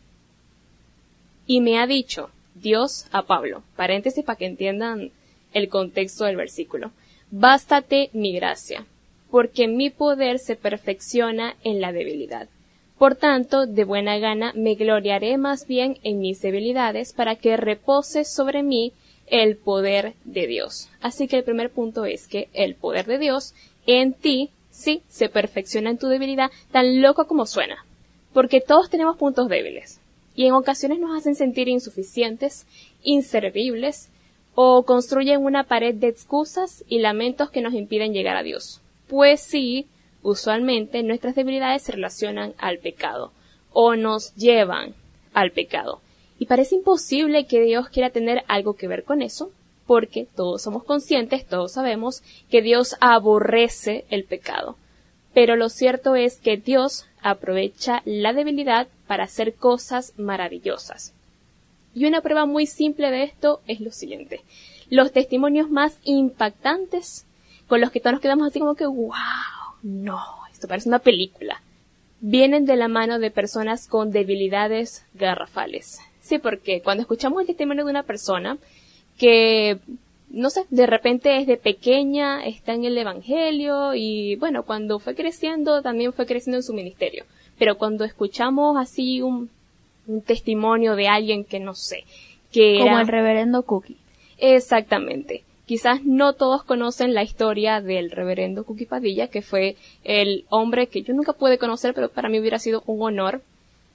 Y 1.49 1.61
me 1.61 1.81
ha 1.81 1.89
dicho 1.89 2.31
Dios 2.55 3.09
a 3.11 3.23
Pablo, 3.23 3.65
paréntesis 3.75 4.25
para 4.25 4.39
que 4.39 4.47
entiendan 4.47 5.11
el 5.53 5.69
contexto 5.69 6.27
del 6.27 6.37
versículo, 6.37 6.93
bástate 7.33 8.09
mi 8.13 8.33
gracia, 8.33 8.87
porque 9.33 9.67
mi 9.67 9.91
poder 9.91 10.39
se 10.39 10.55
perfecciona 10.55 11.57
en 11.65 11.81
la 11.81 11.91
debilidad. 11.91 12.49
Por 12.99 13.17
tanto, 13.17 13.67
de 13.67 13.83
buena 13.83 14.19
gana 14.19 14.53
me 14.55 14.77
gloriaré 14.77 15.39
más 15.39 15.67
bien 15.67 15.99
en 16.05 16.21
mis 16.21 16.41
debilidades 16.41 17.13
para 17.13 17.35
que 17.35 17.57
repose 17.57 18.25
sobre 18.25 18.63
mí 18.63 18.93
el 19.27 19.57
poder 19.57 20.15
de 20.25 20.47
Dios. 20.47 20.89
Así 21.01 21.29
que 21.29 21.37
el 21.37 21.45
primer 21.45 21.71
punto 21.71 22.05
es 22.05 22.29
que 22.29 22.49
el 22.53 22.75
poder 22.75 23.07
de 23.07 23.19
Dios 23.19 23.55
en 23.87 24.13
ti 24.13 24.51
sí 24.71 25.03
se 25.09 25.29
perfecciona 25.29 25.91
en 25.91 25.99
tu 25.99 26.09
debilidad, 26.09 26.51
tan 26.71 27.01
loco 27.01 27.27
como 27.27 27.47
suena. 27.47 27.85
Porque 28.33 28.61
todos 28.61 28.91
tenemos 28.91 29.17
puntos 29.17 29.49
débiles. 29.49 30.01
Y 30.35 30.47
en 30.47 30.53
ocasiones 30.53 30.99
nos 30.99 31.17
hacen 31.17 31.35
sentir 31.35 31.69
insuficientes, 31.69 32.67
inservibles, 33.03 34.11
o 34.55 34.85
construyen 34.85 35.45
una 35.45 35.65
pared 35.65 35.95
de 35.95 36.09
excusas 36.09 36.85
y 36.89 36.99
lamentos 36.99 37.51
que 37.51 37.61
nos 37.61 37.75
impiden 37.75 38.13
llegar 38.13 38.37
a 38.37 38.43
Dios. 38.43 38.81
Pues 39.07 39.41
sí, 39.41 39.87
usualmente 40.23 41.03
nuestras 41.03 41.35
debilidades 41.35 41.83
se 41.83 41.93
relacionan 41.93 42.55
al 42.59 42.79
pecado, 42.79 43.33
o 43.73 43.97
nos 43.97 44.35
llevan 44.35 44.95
al 45.35 45.53
pecado. 45.53 46.01
Y 46.39 46.47
parece 46.47 46.75
imposible 46.75 47.47
que 47.47 47.63
Dios 47.63 47.89
quiera 47.89 48.11
tener 48.11 48.45
algo 48.49 48.75
que 48.75 48.89
ver 48.89 49.05
con 49.05 49.23
eso, 49.23 49.51
porque 49.87 50.27
todos 50.35 50.63
somos 50.63 50.85
conscientes, 50.85 51.47
todos 51.47 51.73
sabemos 51.73 52.23
que 52.51 52.61
Dios 52.61 52.97
aborrece 53.01 54.05
el 54.11 54.25
pecado. 54.25 54.77
Pero 55.33 55.57
lo 55.57 55.69
cierto 55.69 56.15
es 56.15 56.39
que 56.39 56.57
Dios 56.57 57.07
aprovecha 57.23 58.03
la 58.05 58.33
debilidad 58.33 58.89
para 59.07 59.25
hacer 59.25 59.55
cosas 59.55 60.13
maravillosas. 60.17 61.13
Y 61.95 62.07
una 62.07 62.21
prueba 62.21 62.47
muy 62.47 62.67
simple 62.67 63.11
de 63.11 63.23
esto 63.23 63.61
es 63.67 63.81
lo 63.81 63.91
siguiente. 63.91 64.43
Los 64.91 65.13
testimonios 65.13 65.71
más 65.71 65.99
impactantes 66.05 67.25
con 67.69 67.81
los 67.81 67.91
que 67.91 68.01
todos 68.01 68.13
nos 68.13 68.23
quedamos 68.23 68.49
así 68.49 68.61
como 68.61 68.75
que, 68.75 68.87
wow, 68.87 69.13
no, 69.83 70.21
esto 70.53 70.69
parece 70.69 70.89
una 70.89 70.99
película, 70.99 71.63
vienen 72.21 72.65
de 72.65 72.77
la 72.77 72.89
mano 72.89 73.19
de 73.19 73.31
personas 73.31 73.89
con 73.89 74.11
debilidades 74.11 75.05
garrafales. 75.15 75.99
Sí, 76.27 76.39
porque 76.39 76.81
cuando 76.83 77.03
escuchamos 77.03 77.41
el 77.41 77.47
testimonio 77.47 77.85
de 77.85 77.91
una 77.93 78.03
persona 78.03 78.59
que, 79.17 79.79
no 80.29 80.51
sé, 80.51 80.65
de 80.71 80.87
repente 80.87 81.39
es 81.39 81.47
de 81.47 81.57
pequeña, 81.57 82.45
está 82.45 82.75
en 82.75 82.85
el 82.85 82.99
Evangelio 82.99 83.95
y 83.95 84.35
bueno, 84.35 84.65
cuando 84.65 84.99
fue 84.99 85.15
creciendo 85.15 85.83
también 85.83 86.13
fue 86.13 86.27
creciendo 86.27 86.57
en 86.57 86.65
su 86.65 86.75
ministerio. 86.75 87.25
Pero 87.61 87.79
cuando 87.79 88.05
escuchamos 88.05 88.77
así 88.77 89.23
un, 89.23 89.51
un 90.09 90.21
testimonio 90.21 90.97
de 90.97 91.07
alguien 91.07 91.45
que 91.45 91.61
no 91.61 91.75
sé, 91.75 92.03
que 92.51 92.79
Como 92.79 92.91
era... 92.91 93.03
el 93.03 93.07
reverendo 93.07 93.63
Cookie. 93.63 93.97
Exactamente. 94.39 95.45
Quizás 95.65 96.05
no 96.05 96.33
todos 96.33 96.65
conocen 96.65 97.15
la 97.15 97.23
historia 97.23 97.81
del 97.81 98.11
reverendo 98.11 98.65
Cookie 98.65 98.87
Padilla, 98.87 99.29
que 99.29 99.43
fue 99.43 99.77
el 100.03 100.45
hombre 100.49 100.89
que 100.89 101.03
yo 101.03 101.15
nunca 101.15 101.35
pude 101.35 101.57
conocer, 101.57 101.95
pero 101.95 102.09
para 102.09 102.29
mí 102.29 102.41
hubiera 102.41 102.59
sido 102.59 102.83
un 102.87 103.01
honor. 103.03 103.43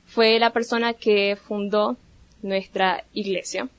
Fue 0.05 0.39
la 0.39 0.51
persona 0.51 0.93
que 0.93 1.35
fundó 1.35 1.97
nuestra 2.41 3.03
iglesia. 3.13 3.69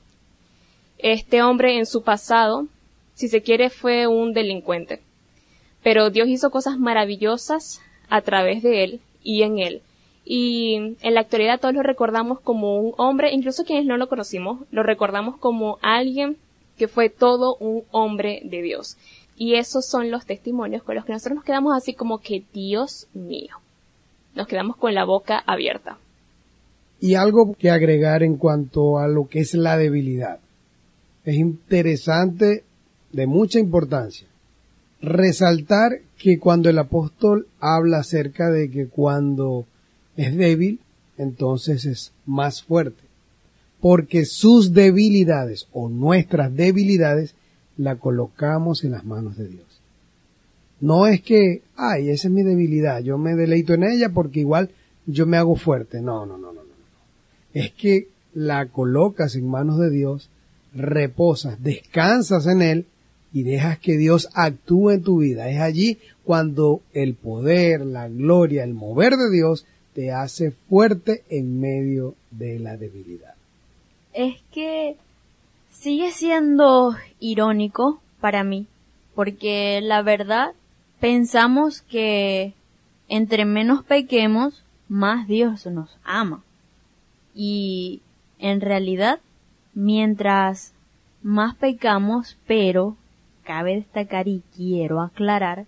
Este 0.97 1.41
hombre 1.41 1.77
en 1.77 1.85
su 1.85 2.03
pasado, 2.03 2.67
si 3.13 3.27
se 3.27 3.41
quiere, 3.41 3.69
fue 3.69 4.07
un 4.07 4.33
delincuente. 4.33 5.01
Pero 5.83 6.09
Dios 6.09 6.27
hizo 6.29 6.49
cosas 6.49 6.79
maravillosas 6.79 7.81
a 8.09 8.21
través 8.21 8.63
de 8.63 8.83
él 8.83 9.01
y 9.21 9.43
en 9.43 9.59
él. 9.59 9.81
Y 10.25 10.95
en 11.01 11.13
la 11.13 11.21
actualidad 11.21 11.59
todos 11.59 11.73
lo 11.73 11.83
recordamos 11.83 12.39
como 12.39 12.79
un 12.79 12.93
hombre, 12.97 13.33
incluso 13.33 13.65
quienes 13.65 13.85
no 13.85 13.97
lo 13.97 14.07
conocimos, 14.07 14.61
lo 14.71 14.83
recordamos 14.83 15.37
como 15.37 15.77
alguien 15.81 16.37
que 16.77 16.87
fue 16.87 17.09
todo 17.09 17.55
un 17.57 17.83
hombre 17.91 18.41
de 18.45 18.61
Dios. 18.61 18.97
Y 19.35 19.55
esos 19.55 19.85
son 19.85 20.11
los 20.11 20.25
testimonios 20.25 20.83
con 20.83 20.95
los 20.95 21.05
que 21.05 21.11
nosotros 21.11 21.35
nos 21.35 21.43
quedamos 21.43 21.75
así 21.75 21.93
como 21.93 22.19
que 22.19 22.43
Dios 22.53 23.07
mío. 23.13 23.57
Nos 24.35 24.47
quedamos 24.47 24.77
con 24.77 24.93
la 24.93 25.03
boca 25.03 25.43
abierta. 25.45 25.97
Y 27.03 27.15
algo 27.15 27.53
que 27.59 27.69
agregar 27.69 28.23
en 28.23 28.37
cuanto 28.37 28.97
a 28.97 29.09
lo 29.09 29.27
que 29.27 29.41
es 29.41 29.55
la 29.55 29.75
debilidad. 29.77 30.39
Es 31.25 31.35
interesante, 31.35 32.63
de 33.11 33.27
mucha 33.27 33.59
importancia, 33.59 34.25
resaltar 35.01 35.99
que 36.17 36.39
cuando 36.39 36.69
el 36.69 36.79
apóstol 36.79 37.49
habla 37.59 37.97
acerca 37.97 38.49
de 38.49 38.71
que 38.71 38.87
cuando 38.87 39.65
es 40.15 40.37
débil, 40.37 40.79
entonces 41.17 41.83
es 41.83 42.13
más 42.25 42.63
fuerte. 42.63 43.03
Porque 43.81 44.23
sus 44.23 44.71
debilidades 44.71 45.67
o 45.73 45.89
nuestras 45.89 46.55
debilidades 46.55 47.35
la 47.75 47.97
colocamos 47.97 48.85
en 48.85 48.91
las 48.91 49.03
manos 49.03 49.35
de 49.35 49.49
Dios. 49.49 49.81
No 50.79 51.05
es 51.05 51.21
que, 51.21 51.63
ay, 51.75 52.11
esa 52.11 52.29
es 52.29 52.33
mi 52.33 52.43
debilidad, 52.43 53.01
yo 53.01 53.17
me 53.17 53.35
deleito 53.35 53.73
en 53.73 53.83
ella 53.83 54.07
porque 54.07 54.39
igual 54.39 54.69
yo 55.05 55.25
me 55.25 55.35
hago 55.35 55.57
fuerte. 55.57 56.01
No, 56.01 56.25
no, 56.25 56.37
no, 56.37 56.53
no. 56.53 56.62
Es 57.53 57.71
que 57.71 58.07
la 58.33 58.65
colocas 58.67 59.35
en 59.35 59.47
manos 59.47 59.79
de 59.79 59.89
Dios, 59.89 60.29
reposas, 60.73 61.61
descansas 61.61 62.47
en 62.47 62.61
Él 62.61 62.85
y 63.31 63.43
dejas 63.43 63.79
que 63.79 63.97
Dios 63.97 64.29
actúe 64.33 64.91
en 64.91 65.03
tu 65.03 65.19
vida. 65.19 65.49
Es 65.49 65.59
allí 65.59 65.99
cuando 66.23 66.81
el 66.93 67.15
poder, 67.15 67.85
la 67.85 68.07
gloria, 68.07 68.63
el 68.63 68.73
mover 68.73 69.13
de 69.13 69.31
Dios 69.31 69.65
te 69.93 70.11
hace 70.11 70.51
fuerte 70.51 71.23
en 71.29 71.59
medio 71.59 72.15
de 72.31 72.59
la 72.59 72.77
debilidad. 72.77 73.35
Es 74.13 74.35
que 74.51 74.95
sigue 75.71 76.11
siendo 76.11 76.95
irónico 77.19 78.01
para 78.19 78.43
mí, 78.43 78.67
porque 79.15 79.81
la 79.81 80.01
verdad 80.01 80.53
pensamos 80.99 81.81
que 81.81 82.53
entre 83.09 83.45
menos 83.45 83.83
pequemos, 83.83 84.63
más 84.87 85.27
Dios 85.27 85.65
nos 85.65 85.89
ama. 86.03 86.43
Y 87.33 88.01
en 88.39 88.61
realidad, 88.61 89.19
mientras 89.73 90.73
más 91.21 91.55
pecamos, 91.55 92.37
pero 92.45 92.95
cabe 93.43 93.75
destacar 93.75 94.27
y 94.27 94.43
quiero 94.55 95.01
aclarar, 95.01 95.65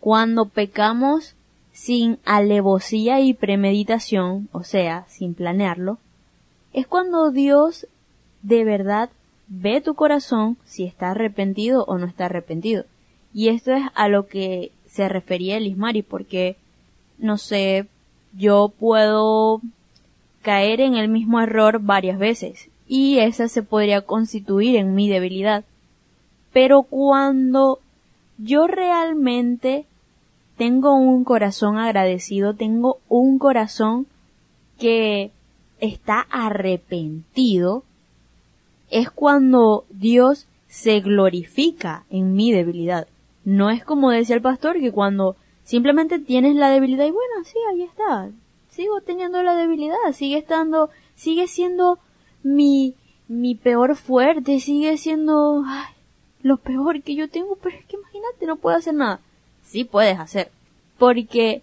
cuando 0.00 0.46
pecamos 0.46 1.34
sin 1.72 2.18
alevosía 2.24 3.20
y 3.20 3.34
premeditación, 3.34 4.48
o 4.52 4.62
sea, 4.62 5.06
sin 5.08 5.34
planearlo, 5.34 5.98
es 6.72 6.86
cuando 6.86 7.30
Dios 7.30 7.86
de 8.42 8.64
verdad 8.64 9.10
ve 9.48 9.80
tu 9.80 9.94
corazón 9.94 10.56
si 10.64 10.84
está 10.84 11.10
arrepentido 11.10 11.84
o 11.86 11.98
no 11.98 12.06
está 12.06 12.26
arrepentido. 12.26 12.84
Y 13.34 13.48
esto 13.48 13.72
es 13.72 13.84
a 13.94 14.08
lo 14.08 14.26
que 14.26 14.72
se 14.86 15.08
refería 15.08 15.56
el 15.56 15.66
Ismari, 15.66 16.02
porque, 16.02 16.56
no 17.18 17.38
sé, 17.38 17.86
yo 18.34 18.72
puedo 18.78 19.60
caer 20.42 20.80
en 20.80 20.94
el 20.94 21.08
mismo 21.08 21.40
error 21.40 21.80
varias 21.80 22.18
veces, 22.18 22.68
y 22.86 23.18
esa 23.18 23.48
se 23.48 23.62
podría 23.62 24.02
constituir 24.02 24.76
en 24.76 24.94
mi 24.94 25.08
debilidad. 25.08 25.64
Pero 26.52 26.82
cuando 26.82 27.78
yo 28.38 28.66
realmente 28.66 29.86
tengo 30.56 30.94
un 30.94 31.24
corazón 31.24 31.78
agradecido, 31.78 32.54
tengo 32.54 32.98
un 33.08 33.38
corazón 33.38 34.06
que 34.78 35.30
está 35.80 36.26
arrepentido, 36.30 37.84
es 38.90 39.10
cuando 39.10 39.84
Dios 39.90 40.46
se 40.68 41.00
glorifica 41.00 42.04
en 42.10 42.34
mi 42.34 42.52
debilidad. 42.52 43.08
No 43.44 43.70
es 43.70 43.84
como 43.84 44.10
decía 44.10 44.36
el 44.36 44.42
pastor 44.42 44.78
que 44.80 44.92
cuando 44.92 45.36
simplemente 45.64 46.18
tienes 46.18 46.54
la 46.56 46.70
debilidad 46.70 47.06
y 47.06 47.10
bueno, 47.10 47.44
sí, 47.44 47.58
ahí 47.70 47.82
está. 47.82 48.30
Sigo 48.72 49.02
teniendo 49.02 49.42
la 49.42 49.54
debilidad, 49.54 49.96
sigue 50.14 50.38
estando, 50.38 50.88
sigue 51.14 51.46
siendo 51.46 51.98
mi, 52.42 52.94
mi 53.28 53.54
peor 53.54 53.96
fuerte, 53.96 54.60
sigue 54.60 54.96
siendo 54.96 55.62
ay, 55.66 55.92
lo 56.42 56.56
peor 56.56 57.02
que 57.02 57.14
yo 57.14 57.28
tengo, 57.28 57.56
pero 57.56 57.76
es 57.76 57.84
que 57.84 57.96
imagínate, 57.96 58.46
no 58.46 58.56
puedo 58.56 58.76
hacer 58.76 58.94
nada. 58.94 59.20
Sí 59.62 59.84
puedes 59.84 60.18
hacer, 60.18 60.50
porque 60.98 61.62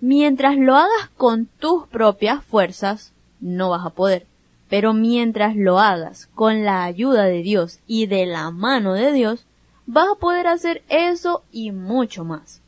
mientras 0.00 0.56
lo 0.56 0.76
hagas 0.76 1.10
con 1.18 1.44
tus 1.44 1.86
propias 1.88 2.42
fuerzas, 2.42 3.12
no 3.38 3.70
vas 3.70 3.84
a 3.84 3.90
poder. 3.90 4.26
Pero 4.70 4.94
mientras 4.94 5.56
lo 5.56 5.78
hagas 5.78 6.26
con 6.34 6.64
la 6.64 6.84
ayuda 6.84 7.24
de 7.24 7.42
Dios 7.42 7.80
y 7.86 8.06
de 8.06 8.24
la 8.24 8.50
mano 8.50 8.94
de 8.94 9.12
Dios, 9.12 9.44
vas 9.86 10.08
a 10.08 10.18
poder 10.18 10.46
hacer 10.46 10.82
eso 10.88 11.44
y 11.52 11.70
mucho 11.70 12.24
más. 12.24 12.62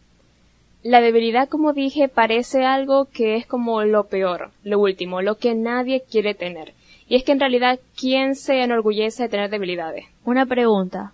La 0.83 1.01
debilidad, 1.01 1.49
como 1.49 1.73
dije, 1.73 2.09
parece 2.09 2.65
algo 2.65 3.07
que 3.07 3.37
es 3.37 3.47
como 3.47 3.83
lo 3.83 4.05
peor, 4.05 4.51
lo 4.63 4.79
último, 4.79 5.23
lo 5.23 5.37
que 5.37 5.55
nadie 5.55 6.05
quiere 6.09 6.35
tener. 6.35 6.73
Y 7.09 7.17
es 7.17 7.25
que 7.25 7.33
en 7.33 7.41
realidad, 7.41 7.81
¿quién 7.97 8.37
se 8.37 8.63
enorgullece 8.63 9.25
de 9.25 9.29
tener 9.29 9.51
debilidades? 9.51 10.07
Una 10.25 10.47
pregunta. 10.47 11.13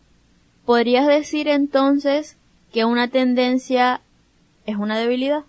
¿Podrías 0.67 1.07
decir 1.07 1.49
entonces 1.49 2.37
que 2.73 2.85
una 2.85 3.09
tendencia 3.09 4.01
es 4.67 4.77
una 4.77 4.99
debilidad? 4.99 5.45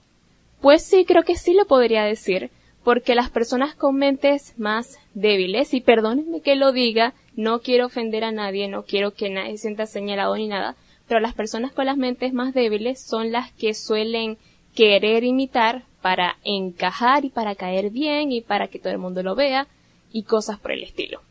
Pues 0.61 0.83
sí, 0.83 1.05
creo 1.05 1.23
que 1.23 1.35
sí 1.35 1.53
lo 1.53 1.65
podría 1.65 2.03
decir, 2.03 2.51
porque 2.83 3.15
las 3.15 3.29
personas 3.29 3.75
con 3.75 3.95
mentes 3.95 4.53
más 4.57 4.99
débiles, 5.13 5.73
y 5.73 5.81
perdónenme 5.81 6.41
que 6.41 6.55
lo 6.55 6.71
diga, 6.71 7.13
no 7.35 7.59
quiero 7.59 7.87
ofender 7.87 8.23
a 8.23 8.31
nadie, 8.31 8.67
no 8.67 8.83
quiero 8.83 9.11
que 9.11 9.29
nadie 9.29 9.53
se 9.53 9.63
sienta 9.63 9.87
señalado 9.87 10.35
ni 10.35 10.47
nada, 10.47 10.75
pero 11.07 11.19
las 11.19 11.33
personas 11.33 11.71
con 11.71 11.85
las 11.85 11.97
mentes 11.97 12.33
más 12.33 12.53
débiles 12.53 13.01
son 13.01 13.31
las 13.31 13.51
que 13.53 13.73
suelen 13.73 14.37
querer 14.73 15.23
imitar 15.23 15.83
para 16.01 16.37
encajar 16.43 17.25
y 17.25 17.29
para 17.29 17.55
caer 17.55 17.89
bien 17.89 18.31
y 18.31 18.41
para 18.41 18.67
que 18.67 18.79
todo 18.79 18.93
el 18.93 18.99
mundo 18.99 19.23
lo 19.23 19.35
vea 19.35 19.67
y 20.11 20.23
cosas 20.23 20.59
por 20.59 20.71
el 20.71 20.83
estilo. 20.83 21.21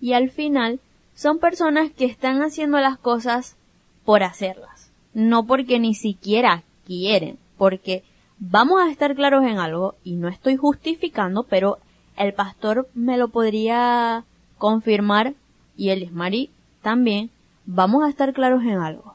Y 0.00 0.12
al 0.12 0.30
final 0.30 0.80
son 1.14 1.38
personas 1.38 1.90
que 1.90 2.04
están 2.04 2.42
haciendo 2.42 2.78
las 2.78 2.98
cosas 2.98 3.56
por 4.04 4.22
hacerlas, 4.22 4.90
no 5.14 5.46
porque 5.46 5.78
ni 5.78 5.94
siquiera 5.94 6.62
quieren, 6.86 7.38
porque 7.56 8.04
vamos 8.38 8.80
a 8.80 8.90
estar 8.90 9.14
claros 9.14 9.44
en 9.44 9.58
algo, 9.58 9.96
y 10.04 10.14
no 10.14 10.28
estoy 10.28 10.56
justificando, 10.56 11.42
pero 11.42 11.78
el 12.16 12.32
pastor 12.34 12.88
me 12.94 13.18
lo 13.18 13.28
podría 13.28 14.24
confirmar, 14.58 15.34
y 15.76 15.90
el 15.90 16.02
Ismari 16.02 16.50
también, 16.82 17.30
vamos 17.68 18.02
a 18.02 18.08
estar 18.08 18.32
claros 18.32 18.62
en 18.62 18.78
algo. 18.78 19.14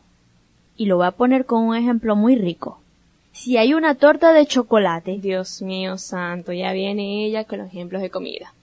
Y 0.78 0.86
lo 0.86 0.98
voy 0.98 1.08
a 1.08 1.12
poner 1.12 1.46
con 1.46 1.64
un 1.64 1.76
ejemplo 1.76 2.16
muy 2.16 2.36
rico. 2.36 2.80
Si 3.32 3.58
hay 3.58 3.74
una 3.74 3.96
torta 3.96 4.32
de 4.32 4.46
chocolate, 4.46 5.18
Dios 5.18 5.64
mío 5.64 5.98
santo, 5.98 6.54
ya 6.54 6.72
viene 6.72 7.26
ella 7.26 7.46
con 7.46 7.60
los 7.60 7.68
ejemplos 7.68 8.02
de 8.02 8.12
comida. 8.12 8.54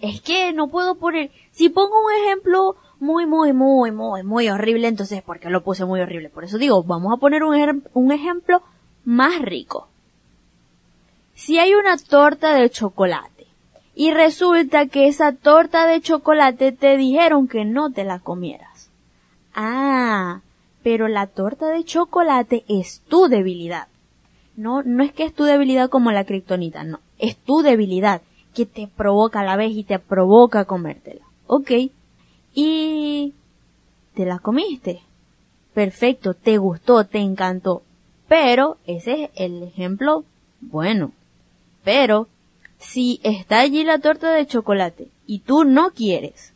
es 0.00 0.20
que 0.20 0.52
no 0.52 0.68
puedo 0.68 0.96
poner, 0.96 1.30
si 1.50 1.70
pongo 1.70 1.94
un 2.04 2.24
ejemplo 2.24 2.76
muy, 3.00 3.26
muy, 3.26 3.52
muy, 3.52 3.90
muy, 3.90 4.22
muy 4.22 4.48
horrible, 4.48 4.86
entonces, 4.86 5.22
¿por 5.22 5.40
qué 5.40 5.50
lo 5.50 5.64
puse 5.64 5.84
muy 5.84 6.00
horrible? 6.00 6.28
Por 6.28 6.44
eso 6.44 6.58
digo, 6.58 6.82
vamos 6.84 7.12
a 7.12 7.20
poner 7.20 7.42
un, 7.42 7.84
un 7.94 8.12
ejemplo 8.12 8.62
más 9.04 9.40
rico. 9.40 9.88
Si 11.34 11.58
hay 11.58 11.74
una 11.74 11.96
torta 11.96 12.54
de 12.54 12.70
chocolate 12.70 13.46
y 13.96 14.12
resulta 14.12 14.86
que 14.86 15.08
esa 15.08 15.32
torta 15.32 15.86
de 15.86 16.00
chocolate 16.00 16.70
te 16.72 16.96
dijeron 16.96 17.48
que 17.48 17.64
no 17.64 17.90
te 17.90 18.04
la 18.04 18.20
comieras. 18.20 18.73
Ah, 19.54 20.40
pero 20.82 21.08
la 21.08 21.26
torta 21.26 21.68
de 21.68 21.84
chocolate 21.84 22.64
es 22.68 23.02
tu 23.08 23.28
debilidad. 23.28 23.88
No, 24.56 24.82
no 24.82 25.02
es 25.02 25.12
que 25.12 25.24
es 25.24 25.34
tu 25.34 25.44
debilidad 25.44 25.88
como 25.88 26.12
la 26.12 26.24
kriptonita, 26.24 26.84
no. 26.84 27.00
Es 27.18 27.36
tu 27.36 27.62
debilidad 27.62 28.22
que 28.54 28.66
te 28.66 28.86
provoca 28.86 29.40
a 29.40 29.44
la 29.44 29.56
vez 29.56 29.72
y 29.72 29.84
te 29.84 29.98
provoca 29.98 30.64
comértela. 30.64 31.24
Ok. 31.46 31.70
Y 32.54 33.34
te 34.14 34.24
la 34.24 34.38
comiste. 34.38 35.02
Perfecto, 35.72 36.34
te 36.34 36.58
gustó, 36.58 37.04
te 37.04 37.18
encantó. 37.18 37.82
Pero 38.28 38.78
ese 38.86 39.24
es 39.24 39.30
el 39.34 39.62
ejemplo 39.62 40.24
bueno. 40.60 41.12
Pero 41.82 42.28
si 42.78 43.20
está 43.22 43.60
allí 43.60 43.84
la 43.84 43.98
torta 43.98 44.30
de 44.32 44.46
chocolate 44.46 45.08
y 45.26 45.40
tú 45.40 45.64
no 45.64 45.90
quieres, 45.90 46.52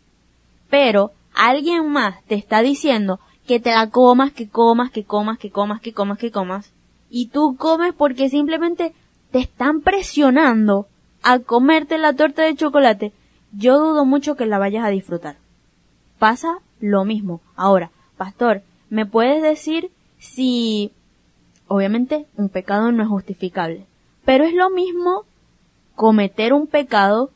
pero 0.71 1.13
alguien 1.39 1.89
más 1.89 2.23
te 2.25 2.35
está 2.35 2.63
diciendo 2.63 3.21
que 3.47 3.61
te 3.61 3.71
la 3.71 3.89
comas, 3.89 4.33
que 4.33 4.49
comas, 4.49 4.91
que 4.91 5.05
comas, 5.05 5.39
que 5.39 5.51
comas, 5.51 5.81
que 5.81 5.95
comas, 5.95 6.19
que 6.19 6.31
comas, 6.31 6.73
y 7.09 7.29
tú 7.29 7.57
comes 7.57 7.95
porque 7.95 8.29
simplemente 8.29 8.93
te 9.31 9.39
están 9.39 9.81
presionando 9.81 10.89
a 11.23 11.39
comerte 11.39 11.97
la 11.97 12.13
torta 12.13 12.43
de 12.43 12.57
chocolate, 12.57 13.13
yo 13.53 13.79
dudo 13.79 14.05
mucho 14.05 14.37
que 14.37 14.47
la 14.47 14.59
vayas 14.59 14.85
a 14.85 14.91
disfrutar. 14.91 15.37
Pasa 16.19 16.59
lo 16.81 17.05
mismo. 17.05 17.41
Ahora, 17.55 17.93
pastor, 18.17 18.63
¿me 18.91 19.07
puedes 19.07 19.41
decir 19.41 19.91
si, 20.19 20.91
obviamente, 21.69 22.27
un 22.37 22.49
pecado 22.49 22.91
no 22.91 23.03
es 23.05 23.09
justificable, 23.09 23.87
pero 24.25 24.45
es 24.45 24.55
lo 24.55 24.71
mismo 24.71 25.25
cometer 25.95 26.53
un 26.53 26.67
pecado 26.67 27.31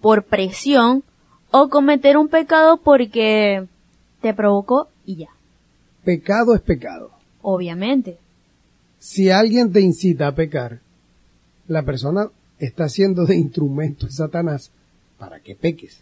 por 0.00 0.24
presión 0.24 1.02
o 1.50 1.68
cometer 1.68 2.16
un 2.16 2.28
pecado 2.28 2.78
porque 2.78 3.66
te 4.20 4.34
provocó 4.34 4.88
y 5.04 5.16
ya. 5.16 5.28
Pecado 6.04 6.54
es 6.54 6.60
pecado. 6.60 7.10
Obviamente. 7.42 8.18
Si 8.98 9.30
alguien 9.30 9.72
te 9.72 9.80
incita 9.80 10.28
a 10.28 10.34
pecar, 10.34 10.80
la 11.68 11.82
persona 11.82 12.28
está 12.58 12.88
siendo 12.88 13.24
de 13.24 13.36
instrumento 13.36 14.06
de 14.06 14.12
Satanás 14.12 14.70
para 15.18 15.40
que 15.40 15.54
peques. 15.54 16.00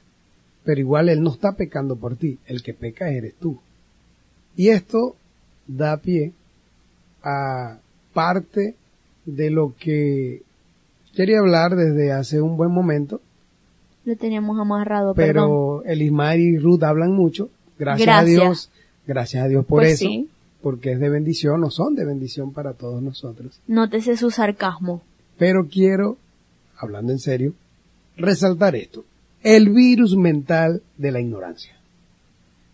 Pero 0.65 0.81
igual 0.81 1.09
él 1.09 1.23
no 1.23 1.31
está 1.33 1.53
pecando 1.53 1.97
por 1.97 2.17
ti, 2.17 2.39
el 2.47 2.63
que 2.63 2.75
peca 2.75 3.11
eres 3.11 3.35
tú. 3.35 3.61
Y 4.57 4.69
esto 4.69 5.17
da 5.67 5.97
pie 5.99 6.33
a 7.23 7.79
parte 8.13 8.75
de 9.25 9.51
lo 9.51 9.75
que 9.79 10.43
quería 11.15 11.39
hablar 11.39 11.77
desde 11.77 12.13
hace 12.13 12.41
un 12.41 12.57
buen 12.57 12.71
momento, 12.71 13.21
Lo 14.09 14.17
teníamos 14.17 14.59
amarrado, 14.59 15.13
perdón. 15.15 15.35
pero 15.35 15.83
Elismar 15.85 16.39
y 16.39 16.57
Ruth 16.57 16.83
hablan 16.83 17.13
mucho. 17.13 17.51
Gracias, 17.79 18.07
Gracias. 18.07 18.23
a 18.23 18.25
Dios, 18.25 18.71
gracias 19.07 19.45
a 19.45 19.49
Dios 19.49 19.67
por 19.67 19.81
Pues 19.83 19.93
eso, 20.01 20.07
sí. 20.09 20.29
porque 20.63 20.93
es 20.93 20.99
de 21.01 21.11
bendición, 21.11 21.63
o 21.63 21.71
son 21.71 21.95
de 21.95 22.07
bendición 22.07 22.55
para 22.55 22.73
todos 22.73 23.03
nosotros. 23.03 23.61
Nótese 23.67 24.17
su 24.17 24.31
sarcasmo. 24.31 25.03
Pero 25.37 25.69
quiero, 25.69 26.17
hablando 26.79 27.13
en 27.13 27.19
serio, 27.19 27.53
resaltar 28.17 28.75
esto. 28.77 29.05
El 29.43 29.69
virus 29.69 30.17
mental 30.17 30.81
de 30.97 31.13
la 31.13 31.21
ignorancia. 31.21 31.77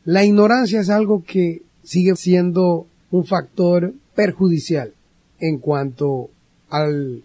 La 0.05 0.25
ignorancia 0.25 0.81
es 0.81 0.89
algo 0.89 1.25
que 1.25 1.63
sigue 1.83 2.15
siendo 2.15 2.87
un 3.11 3.25
factor 3.27 3.93
perjudicial 4.15 4.93
en 5.41 5.59
cuanto 5.59 6.31
al 6.71 7.25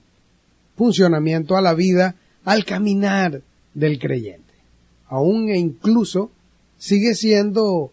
funcionamiento, 0.76 1.56
a 1.58 1.62
la 1.62 1.76
vida, 1.76 2.16
al 2.44 2.66
caminar 2.66 3.42
del 3.80 4.00
creyente. 4.00 4.54
Aún 5.08 5.50
e 5.50 5.58
incluso 5.58 6.32
sigue 6.78 7.16
siendo 7.16 7.92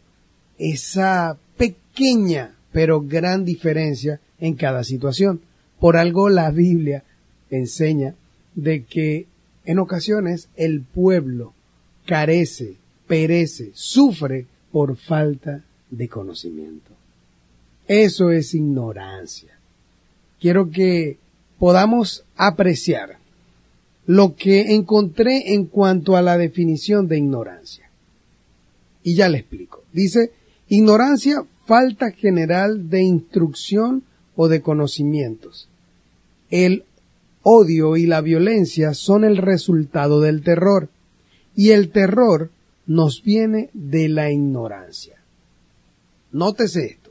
esa 0.58 1.38
pequeña 1.56 2.52
pero 2.72 3.00
gran 3.00 3.46
diferencia 3.46 4.20
en 4.38 4.54
cada 4.54 4.84
situación. 4.84 5.40
Por 5.80 5.96
algo 5.96 6.28
la 6.28 6.50
Biblia 6.50 7.04
enseña 7.48 8.14
de 8.54 8.84
que 8.84 9.26
en 9.64 9.78
ocasiones 9.78 10.48
el 10.56 10.82
pueblo 10.82 11.54
carece, 12.04 12.76
perece, 13.06 13.70
sufre 13.72 14.46
por 14.72 14.96
falta 14.96 15.64
de 15.90 16.08
conocimiento. 16.08 16.90
Eso 17.88 18.30
es 18.30 18.52
ignorancia. 18.52 19.58
Quiero 20.38 20.70
que 20.70 21.18
podamos 21.58 22.24
apreciar 22.36 23.18
lo 24.06 24.36
que 24.36 24.74
encontré 24.74 25.54
en 25.54 25.66
cuanto 25.66 26.16
a 26.16 26.22
la 26.22 26.38
definición 26.38 27.08
de 27.08 27.18
ignorancia. 27.18 27.90
Y 29.02 29.14
ya 29.14 29.28
le 29.28 29.38
explico. 29.38 29.84
Dice, 29.92 30.32
ignorancia, 30.68 31.44
falta 31.66 32.12
general 32.12 32.88
de 32.88 33.02
instrucción 33.02 34.04
o 34.36 34.48
de 34.48 34.62
conocimientos. 34.62 35.68
El 36.50 36.84
odio 37.42 37.96
y 37.96 38.06
la 38.06 38.20
violencia 38.20 38.94
son 38.94 39.24
el 39.24 39.36
resultado 39.36 40.20
del 40.20 40.42
terror. 40.42 40.88
Y 41.54 41.70
el 41.70 41.90
terror 41.90 42.50
nos 42.86 43.22
viene 43.22 43.70
de 43.72 44.08
la 44.08 44.30
ignorancia. 44.30 45.16
Nótese 46.32 46.86
esto. 46.86 47.10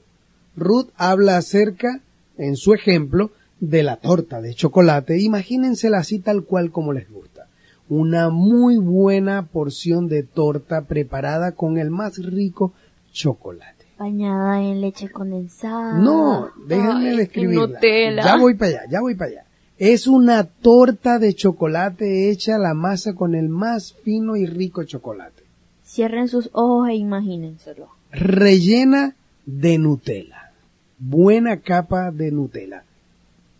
Ruth 0.55 0.89
habla 0.95 1.37
acerca, 1.37 2.01
en 2.37 2.55
su 2.55 2.73
ejemplo, 2.73 3.31
de 3.69 3.83
la 3.83 3.97
torta 3.97 4.41
de 4.41 4.53
chocolate. 4.53 5.19
Imagínensela 5.19 5.99
así 5.99 6.19
tal 6.19 6.43
cual 6.43 6.71
como 6.71 6.93
les 6.93 7.09
gusta. 7.09 7.47
Una 7.87 8.29
muy 8.29 8.77
buena 8.77 9.45
porción 9.45 10.07
de 10.07 10.23
torta 10.23 10.85
preparada 10.85 11.51
con 11.51 11.77
el 11.77 11.91
más 11.91 12.17
rico 12.17 12.73
chocolate. 13.11 13.85
Bañada 13.97 14.61
en 14.61 14.81
leche 14.81 15.09
condensada. 15.09 15.99
No, 15.99 16.49
déjenme 16.67 17.11
Ay, 17.11 17.17
describirla. 17.17 18.23
Ya 18.23 18.37
voy 18.37 18.55
para 18.55 18.71
allá, 18.71 18.81
ya 18.89 19.01
voy 19.01 19.15
para 19.15 19.31
allá. 19.31 19.45
Es 19.77 20.07
una 20.07 20.45
torta 20.45 21.19
de 21.19 21.33
chocolate 21.33 22.29
hecha 22.29 22.57
la 22.57 22.73
masa 22.73 23.13
con 23.13 23.35
el 23.35 23.49
más 23.49 23.93
fino 24.03 24.35
y 24.35 24.45
rico 24.45 24.83
chocolate. 24.83 25.43
Cierren 25.85 26.27
sus 26.27 26.49
ojos 26.53 26.89
e 26.89 26.95
imagínenselo. 26.95 27.89
Rellena 28.11 29.15
de 29.45 29.77
Nutella. 29.77 30.51
Buena 30.97 31.59
capa 31.59 32.11
de 32.11 32.31
Nutella. 32.31 32.84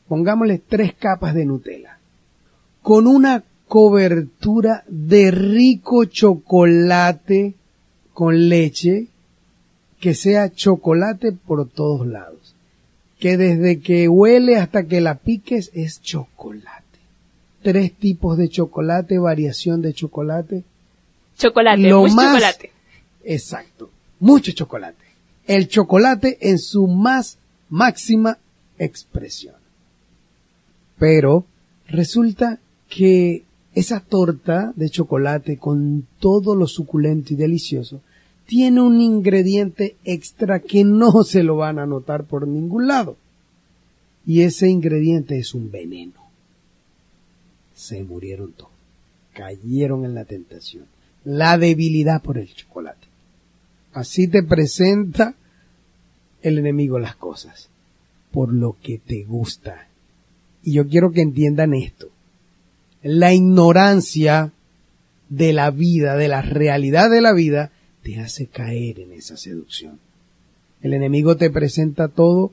Pongámosle 0.08 0.60
tres 0.60 0.94
capas 0.94 1.34
de 1.34 1.46
Nutella. 1.46 1.98
Con 2.82 3.08
una 3.08 3.44
cobertura 3.68 4.84
de 4.88 5.32
rico 5.32 6.06
chocolate 6.06 7.56
con 8.14 8.48
leche 8.50 9.08
que 10.00 10.14
sea 10.14 10.54
chocolate 10.54 11.32
por 11.32 11.68
todos 11.70 12.06
lados. 12.08 12.54
Que 13.20 13.38
desde 13.38 13.80
que 13.80 14.08
huele 14.08 14.58
hasta 14.58 14.84
que 14.84 15.02
la 15.02 15.16
piques 15.16 15.72
es 15.74 16.02
chocolate. 16.02 16.84
Tres 17.64 17.94
tipos 17.94 18.38
de 18.38 18.50
chocolate, 18.50 19.18
variación 19.18 19.82
de 19.82 19.94
chocolate. 19.94 20.64
Chocolate, 21.38 21.82
Lo 21.82 22.02
mucho 22.02 22.14
más- 22.16 22.34
chocolate. 22.36 22.72
Exacto. 23.24 23.90
Mucho 24.20 24.52
chocolate. 24.52 25.04
El 25.48 25.68
chocolate 25.68 26.38
en 26.42 26.60
su 26.60 26.86
más 26.88 27.38
máxima 27.70 28.38
expresión. 28.78 29.55
Pero 30.98 31.46
resulta 31.88 32.60
que 32.90 33.44
esa 33.74 34.00
torta 34.00 34.72
de 34.76 34.90
chocolate 34.90 35.58
con 35.58 36.08
todo 36.20 36.56
lo 36.56 36.68
suculento 36.68 37.34
y 37.34 37.36
delicioso 37.36 38.02
tiene 38.46 38.82
un 38.82 39.02
ingrediente 39.02 39.98
extra 40.04 40.60
que 40.60 40.84
no 40.84 41.12
se 41.24 41.44
lo 41.44 41.58
van 41.58 41.80
a 41.80 41.86
notar 41.86 42.26
por 42.26 42.48
ningún 42.48 42.88
lado. 42.88 43.18
Y 44.26 44.42
ese 44.42 44.70
ingrediente 44.70 45.38
es 45.38 45.54
un 45.54 45.70
veneno. 45.70 46.26
Se 47.76 48.04
murieron 48.04 48.54
todos. 48.54 48.72
Cayeron 49.34 50.06
en 50.06 50.16
la 50.16 50.26
tentación. 50.26 50.86
La 51.26 51.58
debilidad 51.58 52.22
por 52.22 52.38
el 52.38 52.52
chocolate. 52.54 53.08
Así 53.94 54.28
te 54.28 54.42
presenta 54.42 55.36
el 56.42 56.60
enemigo 56.60 57.00
las 57.00 57.16
cosas, 57.16 57.70
por 58.32 58.54
lo 58.54 58.78
que 58.82 58.98
te 59.00 59.24
gusta. 59.24 59.85
Y 60.66 60.74
yo 60.74 60.88
quiero 60.88 61.12
que 61.12 61.22
entiendan 61.22 61.76
esto. 61.76 62.08
La 63.04 63.34
ignorancia 63.34 64.52
de 65.30 65.54
la 65.54 65.70
vida, 65.70 66.18
de 66.18 66.28
la 66.28 66.42
realidad 66.42 67.12
de 67.12 67.22
la 67.22 67.34
vida, 67.34 67.72
te 68.02 68.20
hace 68.20 68.48
caer 68.48 69.00
en 69.00 69.12
esa 69.12 69.38
seducción. 69.38 70.00
El 70.82 70.96
enemigo 70.96 71.38
te 71.38 71.52
presenta 71.52 72.08
todo 72.08 72.52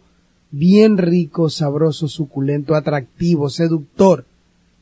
bien 0.50 0.98
rico, 0.98 1.48
sabroso, 1.48 2.06
suculento, 2.06 2.74
atractivo, 2.74 3.48
seductor, 3.48 4.26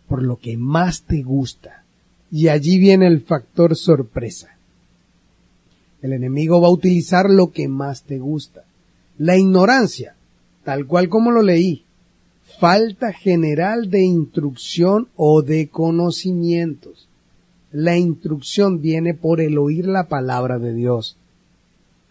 por 0.09 0.25
lo 0.25 0.37
que 0.37 0.57
más 0.57 1.03
te 1.03 1.23
gusta. 1.23 1.85
Y 2.33 2.49
allí 2.49 2.79
viene 2.81 3.07
el 3.07 3.21
factor 3.21 3.77
sorpresa. 3.77 4.57
El 6.03 6.15
enemigo 6.15 6.61
va 6.61 6.67
a 6.67 6.73
utilizar 6.73 7.31
lo 7.31 7.53
que 7.53 7.69
más 7.69 8.03
te 8.03 8.19
gusta. 8.19 8.65
La 9.19 9.37
ignorancia, 9.37 10.17
tal 10.65 10.87
cual 10.87 11.09
como 11.09 11.31
lo 11.31 11.43
leí, 11.43 11.85
falta 12.61 13.15
general 13.15 13.89
de 13.89 14.03
instrucción 14.03 15.09
o 15.17 15.41
de 15.41 15.69
conocimientos. 15.69 17.09
La 17.73 17.97
instrucción 17.97 18.83
viene 18.83 19.15
por 19.15 19.41
el 19.41 19.57
oír 19.57 19.87
la 19.87 20.09
palabra 20.09 20.59
de 20.59 20.75
Dios. 20.75 21.17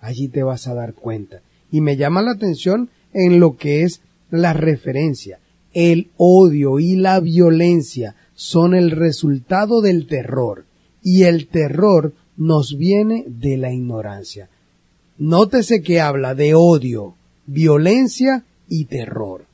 Allí 0.02 0.28
te 0.28 0.42
vas 0.42 0.68
a 0.68 0.74
dar 0.74 0.96
cuenta. 0.96 1.42
Y 1.72 1.82
me 1.82 1.98
llama 1.98 2.24
la 2.24 2.32
atención 2.32 2.90
en 3.14 3.40
lo 3.40 3.58
que 3.58 3.84
es 3.84 4.02
la 4.32 4.54
referencia. 4.54 5.40
El 5.72 6.10
odio 6.18 6.80
y 6.80 6.96
la 6.96 7.20
violencia 7.20 8.16
son 8.34 8.74
el 8.74 8.90
resultado 8.90 9.82
del 9.82 10.08
terror. 10.08 10.66
Y 11.04 11.24
el 11.24 11.48
terror 11.48 12.14
nos 12.38 12.76
viene 12.76 13.24
de 13.28 13.58
la 13.58 13.72
ignorancia. 13.72 14.50
Nótese 15.20 15.84
que 15.84 16.02
habla 16.02 16.34
de 16.34 16.56
odio, 16.56 17.14
violencia 17.46 18.46
y 18.68 18.86
terror. 18.86 19.49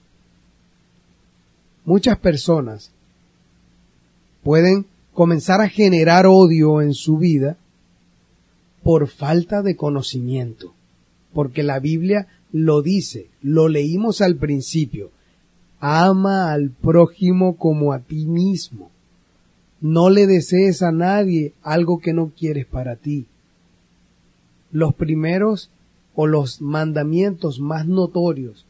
Muchas 1.85 2.17
personas 2.17 2.91
pueden 4.43 4.87
comenzar 5.13 5.61
a 5.61 5.69
generar 5.69 6.25
odio 6.25 6.81
en 6.81 6.93
su 6.95 7.17
vida 7.17 7.57
por 8.81 9.07
falta 9.07 9.61
de 9.61 9.75
conocimiento, 9.75 10.73
porque 11.33 11.61
la 11.61 11.79
Biblia 11.79 12.27
lo 12.51 12.81
dice, 12.81 13.29
lo 13.41 13.67
leímos 13.67 14.21
al 14.21 14.35
principio, 14.37 15.11
ama 15.79 16.51
al 16.51 16.71
prójimo 16.71 17.55
como 17.55 17.93
a 17.93 17.99
ti 17.99 18.25
mismo. 18.25 18.89
No 19.79 20.09
le 20.09 20.25
desees 20.25 20.81
a 20.81 20.91
nadie 20.91 21.53
algo 21.61 21.99
que 21.99 22.13
no 22.13 22.31
quieres 22.35 22.65
para 22.65 22.95
ti. 22.95 23.27
Los 24.71 24.95
primeros 24.95 25.69
o 26.15 26.25
los 26.25 26.61
mandamientos 26.61 27.59
más 27.59 27.85
notorios 27.85 28.65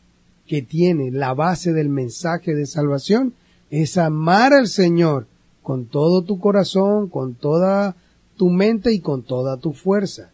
que 0.47 0.61
tiene 0.61 1.11
la 1.11 1.33
base 1.33 1.73
del 1.73 1.89
mensaje 1.89 2.53
de 2.53 2.65
salvación 2.65 3.33
es 3.69 3.97
amar 3.97 4.53
al 4.53 4.67
Señor 4.67 5.27
con 5.63 5.85
todo 5.85 6.23
tu 6.23 6.39
corazón, 6.39 7.09
con 7.09 7.33
toda 7.33 7.95
tu 8.37 8.49
mente 8.49 8.93
y 8.93 8.99
con 8.99 9.23
toda 9.23 9.57
tu 9.57 9.73
fuerza. 9.73 10.29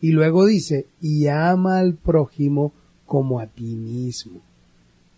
Y 0.00 0.12
luego 0.12 0.46
dice, 0.46 0.86
y 1.00 1.26
ama 1.26 1.78
al 1.78 1.94
prójimo 1.94 2.72
como 3.06 3.40
a 3.40 3.46
ti 3.46 3.74
mismo. 3.74 4.40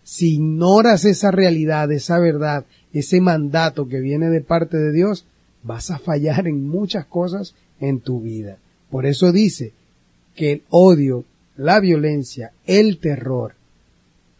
Si 0.02 0.36
ignoras 0.36 1.04
esa 1.04 1.30
realidad, 1.30 1.92
esa 1.92 2.18
verdad, 2.18 2.64
ese 2.94 3.20
mandato 3.20 3.88
que 3.88 4.00
viene 4.00 4.30
de 4.30 4.40
parte 4.40 4.78
de 4.78 4.92
Dios, 4.92 5.26
vas 5.62 5.90
a 5.90 5.98
fallar 5.98 6.48
en 6.48 6.66
muchas 6.66 7.04
cosas 7.04 7.54
en 7.80 8.00
tu 8.00 8.22
vida. 8.22 8.56
Por 8.90 9.04
eso 9.04 9.32
dice 9.32 9.72
que 10.34 10.52
el 10.52 10.62
odio, 10.70 11.24
la 11.56 11.80
violencia, 11.80 12.52
el 12.64 12.98
terror, 12.98 13.57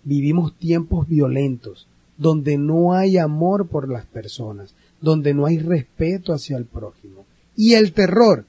vivimos 0.09 0.56
tiempos 0.56 1.06
violentos, 1.06 1.86
donde 2.16 2.56
no 2.56 2.94
hay 2.94 3.18
amor 3.18 3.68
por 3.68 3.88
las 3.88 4.06
personas, 4.06 4.74
donde 5.00 5.34
no 5.34 5.44
hay 5.44 5.59
respeto 5.59 6.32
hacia 6.32 6.56
el 6.56 6.64
prójimo. 6.64 7.26
Y 7.54 7.74
el 7.74 7.92
terror 7.92 8.46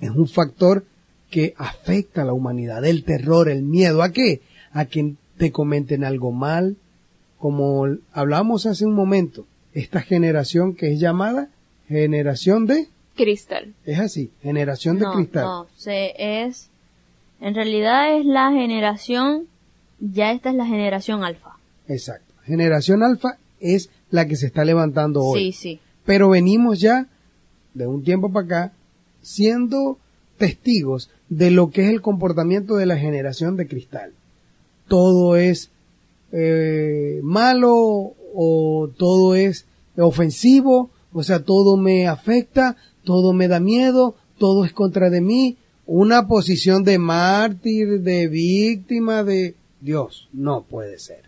es 0.00 0.10
un 0.10 0.26
factor 0.26 0.84
que 1.30 1.54
afecta 1.58 2.22
a 2.22 2.24
la 2.24 2.32
humanidad. 2.32 2.84
El 2.84 3.04
terror, 3.04 3.50
el 3.50 3.62
miedo, 3.62 4.02
¿a 4.02 4.12
qué? 4.12 4.40
A 4.72 4.86
que 4.86 5.14
te 5.36 5.52
comenten 5.52 6.04
algo 6.04 6.32
mal, 6.32 6.76
como 7.38 7.86
hablamos 8.12 8.64
hace 8.64 8.86
un 8.86 8.94
momento, 8.94 9.46
esta 9.74 10.00
generación 10.00 10.74
que 10.74 10.92
es 10.92 10.98
llamada 10.98 11.50
generación 11.86 12.66
de 12.66 12.88
cristal. 13.14 13.74
Es 13.84 13.98
así, 13.98 14.30
generación 14.42 14.98
de 14.98 15.04
cristal. 15.14 15.44
No, 15.44 15.66
se 15.76 16.14
es, 16.16 16.70
en 17.40 17.54
realidad 17.54 18.18
es 18.18 18.24
la 18.24 18.50
generación, 18.52 19.48
ya 19.98 20.32
esta 20.32 20.50
es 20.50 20.56
la 20.56 20.66
generación 20.66 21.24
alfa. 21.24 21.56
Exacto. 21.88 22.34
Generación 22.44 23.02
alfa 23.02 23.38
es 23.60 23.90
la 24.10 24.26
que 24.26 24.36
se 24.36 24.46
está 24.46 24.64
levantando 24.64 25.22
hoy. 25.22 25.52
Sí, 25.52 25.52
sí. 25.52 25.80
Pero 26.04 26.28
venimos 26.28 26.80
ya 26.80 27.08
de 27.74 27.86
un 27.86 28.02
tiempo 28.02 28.32
para 28.32 28.46
acá 28.46 28.72
siendo 29.20 29.98
testigos 30.38 31.10
de 31.28 31.50
lo 31.50 31.70
que 31.70 31.84
es 31.84 31.90
el 31.90 32.02
comportamiento 32.02 32.76
de 32.76 32.86
la 32.86 32.96
generación 32.96 33.56
de 33.56 33.66
cristal. 33.66 34.12
Todo 34.88 35.36
es 35.36 35.70
eh, 36.32 37.20
malo 37.22 38.14
o 38.34 38.90
todo 38.96 39.34
es 39.34 39.66
ofensivo, 39.96 40.90
o 41.12 41.22
sea, 41.22 41.42
todo 41.42 41.76
me 41.76 42.06
afecta, 42.06 42.76
todo 43.04 43.32
me 43.32 43.48
da 43.48 43.60
miedo, 43.60 44.14
todo 44.38 44.64
es 44.64 44.72
contra 44.72 45.10
de 45.10 45.20
mí, 45.20 45.56
una 45.86 46.28
posición 46.28 46.84
de 46.84 46.98
mártir, 46.98 48.02
de 48.02 48.28
víctima, 48.28 49.24
de 49.24 49.54
Dios, 49.86 50.28
no 50.32 50.64
puede 50.64 50.98
ser. 50.98 51.22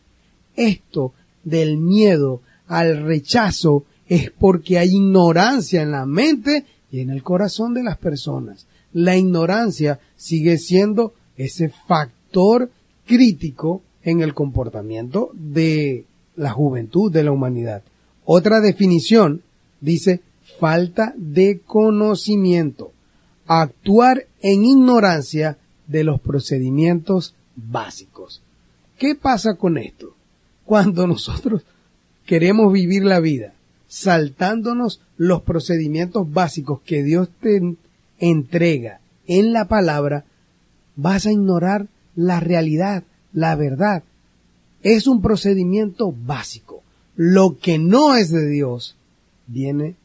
Esto 0.55 1.15
del 1.45 1.79
miedo 1.79 2.43
al 2.67 3.05
rechazo 3.05 3.85
es 4.07 4.31
porque 4.31 4.79
hay 4.79 4.91
ignorancia 4.91 5.81
en 5.81 5.93
la 5.93 6.05
mente 6.05 6.67
y 6.91 7.01
en 7.01 7.11
el 7.11 7.23
corazón 7.23 7.73
de 7.73 7.83
las 7.83 7.97
personas. 7.97 8.67
La 8.93 9.17
ignorancia 9.17 10.01
sigue 10.17 10.59
siendo 10.59 11.15
ese 11.37 11.71
factor 11.87 12.71
crítico 13.07 13.83
en 14.03 14.21
el 14.21 14.35
comportamiento 14.35 15.31
de 15.35 16.05
la 16.37 16.51
juventud, 16.51 17.13
de 17.13 17.23
la 17.23 17.33
humanidad. 17.33 17.83
Otra 18.25 18.61
definición 18.61 19.43
dice 19.81 20.21
falta 20.59 21.15
de 21.17 21.61
conocimiento, 21.65 22.93
actuar 23.47 24.27
en 24.41 24.65
ignorancia 24.65 25.59
de 25.87 26.05
los 26.05 26.21
procedimientos 26.21 27.35
básicos. 27.55 28.43
¿Qué 28.99 29.15
pasa 29.15 29.55
con 29.55 29.79
esto? 29.79 30.15
Cuando 30.65 31.07
nosotros 31.07 31.63
queremos 32.27 32.73
vivir 32.73 33.05
la 33.05 33.21
vida 33.21 33.55
saltándonos 33.87 35.01
los 35.17 35.43
procedimientos 35.43 36.31
básicos 36.31 36.81
que 36.83 37.03
Dios 37.03 37.31
te 37.41 37.77
entrega 38.19 39.01
en 39.27 39.53
la 39.53 39.67
palabra, 39.67 40.25
vas 40.95 41.27
a 41.27 41.33
ignorar 41.33 41.87
la 42.15 42.41
realidad, 42.41 43.05
la 43.33 43.57
verdad. 43.57 44.03
Es 44.83 45.07
un 45.07 45.23
procedimiento 45.23 46.13
básico. 46.13 46.83
Lo 47.17 47.59
que 47.59 47.79
no 47.79 48.15
es 48.15 48.31
de 48.31 48.47
Dios 48.49 48.97
viene 49.47 49.97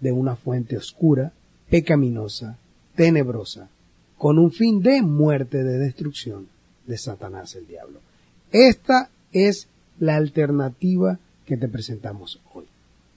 de 0.00 0.12
una 0.12 0.36
fuente 0.36 0.76
oscura, 0.76 1.32
pecaminosa, 1.68 2.58
tenebrosa, 2.94 3.68
con 4.18 4.38
un 4.38 4.52
fin 4.52 4.82
de 4.82 5.02
muerte, 5.02 5.64
de 5.64 5.78
destrucción 5.78 6.48
de 6.86 6.98
Satanás 6.98 7.54
el 7.54 7.66
diablo. 7.66 8.00
Esta 8.52 9.10
es 9.32 9.68
la 9.98 10.16
alternativa 10.16 11.18
que 11.46 11.56
te 11.56 11.68
presentamos 11.68 12.40
hoy. 12.52 12.66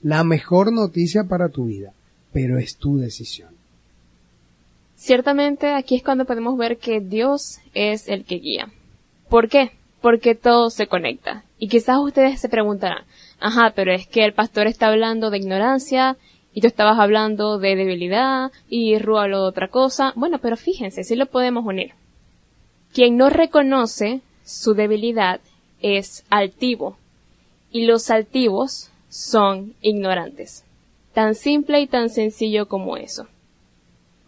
La 0.02 0.22
mejor 0.22 0.72
noticia 0.72 1.24
para 1.24 1.48
tu 1.48 1.66
vida, 1.66 1.92
pero 2.32 2.58
es 2.58 2.76
tu 2.76 2.98
decisión. 2.98 3.50
Ciertamente 4.96 5.72
aquí 5.72 5.96
es 5.96 6.02
cuando 6.02 6.24
podemos 6.24 6.56
ver 6.56 6.78
que 6.78 7.00
Dios 7.00 7.58
es 7.74 8.08
el 8.08 8.24
que 8.24 8.36
guía. 8.36 8.68
¿Por 9.28 9.48
qué? 9.48 9.72
Porque 10.00 10.34
todo 10.34 10.70
se 10.70 10.86
conecta. 10.86 11.44
Y 11.58 11.68
quizás 11.68 11.98
ustedes 11.98 12.40
se 12.40 12.48
preguntarán, 12.48 13.04
ajá, 13.40 13.72
pero 13.74 13.92
es 13.92 14.06
que 14.06 14.24
el 14.24 14.34
pastor 14.34 14.66
está 14.66 14.88
hablando 14.88 15.30
de 15.30 15.38
ignorancia 15.38 16.16
y 16.52 16.60
tú 16.60 16.68
estabas 16.68 16.98
hablando 16.98 17.58
de 17.58 17.74
debilidad 17.74 18.52
y 18.68 18.98
Ru 18.98 19.18
habló 19.18 19.42
de 19.42 19.48
otra 19.48 19.68
cosa. 19.68 20.12
Bueno, 20.14 20.38
pero 20.38 20.56
fíjense, 20.56 21.02
si 21.02 21.16
lo 21.16 21.26
podemos 21.26 21.64
unir. 21.66 21.92
Quien 22.92 23.16
no 23.16 23.28
reconoce 23.28 24.20
su 24.44 24.74
debilidad 24.74 25.40
es 25.80 26.24
altivo 26.30 26.96
y 27.70 27.86
los 27.86 28.10
altivos 28.10 28.90
son 29.08 29.74
ignorantes. 29.80 30.64
Tan 31.12 31.34
simple 31.34 31.80
y 31.80 31.86
tan 31.86 32.10
sencillo 32.10 32.66
como 32.66 32.96
eso. 32.96 33.26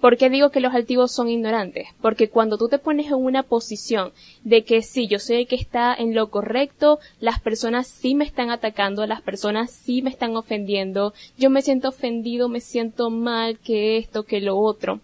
¿Por 0.00 0.18
qué 0.18 0.28
digo 0.28 0.50
que 0.50 0.60
los 0.60 0.74
altivos 0.74 1.10
son 1.12 1.28
ignorantes? 1.28 1.88
Porque 2.02 2.28
cuando 2.28 2.58
tú 2.58 2.68
te 2.68 2.78
pones 2.78 3.06
en 3.06 3.14
una 3.14 3.42
posición 3.42 4.12
de 4.44 4.62
que 4.62 4.82
sí, 4.82 5.08
yo 5.08 5.18
soy 5.18 5.38
el 5.38 5.46
que 5.46 5.56
está 5.56 5.94
en 5.94 6.14
lo 6.14 6.30
correcto, 6.30 6.98
las 7.18 7.40
personas 7.40 7.86
sí 7.86 8.14
me 8.14 8.24
están 8.24 8.50
atacando, 8.50 9.06
las 9.06 9.22
personas 9.22 9.70
sí 9.70 10.02
me 10.02 10.10
están 10.10 10.36
ofendiendo, 10.36 11.14
yo 11.38 11.50
me 11.50 11.62
siento 11.62 11.88
ofendido, 11.88 12.48
me 12.48 12.60
siento 12.60 13.10
mal, 13.10 13.58
que 13.58 13.96
esto, 13.96 14.24
que 14.24 14.40
lo 14.40 14.58
otro. 14.58 15.00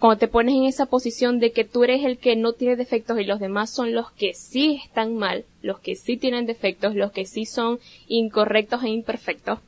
Cuando 0.00 0.18
te 0.18 0.28
pones 0.28 0.54
en 0.54 0.64
esa 0.64 0.86
posición 0.86 1.40
de 1.40 1.52
que 1.52 1.64
tú 1.64 1.84
eres 1.84 2.06
el 2.06 2.16
que 2.16 2.34
no 2.34 2.54
tiene 2.54 2.74
defectos 2.74 3.20
y 3.20 3.24
los 3.24 3.38
demás 3.38 3.68
son 3.68 3.92
los 3.92 4.10
que 4.12 4.32
sí 4.32 4.80
están 4.82 5.14
mal, 5.14 5.44
los 5.60 5.78
que 5.78 5.94
sí 5.94 6.16
tienen 6.16 6.46
defectos, 6.46 6.94
los 6.94 7.12
que 7.12 7.26
sí 7.26 7.44
son 7.44 7.78
incorrectos 8.08 8.82
e 8.82 8.88
imperfectos, 8.88 9.58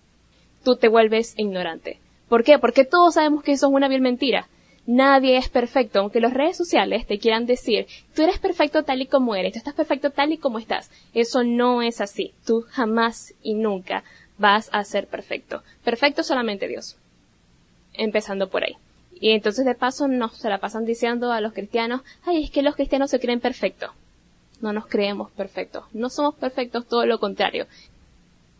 tú 0.65 0.77
te 0.77 0.89
vuelves 0.89 1.35
ignorante. 1.37 1.99
¿Por 2.31 2.45
qué? 2.45 2.59
Porque 2.59 2.87
todos 2.87 3.13
sabemos 3.13 3.45
que 3.45 3.53
eso 3.53 3.67
es 3.67 3.75
una 3.75 3.89
vil 3.89 4.01
mentira. 4.01 4.49
Nadie 4.87 5.37
es 5.37 5.51
perfecto, 5.51 5.99
aunque 5.99 6.23
las 6.23 6.33
redes 6.33 6.57
sociales 6.57 7.07
te 7.07 7.19
quieran 7.19 7.45
decir, 7.45 7.87
tú 8.15 8.23
eres 8.23 8.39
perfecto 8.39 8.85
tal 8.85 9.03
y 9.03 9.07
como 9.07 9.35
eres, 9.35 9.53
tú 9.53 9.59
estás 9.59 9.75
perfecto 9.75 10.13
tal 10.13 10.33
y 10.33 10.39
como 10.39 10.59
estás. 10.59 10.91
Eso 11.13 11.45
no 11.45 11.83
es 11.83 12.01
así. 12.01 12.33
Tú 12.47 12.65
jamás 12.71 13.35
y 13.43 13.53
nunca 13.53 14.03
vas 14.39 14.71
a 14.73 14.83
ser 14.85 15.09
perfecto. 15.09 15.63
Perfecto 15.85 16.23
solamente 16.23 16.69
Dios. 16.69 16.97
Empezando 17.93 18.49
por 18.49 18.65
ahí. 18.65 18.79
Y 19.23 19.31
entonces 19.31 19.65
de 19.65 19.77
paso 19.77 20.09
nos 20.09 20.37
se 20.37 20.51
la 20.51 20.59
pasan 20.59 20.85
diciendo 20.85 21.31
a 21.31 21.41
los 21.41 21.53
cristianos, 21.53 22.03
ay, 22.25 22.43
es 22.43 22.51
que 22.51 22.61
los 22.61 22.75
cristianos 22.75 23.09
se 23.09 23.21
creen 23.21 23.39
perfectos. 23.39 23.93
No 24.61 24.73
nos 24.73 24.89
creemos 24.89 25.31
perfectos. 25.31 25.85
No 25.93 26.11
somos 26.11 26.35
perfectos, 26.35 26.89
todo 26.89 27.07
lo 27.07 27.21
contrario. 27.21 27.69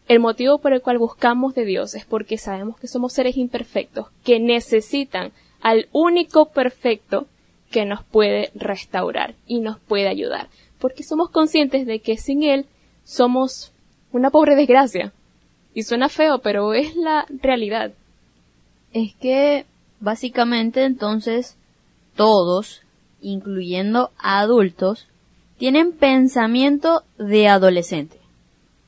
El 0.07 0.21
motivo 0.21 0.59
por 0.59 0.73
el 0.73 0.81
cual 0.81 0.99
buscamos 0.99 1.57
de 1.57 1.65
Dios 1.65 1.97
es 1.97 2.05
porque 2.05 2.39
sabemos 2.39 2.79
que 2.79 2.87
somos 2.87 3.13
seres 3.13 3.37
imperfectos, 3.37 4.07
que 4.23 4.39
necesitan 4.39 5.33
al 5.63 5.89
único 5.91 6.51
perfecto 6.51 7.27
que 7.73 7.85
nos 7.85 8.05
puede 8.05 8.53
restaurar 8.55 9.35
y 9.49 9.59
nos 9.59 9.81
puede 9.81 10.07
ayudar, 10.07 10.47
porque 10.79 11.03
somos 11.03 11.29
conscientes 11.31 11.87
de 11.87 11.99
que 11.99 12.17
sin 12.19 12.45
Él 12.45 12.67
somos 13.03 13.73
una 14.13 14.31
pobre 14.31 14.55
desgracia. 14.55 15.13
Y 15.75 15.83
suena 15.83 16.09
feo, 16.09 16.39
pero 16.39 16.73
es 16.73 16.95
la 16.95 17.27
realidad. 17.29 17.91
Es 18.93 19.13
que, 19.15 19.65
básicamente, 20.03 20.85
entonces, 20.85 21.57
todos, 22.17 22.83
incluyendo 23.21 24.11
adultos, 24.19 25.07
tienen 25.59 25.93
pensamiento 25.93 27.05
de 27.19 27.49
adolescente. 27.49 28.19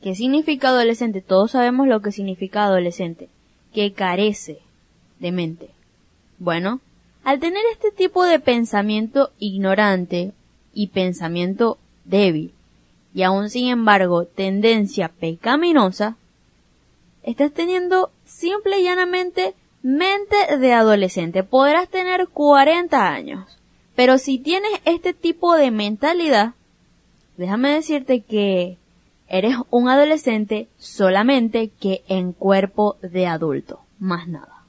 ¿Qué 0.03 0.15
significa 0.17 0.69
adolescente? 0.69 1.23
Todos 1.23 1.53
sabemos 1.53 1.87
lo 1.87 2.03
que 2.03 2.12
significa 2.12 2.65
adolescente, 2.65 3.29
que 3.73 3.93
carece 3.93 4.59
de 5.21 5.33
mente. 5.33 5.71
Bueno, 6.39 6.81
al 7.23 7.39
tener 7.39 7.62
este 7.73 7.93
tipo 7.93 8.25
de 8.25 8.41
pensamiento 8.41 9.31
ignorante 9.39 10.33
y 10.75 10.89
pensamiento 10.89 11.79
débil, 12.05 12.53
y 13.15 13.23
aún 13.23 13.51
sin 13.51 13.69
embargo 13.69 14.25
tendencia 14.27 15.09
pecaminosa, 15.09 16.17
estás 17.23 17.53
teniendo 17.53 18.11
simple 18.25 18.81
y 18.81 18.83
llanamente 18.83 19.55
mente 19.85 20.35
de 20.59 20.72
adolescente. 20.72 21.45
Podrás 21.45 21.89
tener 21.89 22.28
40 22.28 23.07
años, 23.07 23.45
pero 23.95 24.18
si 24.18 24.39
tienes 24.39 24.72
este 24.87 25.12
tipo 25.12 25.55
de 25.55 25.70
mentalidad, 25.70 26.55
déjame 27.37 27.74
decirte 27.74 28.22
que 28.22 28.78
eres 29.28 29.57
un 29.70 29.89
adolescente 29.91 30.68
solamente 30.78 31.68
que 31.68 32.03
en 32.09 32.32
cuerpo 32.32 32.97
de 33.03 33.26
adulto, 33.26 33.80
más 33.99 34.26
nada. 34.26 34.64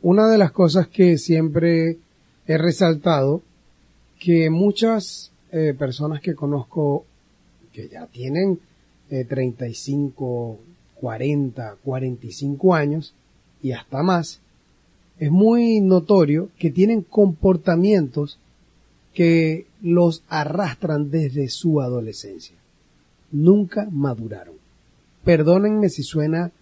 Una 0.00 0.26
de 0.28 0.38
las 0.38 0.52
cosas 0.52 0.88
que 0.88 1.18
siempre 1.18 1.98
he 2.46 2.56
resaltado, 2.56 3.42
que 4.18 4.48
muchas 4.48 5.32
eh, 5.52 5.74
personas 5.78 6.22
que 6.22 6.34
conozco 6.34 7.04
que 7.74 7.88
ya 7.88 8.06
tienen 8.06 8.58
eh, 9.10 9.26
35, 9.26 10.58
40, 10.94 11.76
45 11.84 12.74
años 12.74 13.14
y 13.62 13.72
hasta 13.72 14.02
más, 14.02 14.40
es 15.18 15.30
muy 15.30 15.80
notorio 15.80 16.48
que 16.58 16.70
tienen 16.70 17.02
comportamientos 17.02 18.38
que 19.12 19.66
los 19.82 20.22
arrastran 20.28 21.10
desde 21.10 21.48
su 21.48 21.80
adolescencia. 21.80 22.56
Nunca 23.30 23.88
maduraron. 23.90 24.54
Perdónenme 25.24 25.88
si 25.90 26.02
suena 26.02 26.52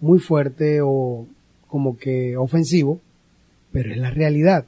muy 0.00 0.18
fuerte 0.18 0.80
o 0.82 1.26
como 1.66 1.96
que 1.96 2.36
ofensivo, 2.36 3.00
pero 3.72 3.90
es 3.90 3.96
la 3.96 4.10
realidad. 4.10 4.66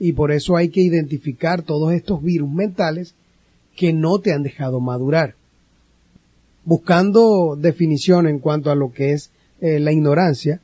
Y 0.00 0.12
por 0.12 0.32
eso 0.32 0.56
hay 0.56 0.70
que 0.70 0.80
identificar 0.80 1.62
todos 1.62 1.92
estos 1.92 2.22
virus 2.22 2.50
mentales 2.50 3.14
que 3.76 3.92
no 3.92 4.18
te 4.18 4.32
han 4.32 4.42
dejado 4.42 4.80
madurar. 4.80 5.34
Buscando 6.64 7.56
definición 7.56 8.26
en 8.26 8.38
cuanto 8.38 8.70
a 8.70 8.74
lo 8.74 8.92
que 8.92 9.12
es 9.12 9.30
eh, 9.60 9.78
la 9.78 9.92
ignorancia, 9.92 10.60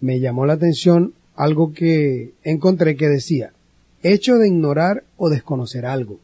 me 0.00 0.20
llamó 0.20 0.46
la 0.46 0.54
atención 0.54 1.14
algo 1.34 1.72
que 1.72 2.32
encontré 2.42 2.96
que 2.96 3.08
decía, 3.08 3.52
hecho 4.02 4.36
de 4.36 4.48
ignorar 4.48 5.04
o 5.16 5.30
desconocer 5.30 5.86
algo. 5.86 6.20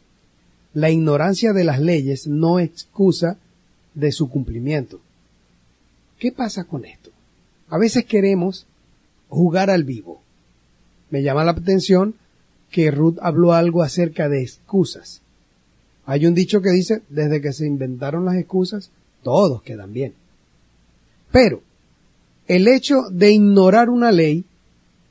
La 0.72 0.90
ignorancia 0.90 1.52
de 1.52 1.64
las 1.64 1.80
leyes 1.80 2.26
no 2.26 2.60
excusa 2.60 3.38
de 3.94 4.12
su 4.12 4.28
cumplimiento. 4.30 5.00
¿Qué 6.18 6.30
pasa 6.30 6.64
con 6.64 6.84
esto? 6.84 7.10
A 7.68 7.78
veces 7.78 8.04
queremos 8.04 8.66
jugar 9.28 9.70
al 9.70 9.84
vivo. 9.84 10.20
Me 11.10 11.22
llama 11.22 11.44
la 11.44 11.52
atención 11.52 12.14
que 12.70 12.90
Ruth 12.90 13.16
habló 13.20 13.52
algo 13.52 13.82
acerca 13.82 14.28
de 14.28 14.42
excusas. 14.42 15.22
Hay 16.06 16.26
un 16.26 16.34
dicho 16.34 16.60
que 16.60 16.70
dice, 16.70 17.02
desde 17.08 17.40
que 17.40 17.52
se 17.52 17.66
inventaron 17.66 18.24
las 18.24 18.36
excusas, 18.36 18.90
todos 19.22 19.62
quedan 19.62 19.92
bien. 19.92 20.14
Pero 21.32 21.62
el 22.50 22.66
hecho 22.66 23.02
de 23.12 23.30
ignorar 23.30 23.90
una 23.90 24.10
ley 24.10 24.44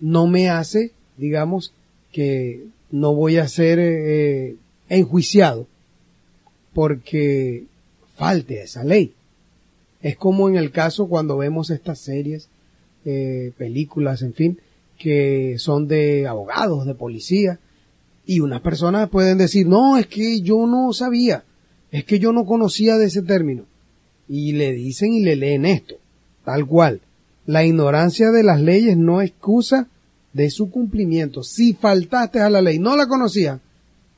no 0.01 0.27
me 0.27 0.49
hace, 0.49 0.91
digamos, 1.15 1.73
que 2.11 2.65
no 2.91 3.15
voy 3.15 3.37
a 3.37 3.47
ser 3.47 3.79
eh, 3.79 4.57
enjuiciado 4.89 5.65
porque 6.73 7.63
falte 8.17 8.61
esa 8.61 8.83
ley. 8.83 9.13
Es 10.01 10.17
como 10.17 10.49
en 10.49 10.57
el 10.57 10.71
caso 10.71 11.07
cuando 11.07 11.37
vemos 11.37 11.69
estas 11.69 11.99
series, 11.99 12.49
eh, 13.05 13.53
películas, 13.57 14.21
en 14.21 14.33
fin, 14.33 14.59
que 14.97 15.55
son 15.59 15.87
de 15.87 16.27
abogados, 16.27 16.85
de 16.85 16.93
policía, 16.93 17.57
y 18.25 18.41
unas 18.41 18.59
personas 18.59 19.09
pueden 19.09 19.37
decir, 19.37 19.65
no, 19.65 19.95
es 19.95 20.07
que 20.07 20.41
yo 20.41 20.67
no 20.67 20.91
sabía, 20.91 21.45
es 21.89 22.03
que 22.03 22.19
yo 22.19 22.33
no 22.33 22.45
conocía 22.45 22.97
de 22.97 23.05
ese 23.05 23.21
término. 23.21 23.63
Y 24.27 24.51
le 24.51 24.73
dicen 24.73 25.13
y 25.13 25.21
le 25.21 25.37
leen 25.37 25.65
esto, 25.65 25.95
tal 26.43 26.65
cual. 26.67 26.99
La 27.49 27.65
ignorancia 27.65 28.29
de 28.29 28.43
las 28.43 28.61
leyes 28.61 28.95
no 28.95 29.23
excusa 29.23 29.87
de 30.33 30.51
su 30.51 30.69
cumplimiento. 30.69 31.41
Si 31.41 31.73
faltaste 31.73 32.41
a 32.41 32.49
la 32.51 32.61
ley, 32.61 32.77
no 32.77 32.95
la 32.95 33.07
conocía, 33.07 33.59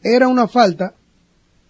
era 0.04 0.28
una 0.28 0.50
falta, 0.50 0.96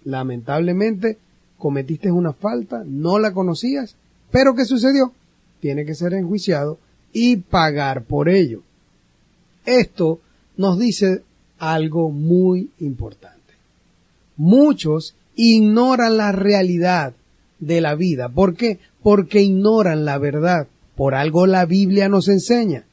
lamentablemente 0.03 1.19
cometiste 1.59 2.11
una 2.11 2.33
falta, 2.33 2.81
no 2.83 3.19
la 3.19 3.31
conocías, 3.31 3.95
pero 4.31 4.55
¿qué 4.55 4.65
sucedió? 4.65 5.13
Tiene 5.59 5.85
que 5.85 5.93
ser 5.93 6.15
enjuiciado 6.15 6.79
y 7.13 7.35
pagar 7.35 8.05
por 8.05 8.27
ello. 8.27 8.63
Esto 9.63 10.19
nos 10.57 10.79
dice 10.79 11.21
algo 11.59 12.09
muy 12.09 12.71
importante. 12.79 13.53
Muchos 14.35 15.13
ignoran 15.35 16.17
la 16.17 16.31
realidad 16.31 17.13
de 17.59 17.81
la 17.81 17.93
vida. 17.93 18.29
¿Por 18.29 18.55
qué? 18.55 18.79
Porque 19.03 19.43
ignoran 19.43 20.05
la 20.05 20.17
verdad. 20.17 20.67
Por 20.95 21.15
algo 21.15 21.47
la 21.47 21.65
Biblia 21.65 22.09
nos 22.09 22.27
enseña 22.27 22.85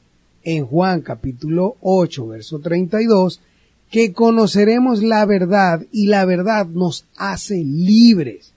en 0.43 0.65
Juan 0.65 1.01
capítulo 1.01 1.75
8, 1.81 2.27
verso 2.27 2.59
32, 2.59 3.41
que 3.91 4.13
conoceremos 4.13 5.03
la 5.03 5.25
verdad 5.25 5.85
y 5.91 6.07
la 6.07 6.25
verdad 6.25 6.65
nos 6.67 7.05
hace 7.17 7.63
libres. 7.63 8.53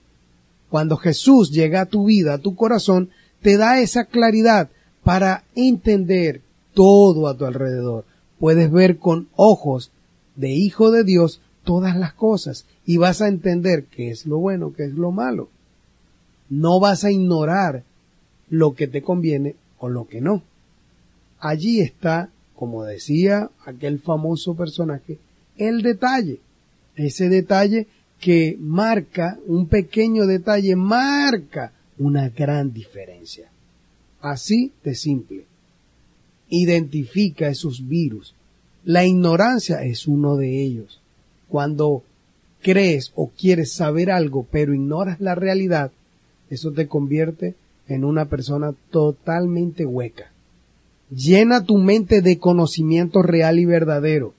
Cuando 0.70 0.96
Jesús 0.96 1.50
llega 1.50 1.82
a 1.82 1.86
tu 1.86 2.06
vida, 2.06 2.34
a 2.34 2.38
tu 2.38 2.54
corazón, 2.54 3.10
te 3.40 3.56
da 3.56 3.80
esa 3.80 4.04
claridad 4.04 4.70
para 5.02 5.44
entender 5.54 6.40
todo 6.74 7.26
a 7.28 7.36
tu 7.36 7.44
alrededor. 7.44 8.04
Puedes 8.38 8.70
ver 8.70 8.98
con 8.98 9.28
ojos 9.34 9.90
de 10.36 10.50
hijo 10.50 10.90
de 10.90 11.04
Dios 11.04 11.40
todas 11.64 11.96
las 11.96 12.12
cosas 12.12 12.64
y 12.86 12.96
vas 12.96 13.20
a 13.20 13.28
entender 13.28 13.84
qué 13.84 14.10
es 14.10 14.26
lo 14.26 14.38
bueno, 14.38 14.72
qué 14.74 14.84
es 14.84 14.92
lo 14.92 15.10
malo. 15.10 15.48
No 16.48 16.80
vas 16.80 17.04
a 17.04 17.10
ignorar 17.10 17.84
lo 18.52 18.74
que 18.74 18.86
te 18.86 19.00
conviene 19.00 19.56
o 19.78 19.88
lo 19.88 20.06
que 20.06 20.20
no. 20.20 20.42
Allí 21.40 21.80
está, 21.80 22.28
como 22.54 22.84
decía 22.84 23.50
aquel 23.64 23.98
famoso 23.98 24.54
personaje, 24.54 25.18
el 25.56 25.80
detalle. 25.80 26.38
Ese 26.94 27.30
detalle 27.30 27.86
que 28.20 28.58
marca, 28.60 29.38
un 29.46 29.68
pequeño 29.68 30.26
detalle 30.26 30.76
marca 30.76 31.72
una 31.96 32.28
gran 32.28 32.74
diferencia. 32.74 33.48
Así 34.20 34.72
de 34.84 34.96
simple. 34.96 35.46
Identifica 36.50 37.48
esos 37.48 37.88
virus. 37.88 38.34
La 38.84 39.06
ignorancia 39.06 39.82
es 39.82 40.06
uno 40.06 40.36
de 40.36 40.62
ellos. 40.62 41.00
Cuando 41.48 42.04
crees 42.60 43.12
o 43.14 43.30
quieres 43.30 43.72
saber 43.72 44.10
algo 44.10 44.46
pero 44.50 44.74
ignoras 44.74 45.22
la 45.22 45.34
realidad, 45.34 45.90
eso 46.50 46.70
te 46.70 46.86
convierte 46.86 47.54
en 47.88 48.04
una 48.04 48.26
persona 48.26 48.74
totalmente 48.90 49.84
hueca. 49.84 50.32
Llena 51.10 51.64
tu 51.64 51.76
mente 51.76 52.22
de 52.22 52.38
conocimiento 52.38 53.22
real 53.22 53.58
y 53.58 53.64
verdadero. 53.64 54.34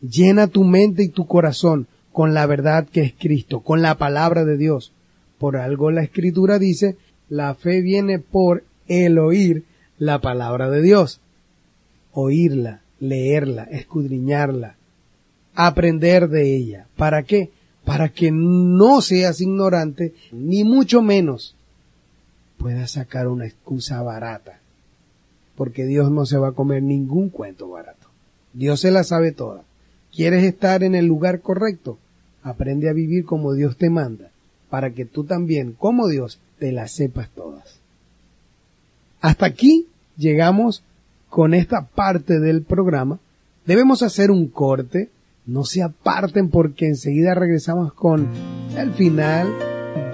Llena 0.00 0.46
tu 0.46 0.64
mente 0.64 1.02
y 1.02 1.08
tu 1.08 1.26
corazón 1.26 1.86
con 2.12 2.34
la 2.34 2.46
verdad 2.46 2.86
que 2.86 3.00
es 3.02 3.14
Cristo, 3.18 3.60
con 3.60 3.82
la 3.82 3.96
palabra 3.96 4.44
de 4.44 4.56
Dios. 4.56 4.92
Por 5.38 5.56
algo 5.56 5.90
la 5.90 6.02
escritura 6.02 6.58
dice, 6.58 6.96
la 7.28 7.54
fe 7.54 7.80
viene 7.80 8.18
por 8.18 8.64
el 8.86 9.18
oír 9.18 9.64
la 9.98 10.20
palabra 10.20 10.70
de 10.70 10.82
Dios. 10.82 11.20
Oírla, 12.12 12.82
leerla, 13.00 13.64
escudriñarla, 13.64 14.76
aprender 15.54 16.28
de 16.28 16.54
ella. 16.54 16.86
¿Para 16.96 17.24
qué? 17.24 17.50
Para 17.84 18.10
que 18.10 18.30
no 18.30 19.00
seas 19.00 19.40
ignorante, 19.40 20.14
ni 20.30 20.62
mucho 20.62 21.02
menos 21.02 21.56
puedas 22.62 22.92
sacar 22.92 23.26
una 23.26 23.46
excusa 23.46 24.00
barata. 24.02 24.60
Porque 25.56 25.84
Dios 25.84 26.10
no 26.10 26.24
se 26.24 26.38
va 26.38 26.48
a 26.48 26.52
comer 26.52 26.82
ningún 26.82 27.28
cuento 27.28 27.68
barato. 27.68 28.06
Dios 28.54 28.80
se 28.80 28.90
la 28.90 29.04
sabe 29.04 29.32
toda. 29.32 29.64
¿Quieres 30.14 30.44
estar 30.44 30.82
en 30.82 30.94
el 30.94 31.06
lugar 31.06 31.40
correcto? 31.40 31.98
Aprende 32.42 32.88
a 32.88 32.92
vivir 32.92 33.24
como 33.24 33.52
Dios 33.52 33.76
te 33.76 33.90
manda, 33.90 34.30
para 34.70 34.90
que 34.90 35.04
tú 35.04 35.24
también, 35.24 35.72
como 35.72 36.08
Dios, 36.08 36.38
te 36.58 36.72
las 36.72 36.92
sepas 36.92 37.28
todas. 37.30 37.80
Hasta 39.20 39.46
aquí 39.46 39.88
llegamos 40.16 40.82
con 41.28 41.54
esta 41.54 41.86
parte 41.86 42.40
del 42.40 42.62
programa. 42.62 43.18
Debemos 43.66 44.02
hacer 44.02 44.30
un 44.30 44.48
corte. 44.48 45.10
No 45.44 45.64
se 45.64 45.82
aparten 45.82 46.50
porque 46.50 46.86
enseguida 46.86 47.34
regresamos 47.34 47.92
con 47.94 48.28
el 48.76 48.92
final 48.92 49.52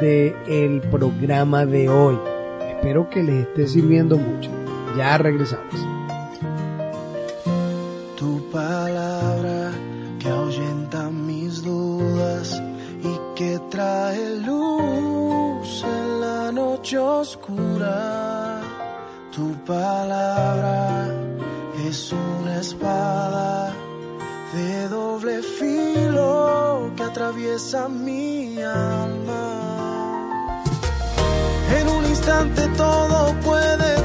del 0.01 0.81
programa 0.91 1.67
de 1.67 1.89
hoy. 1.89 2.38
Espero 2.79 3.11
que 3.11 3.25
les 3.25 3.45
esté 3.49 3.67
sirviendo 3.67 4.17
mucho. 4.17 4.51
Ya 4.97 5.19
regresamos. 5.19 5.75
Tu 8.17 8.41
palabra 8.53 9.73
que 10.21 10.29
ahuyenta 10.29 11.11
mis 11.11 11.65
dudas 11.65 12.63
y 13.03 13.35
que 13.37 13.59
trae 13.69 14.39
luz 14.47 15.85
en 15.85 16.21
la 16.21 16.53
noche 16.53 16.99
oscura. 16.99 18.61
Tu 19.35 19.53
palabra 19.67 21.09
es 21.85 22.13
una 22.13 22.61
espada 22.61 23.73
de 24.55 24.89
doble 24.89 25.43
filo 25.43 26.93
que 26.97 27.03
atraviesa 27.03 27.89
mi 27.89 28.63
alma. 28.63 29.69
En 31.81 31.89
un 31.89 31.98
instante 32.29 32.69
todo 32.77 33.33
puede 33.41 33.98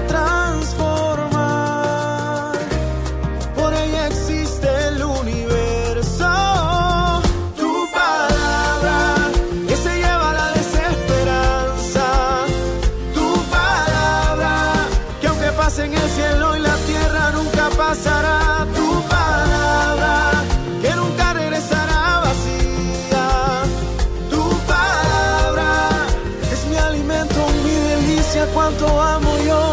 Cuánto 28.84 29.02
amo 29.02 29.38
yo 29.40 29.73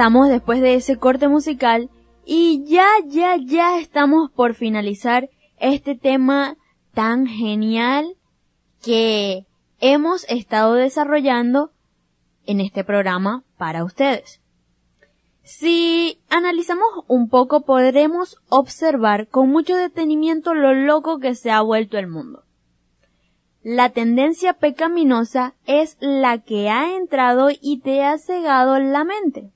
Regresamos 0.00 0.30
después 0.30 0.62
de 0.62 0.76
ese 0.76 0.96
corte 0.96 1.28
musical 1.28 1.90
y 2.24 2.64
ya, 2.64 2.88
ya, 3.06 3.36
ya 3.36 3.78
estamos 3.78 4.30
por 4.30 4.54
finalizar 4.54 5.28
este 5.58 5.94
tema 5.94 6.56
tan 6.94 7.26
genial 7.26 8.16
que 8.82 9.44
hemos 9.78 10.24
estado 10.30 10.72
desarrollando 10.72 11.72
en 12.46 12.62
este 12.62 12.82
programa 12.82 13.44
para 13.58 13.84
ustedes. 13.84 14.40
Si 15.42 16.22
analizamos 16.30 16.88
un 17.06 17.28
poco 17.28 17.66
podremos 17.66 18.38
observar 18.48 19.28
con 19.28 19.50
mucho 19.50 19.76
detenimiento 19.76 20.54
lo 20.54 20.72
loco 20.72 21.18
que 21.18 21.34
se 21.34 21.50
ha 21.50 21.60
vuelto 21.60 21.98
el 21.98 22.06
mundo. 22.06 22.44
La 23.62 23.90
tendencia 23.90 24.54
pecaminosa 24.54 25.56
es 25.66 25.98
la 26.00 26.38
que 26.38 26.70
ha 26.70 26.96
entrado 26.96 27.50
y 27.50 27.80
te 27.80 28.02
ha 28.02 28.16
cegado 28.16 28.78
la 28.78 29.04
mente 29.04 29.52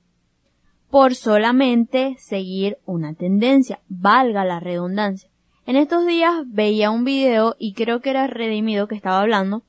por 0.89 1.15
solamente 1.15 2.15
seguir 2.19 2.77
una 2.85 3.13
tendencia, 3.13 3.79
valga 3.87 4.45
la 4.45 4.59
redundancia. 4.59 5.29
En 5.65 5.75
estos 5.75 6.05
días 6.05 6.43
veía 6.45 6.91
un 6.91 7.05
video 7.05 7.55
y 7.57 7.73
creo 7.73 7.99
que 7.99 8.11
era 8.11 8.27
Redimido 8.27 8.87
que 8.87 8.95
estaba 8.95 9.19
hablando 9.19 9.63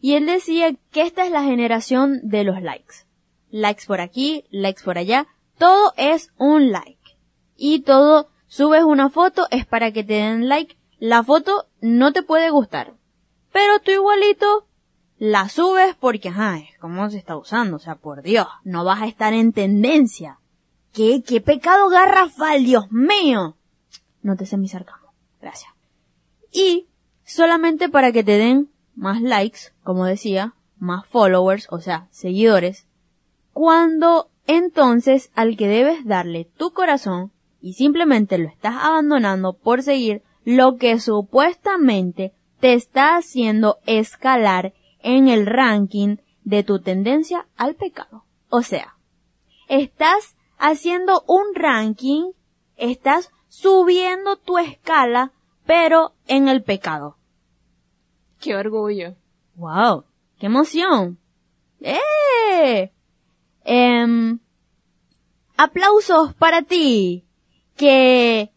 Y 0.00 0.14
él 0.14 0.26
decía 0.26 0.74
que 0.90 1.02
esta 1.02 1.24
es 1.24 1.30
la 1.30 1.42
generación 1.42 2.20
de 2.22 2.44
los 2.44 2.60
likes. 2.60 3.06
Likes 3.50 3.84
por 3.86 4.00
aquí, 4.00 4.44
likes 4.50 4.82
por 4.82 4.98
allá. 4.98 5.26
Todo 5.58 5.92
es 5.96 6.32
un 6.38 6.72
like. 6.72 7.16
Y 7.56 7.80
todo, 7.80 8.28
subes 8.46 8.82
una 8.82 9.10
foto, 9.10 9.46
es 9.50 9.64
para 9.64 9.92
que 9.92 10.04
te 10.04 10.14
den 10.14 10.48
like. 10.48 10.76
La 10.98 11.22
foto 11.22 11.66
no 11.80 12.12
te 12.12 12.22
puede 12.22 12.50
gustar. 12.50 12.94
Pero 13.52 13.78
tú 13.80 13.90
igualito 13.90 14.66
la 15.18 15.48
subes 15.48 15.94
porque, 15.94 16.30
ajá, 16.30 16.58
es 16.58 16.78
como 16.78 17.08
se 17.08 17.18
está 17.18 17.36
usando. 17.36 17.76
O 17.76 17.78
sea, 17.78 17.94
por 17.94 18.22
Dios, 18.22 18.48
no 18.64 18.84
vas 18.84 19.02
a 19.02 19.06
estar 19.06 19.32
en 19.32 19.52
tendencia. 19.52 20.40
¿Qué, 20.92 21.22
qué 21.26 21.40
pecado 21.40 21.88
garrafal, 21.88 22.64
Dios 22.64 22.90
mío? 22.90 23.56
No 24.22 24.36
te 24.36 24.46
sé 24.46 24.56
mi 24.56 24.68
sarcasmo. 24.68 25.12
Gracias. 25.40 25.72
Y 26.52 26.86
solamente 27.24 27.88
para 27.88 28.12
que 28.12 28.22
te 28.22 28.36
den 28.38 28.70
más 28.94 29.22
likes, 29.22 29.72
como 29.82 30.04
decía, 30.04 30.54
más 30.78 31.06
followers, 31.06 31.66
o 31.70 31.80
sea, 31.80 32.08
seguidores, 32.10 32.86
cuando 33.52 34.28
entonces 34.46 35.30
al 35.34 35.56
que 35.56 35.68
debes 35.68 36.04
darle 36.04 36.44
tu 36.56 36.72
corazón 36.72 37.32
y 37.60 37.74
simplemente 37.74 38.38
lo 38.38 38.48
estás 38.48 38.74
abandonando 38.80 39.54
por 39.54 39.82
seguir 39.82 40.22
lo 40.44 40.76
que 40.76 40.98
supuestamente 40.98 42.32
te 42.60 42.74
está 42.74 43.16
haciendo 43.16 43.78
escalar 43.86 44.74
en 45.00 45.28
el 45.28 45.46
ranking 45.46 46.16
de 46.44 46.64
tu 46.64 46.80
tendencia 46.80 47.46
al 47.56 47.76
pecado. 47.76 48.24
O 48.48 48.62
sea, 48.62 48.96
estás 49.68 50.36
haciendo 50.62 51.24
un 51.26 51.54
ranking, 51.54 52.30
estás 52.76 53.30
subiendo 53.48 54.36
tu 54.36 54.58
escala, 54.58 55.32
pero 55.66 56.14
en 56.28 56.48
el 56.48 56.62
pecado. 56.62 57.16
Qué 58.40 58.54
orgullo. 58.54 59.16
¡Wow! 59.56 60.04
¡Qué 60.38 60.46
emoción! 60.46 61.18
¡Eh! 61.80 62.92
Em, 63.64 64.38
aplausos 65.56 66.32
para 66.34 66.62
ti, 66.62 67.26
que 67.76 68.52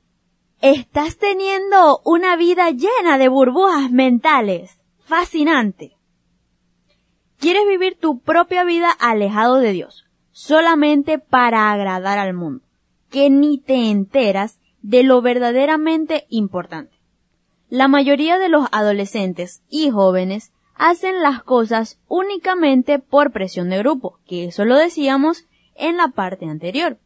estás 0.61 1.17
teniendo 1.17 2.01
una 2.05 2.35
vida 2.35 2.69
llena 2.69 3.17
de 3.17 3.29
burbujas 3.29 3.91
mentales. 3.91 4.79
Fascinante. 4.99 5.97
Quieres 7.39 7.67
vivir 7.67 7.97
tu 7.99 8.19
propia 8.19 8.63
vida 8.63 8.91
alejado 8.91 9.55
de 9.55 9.71
Dios, 9.71 10.04
solamente 10.35 11.17
para 11.17 11.71
agradar 11.71 12.19
al 12.19 12.33
mundo, 12.33 12.61
que 13.09 13.29
ni 13.29 13.57
te 13.57 13.89
enteras 13.89 14.59
de 14.81 15.01
lo 15.01 15.21
verdaderamente 15.21 16.25
importante. 16.29 16.93
La 17.69 17.87
mayoría 17.87 18.37
de 18.37 18.49
los 18.49 18.67
adolescentes 18.73 19.63
y 19.69 19.91
jóvenes 19.91 20.51
hacen 20.75 21.23
las 21.23 21.41
cosas 21.41 22.01
únicamente 22.09 22.99
por 22.99 23.31
presión 23.31 23.69
de 23.69 23.77
grupo, 23.77 24.19
que 24.27 24.43
eso 24.43 24.65
lo 24.65 24.75
decíamos 24.75 25.47
en 25.73 25.95
la 25.95 26.09
parte 26.09 26.45
anterior. 26.45 26.99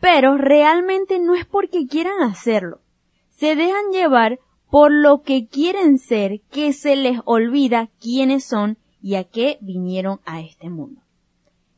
Pero 0.00 0.38
realmente 0.38 1.18
no 1.18 1.34
es 1.34 1.44
porque 1.44 1.86
quieran 1.86 2.22
hacerlo. 2.22 2.80
Se 3.28 3.54
dejan 3.54 3.92
llevar 3.92 4.38
por 4.70 4.90
lo 4.90 5.20
que 5.20 5.46
quieren 5.46 5.98
ser 5.98 6.40
que 6.50 6.72
se 6.72 6.96
les 6.96 7.20
olvida 7.26 7.90
quiénes 8.00 8.44
son 8.44 8.78
y 9.02 9.16
a 9.16 9.24
qué 9.24 9.58
vinieron 9.60 10.20
a 10.24 10.40
este 10.40 10.70
mundo. 10.70 11.02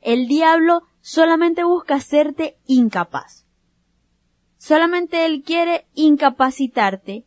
El 0.08 0.26
diablo 0.26 0.84
solamente 1.02 1.64
busca 1.64 1.96
hacerte 1.96 2.56
incapaz. 2.66 3.44
Solamente 4.56 5.26
él 5.26 5.42
quiere 5.42 5.84
incapacitarte, 5.92 7.26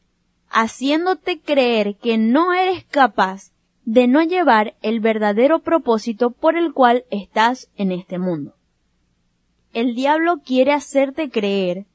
haciéndote 0.49 1.40
creer 1.41 1.95
que 1.98 2.18
no 2.18 2.53
eres 2.53 2.84
capaz 2.86 3.52
de 3.86 4.08
no 4.08 4.24
llevar 4.24 4.78
el 4.82 4.99
verdadero 4.99 5.60
propósito 5.60 6.32
por 6.32 6.58
el 6.58 6.74
cual 6.74 7.06
estás 7.12 7.70
en 7.76 7.91
este 7.91 8.18
mundo. 8.18 8.56
El 9.74 9.94
diablo 9.94 10.38
quiere 10.44 10.74
hacerte 10.74 11.30
creer 11.30 11.86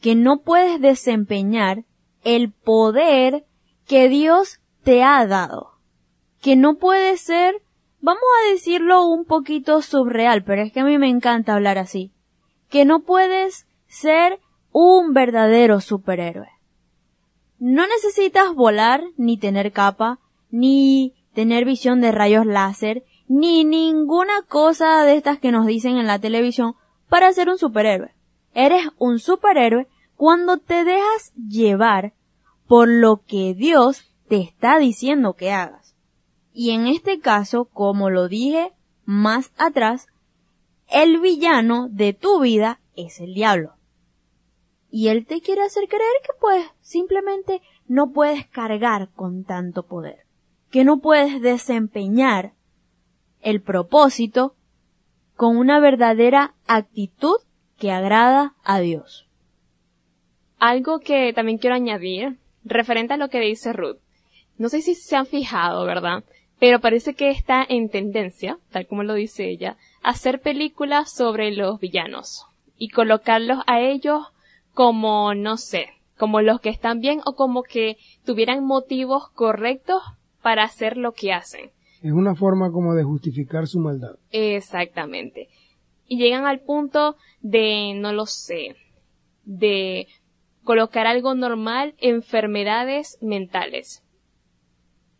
que 0.00 0.14
no 0.14 0.42
puedes 0.42 0.80
desempeñar 0.80 1.82
el 2.22 2.52
poder 2.52 3.44
que 3.88 4.08
Dios 4.08 4.60
te 4.84 5.02
ha 5.02 5.26
dado. 5.26 5.72
Que 6.40 6.54
no 6.54 6.76
puedes 6.76 7.22
ser, 7.22 7.60
vamos 8.00 8.22
a 8.22 8.52
decirlo 8.52 9.06
un 9.06 9.24
poquito 9.24 9.82
subreal, 9.82 10.44
pero 10.44 10.62
es 10.62 10.72
que 10.72 10.80
a 10.80 10.84
mí 10.84 10.98
me 10.98 11.08
encanta 11.08 11.54
hablar 11.54 11.78
así. 11.78 12.12
Que 12.68 12.84
no 12.84 13.00
puedes 13.00 13.66
ser 13.86 14.40
un 14.72 15.12
verdadero 15.12 15.80
superhéroe. 15.80 16.50
No 17.58 17.86
necesitas 17.86 18.54
volar, 18.54 19.02
ni 19.16 19.36
tener 19.36 19.72
capa, 19.72 20.18
ni 20.50 21.14
tener 21.34 21.64
visión 21.64 22.00
de 22.00 22.12
rayos 22.12 22.46
láser, 22.46 23.04
ni 23.26 23.64
ninguna 23.64 24.42
cosa 24.48 25.02
de 25.04 25.16
estas 25.16 25.38
que 25.38 25.52
nos 25.52 25.66
dicen 25.66 25.98
en 25.98 26.06
la 26.06 26.18
televisión 26.18 26.74
para 27.08 27.32
ser 27.32 27.48
un 27.48 27.58
superhéroe. 27.58 28.14
Eres 28.54 28.88
un 28.98 29.18
superhéroe 29.18 29.88
cuando 30.16 30.58
te 30.58 30.84
dejas 30.84 31.32
llevar 31.34 32.12
por 32.66 32.88
lo 32.88 33.22
que 33.26 33.54
Dios 33.54 34.04
te 34.28 34.40
está 34.40 34.78
diciendo 34.78 35.34
que 35.34 35.52
hagas. 35.52 35.87
Y 36.60 36.72
en 36.72 36.88
este 36.88 37.20
caso, 37.20 37.66
como 37.66 38.10
lo 38.10 38.26
dije 38.26 38.72
más 39.04 39.52
atrás, 39.58 40.08
el 40.88 41.20
villano 41.20 41.86
de 41.88 42.14
tu 42.14 42.40
vida 42.40 42.80
es 42.96 43.20
el 43.20 43.32
diablo. 43.32 43.74
Y 44.90 45.06
él 45.06 45.24
te 45.24 45.40
quiere 45.40 45.62
hacer 45.62 45.86
creer 45.86 46.16
que 46.24 46.32
pues 46.40 46.66
simplemente 46.80 47.62
no 47.86 48.10
puedes 48.10 48.44
cargar 48.48 49.08
con 49.14 49.44
tanto 49.44 49.86
poder 49.86 50.26
que 50.68 50.82
no 50.82 50.98
puedes 50.98 51.40
desempeñar 51.40 52.54
el 53.40 53.62
propósito 53.62 54.56
con 55.36 55.56
una 55.56 55.78
verdadera 55.78 56.56
actitud 56.66 57.36
que 57.78 57.92
agrada 57.92 58.56
a 58.64 58.80
Dios. 58.80 59.28
Algo 60.58 60.98
que 60.98 61.32
también 61.34 61.58
quiero 61.58 61.76
añadir, 61.76 62.40
referente 62.64 63.14
a 63.14 63.16
lo 63.16 63.28
que 63.28 63.38
dice 63.38 63.72
Ruth. 63.72 63.98
No 64.56 64.68
sé 64.68 64.82
si 64.82 64.96
se 64.96 65.14
han 65.14 65.26
fijado, 65.26 65.86
¿verdad? 65.86 66.24
Pero 66.60 66.80
parece 66.80 67.14
que 67.14 67.30
está 67.30 67.64
en 67.68 67.88
tendencia, 67.88 68.58
tal 68.70 68.86
como 68.86 69.04
lo 69.04 69.14
dice 69.14 69.48
ella, 69.48 69.76
hacer 70.02 70.40
películas 70.40 71.12
sobre 71.12 71.52
los 71.52 71.78
villanos 71.78 72.46
y 72.76 72.88
colocarlos 72.88 73.58
a 73.66 73.80
ellos 73.80 74.26
como, 74.74 75.34
no 75.34 75.56
sé, 75.56 75.88
como 76.16 76.40
los 76.40 76.60
que 76.60 76.70
están 76.70 77.00
bien 77.00 77.20
o 77.24 77.34
como 77.34 77.62
que 77.62 77.96
tuvieran 78.24 78.64
motivos 78.64 79.28
correctos 79.30 80.02
para 80.42 80.64
hacer 80.64 80.96
lo 80.96 81.12
que 81.12 81.32
hacen. 81.32 81.70
Es 82.02 82.12
una 82.12 82.34
forma 82.34 82.70
como 82.70 82.94
de 82.94 83.04
justificar 83.04 83.66
su 83.66 83.80
maldad. 83.80 84.16
Exactamente. 84.30 85.48
Y 86.06 86.18
llegan 86.18 86.46
al 86.46 86.60
punto 86.60 87.16
de, 87.40 87.92
no 87.94 88.12
lo 88.12 88.26
sé, 88.26 88.76
de 89.44 90.06
colocar 90.64 91.06
algo 91.06 91.34
normal, 91.34 91.94
enfermedades 91.98 93.18
mentales. 93.20 94.02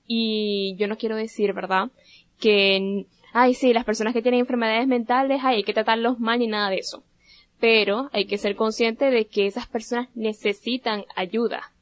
Y 0.08 0.74
yo 0.78 0.88
no 0.88 0.96
quiero 0.96 1.14
decir, 1.14 1.52
¿verdad? 1.52 1.90
Que, 2.40 3.04
ay, 3.32 3.54
sí, 3.54 3.72
las 3.72 3.84
personas 3.84 4.14
que 4.14 4.22
tienen 4.22 4.40
enfermedades 4.40 4.88
mentales, 4.88 5.42
ay, 5.44 5.56
hay 5.56 5.62
que 5.62 5.74
tratarlos 5.74 6.18
mal 6.18 6.40
ni 6.40 6.48
nada 6.48 6.70
de 6.70 6.78
eso. 6.78 7.04
Pero 7.60 8.08
hay 8.12 8.24
que 8.24 8.38
ser 8.38 8.56
consciente 8.56 9.10
de 9.10 9.26
que 9.26 9.46
esas 9.46 9.68
personas 9.68 10.08
necesitan 10.16 11.04
ayuda. 11.14 11.72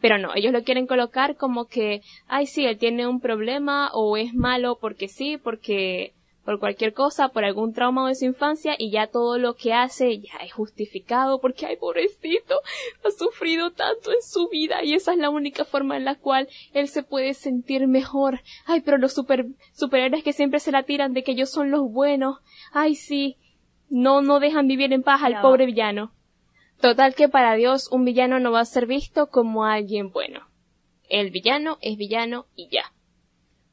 Pero 0.00 0.18
no, 0.18 0.34
ellos 0.34 0.52
lo 0.52 0.62
quieren 0.62 0.86
colocar 0.86 1.36
como 1.36 1.66
que, 1.66 2.02
ay 2.28 2.46
sí, 2.46 2.64
él 2.64 2.78
tiene 2.78 3.06
un 3.06 3.20
problema 3.20 3.90
o 3.92 4.16
es 4.16 4.32
malo 4.34 4.78
porque 4.80 5.08
sí, 5.08 5.36
porque 5.36 6.12
por 6.46 6.60
cualquier 6.60 6.94
cosa, 6.94 7.30
por 7.30 7.44
algún 7.44 7.74
trauma 7.74 8.06
de 8.08 8.14
su 8.14 8.24
infancia 8.24 8.76
y 8.78 8.92
ya 8.92 9.08
todo 9.08 9.36
lo 9.36 9.56
que 9.56 9.74
hace 9.74 10.20
ya 10.20 10.36
es 10.44 10.52
justificado 10.52 11.40
porque, 11.40 11.66
ay 11.66 11.76
pobrecito, 11.76 12.60
ha 13.04 13.10
sufrido 13.10 13.72
tanto 13.72 14.12
en 14.12 14.22
su 14.22 14.48
vida 14.48 14.84
y 14.84 14.94
esa 14.94 15.12
es 15.12 15.18
la 15.18 15.28
única 15.28 15.64
forma 15.64 15.96
en 15.96 16.04
la 16.04 16.14
cual 16.14 16.48
él 16.72 16.86
se 16.86 17.02
puede 17.02 17.34
sentir 17.34 17.88
mejor. 17.88 18.42
Ay, 18.64 18.80
pero 18.80 18.96
los 18.96 19.12
super, 19.12 19.46
superhéroes 19.74 20.22
que 20.22 20.32
siempre 20.32 20.60
se 20.60 20.70
la 20.70 20.84
tiran 20.84 21.12
de 21.14 21.24
que 21.24 21.32
ellos 21.32 21.50
son 21.50 21.72
los 21.72 21.90
buenos. 21.90 22.38
Ay 22.72 22.94
sí, 22.94 23.38
no, 23.90 24.22
no 24.22 24.38
dejan 24.38 24.68
vivir 24.68 24.92
en 24.92 25.02
paz 25.02 25.24
al 25.24 25.40
pobre 25.40 25.66
villano. 25.66 26.12
Total 26.80 27.16
que 27.16 27.28
para 27.28 27.54
Dios 27.54 27.88
un 27.90 28.04
villano 28.04 28.38
no 28.38 28.52
va 28.52 28.60
a 28.60 28.66
ser 28.66 28.86
visto 28.86 29.30
como 29.30 29.64
alguien 29.64 30.10
bueno. 30.12 30.46
El 31.08 31.32
villano 31.32 31.78
es 31.80 31.96
villano 31.96 32.46
y 32.54 32.68
ya. 32.70 32.92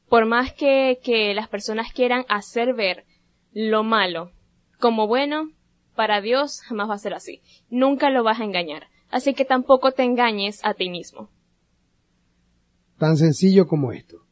Por 0.08 0.26
más 0.26 0.52
que, 0.52 1.32
las 1.34 1.48
personas 1.48 1.92
quieran 1.92 2.24
hacer 2.28 2.74
ver 2.74 3.04
lo 3.52 3.82
malo 3.82 4.32
como 4.80 5.06
bueno, 5.06 5.50
para 5.94 6.20
Dios 6.20 6.60
jamás 6.60 6.90
va 6.90 6.94
a 6.94 6.98
ser 6.98 7.14
así. 7.14 7.40
Nunca 7.70 8.10
lo 8.10 8.22
vas 8.22 8.40
a 8.40 8.44
engañar. 8.44 8.88
Así 9.10 9.32
que 9.32 9.44
tampoco 9.44 9.92
te 9.92 10.02
engañes 10.02 10.60
a 10.64 10.74
ti 10.74 10.90
mismo. 10.90 11.30
Tan 12.98 13.16
sencillo 13.16 13.66
como 13.66 13.92
esto. 13.92 14.26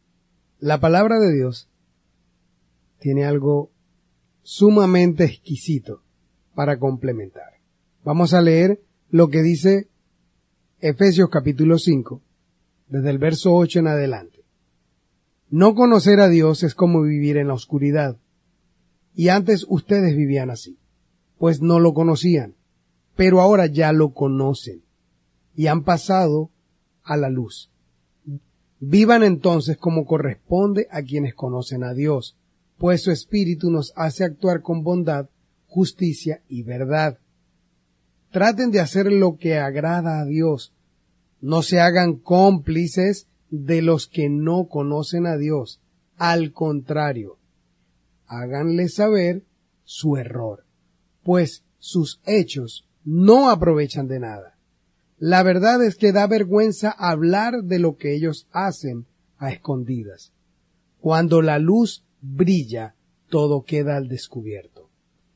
La 0.59 0.78
palabra 0.78 1.19
de 1.19 1.32
Dios 1.32 1.69
tiene 2.99 3.24
algo 3.24 3.70
sumamente 4.43 5.24
exquisito 5.24 6.03
para 6.55 6.78
complementar. 6.78 7.61
Vamos 8.05 8.35
a 8.35 8.43
leer 8.43 8.81
lo 9.09 9.28
que 9.28 9.43
dice 9.43 9.89
Efesios 10.81 11.31
capítulo 11.31 11.78
5, 11.78 12.20
desde 12.89 13.11
el 13.11 13.19
verso 13.19 13.55
8 13.55 13.78
en 13.78 13.86
adelante. 13.86 14.31
No 15.52 15.74
conocer 15.74 16.18
a 16.20 16.30
Dios 16.30 16.62
es 16.62 16.74
como 16.74 17.02
vivir 17.02 17.36
en 17.36 17.48
la 17.48 17.52
oscuridad. 17.52 18.16
Y 19.14 19.28
antes 19.28 19.66
ustedes 19.68 20.16
vivían 20.16 20.48
así, 20.48 20.78
pues 21.36 21.60
no 21.60 21.78
lo 21.78 21.92
conocían, 21.92 22.54
pero 23.16 23.42
ahora 23.42 23.66
ya 23.66 23.92
lo 23.92 24.14
conocen 24.14 24.82
y 25.54 25.66
han 25.66 25.84
pasado 25.84 26.48
a 27.04 27.18
la 27.18 27.28
luz. 27.28 27.70
Vivan 28.80 29.22
entonces 29.22 29.76
como 29.76 30.06
corresponde 30.06 30.88
a 30.90 31.02
quienes 31.02 31.34
conocen 31.34 31.84
a 31.84 31.92
Dios, 31.92 32.34
pues 32.78 33.02
su 33.02 33.10
Espíritu 33.10 33.70
nos 33.70 33.92
hace 33.94 34.24
actuar 34.24 34.62
con 34.62 34.82
bondad, 34.82 35.28
justicia 35.66 36.40
y 36.48 36.62
verdad. 36.62 37.18
Traten 38.30 38.70
de 38.70 38.80
hacer 38.80 39.12
lo 39.12 39.36
que 39.36 39.58
agrada 39.58 40.18
a 40.18 40.24
Dios. 40.24 40.72
No 41.42 41.60
se 41.60 41.78
hagan 41.78 42.14
cómplices 42.14 43.26
de 43.52 43.82
los 43.82 44.08
que 44.08 44.30
no 44.30 44.66
conocen 44.66 45.26
a 45.26 45.36
Dios. 45.36 45.80
Al 46.16 46.52
contrario, 46.52 47.36
háganle 48.26 48.88
saber 48.88 49.44
su 49.84 50.16
error, 50.16 50.64
pues 51.22 51.62
sus 51.78 52.20
hechos 52.24 52.88
no 53.04 53.50
aprovechan 53.50 54.08
de 54.08 54.20
nada. 54.20 54.56
La 55.18 55.42
verdad 55.42 55.84
es 55.84 55.96
que 55.96 56.12
da 56.12 56.26
vergüenza 56.26 56.90
hablar 56.90 57.62
de 57.62 57.78
lo 57.78 57.96
que 57.96 58.14
ellos 58.14 58.48
hacen 58.52 59.06
a 59.36 59.52
escondidas. 59.52 60.32
Cuando 60.98 61.42
la 61.42 61.58
luz 61.58 62.04
brilla, 62.22 62.94
todo 63.28 63.64
queda 63.64 63.96
al 63.96 64.08
descubierto 64.08 64.88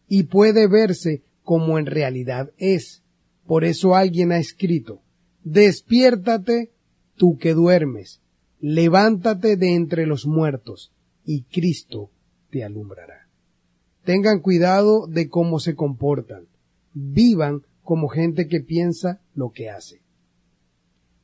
y 0.08 0.24
puede 0.24 0.68
verse 0.68 1.22
como 1.42 1.78
en 1.78 1.86
realidad 1.86 2.50
es. 2.56 3.02
Por 3.46 3.64
eso 3.64 3.94
alguien 3.94 4.32
ha 4.32 4.38
escrito, 4.38 5.02
despiértate 5.44 6.72
tú 7.16 7.38
que 7.38 7.54
duermes, 7.54 8.20
levántate 8.60 9.56
de 9.56 9.74
entre 9.74 10.06
los 10.06 10.26
muertos, 10.26 10.92
y 11.24 11.42
Cristo 11.42 12.10
te 12.50 12.64
alumbrará. 12.64 13.28
Tengan 14.04 14.40
cuidado 14.40 15.06
de 15.06 15.28
cómo 15.28 15.58
se 15.58 15.74
comportan, 15.74 16.46
vivan 16.94 17.62
como 17.82 18.08
gente 18.08 18.46
que 18.46 18.60
piensa 18.60 19.20
lo 19.34 19.50
que 19.50 19.70
hace. 19.70 20.00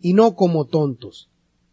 Y 0.01 0.15
no 0.15 0.35
como 0.35 0.65
tontos. 0.65 1.29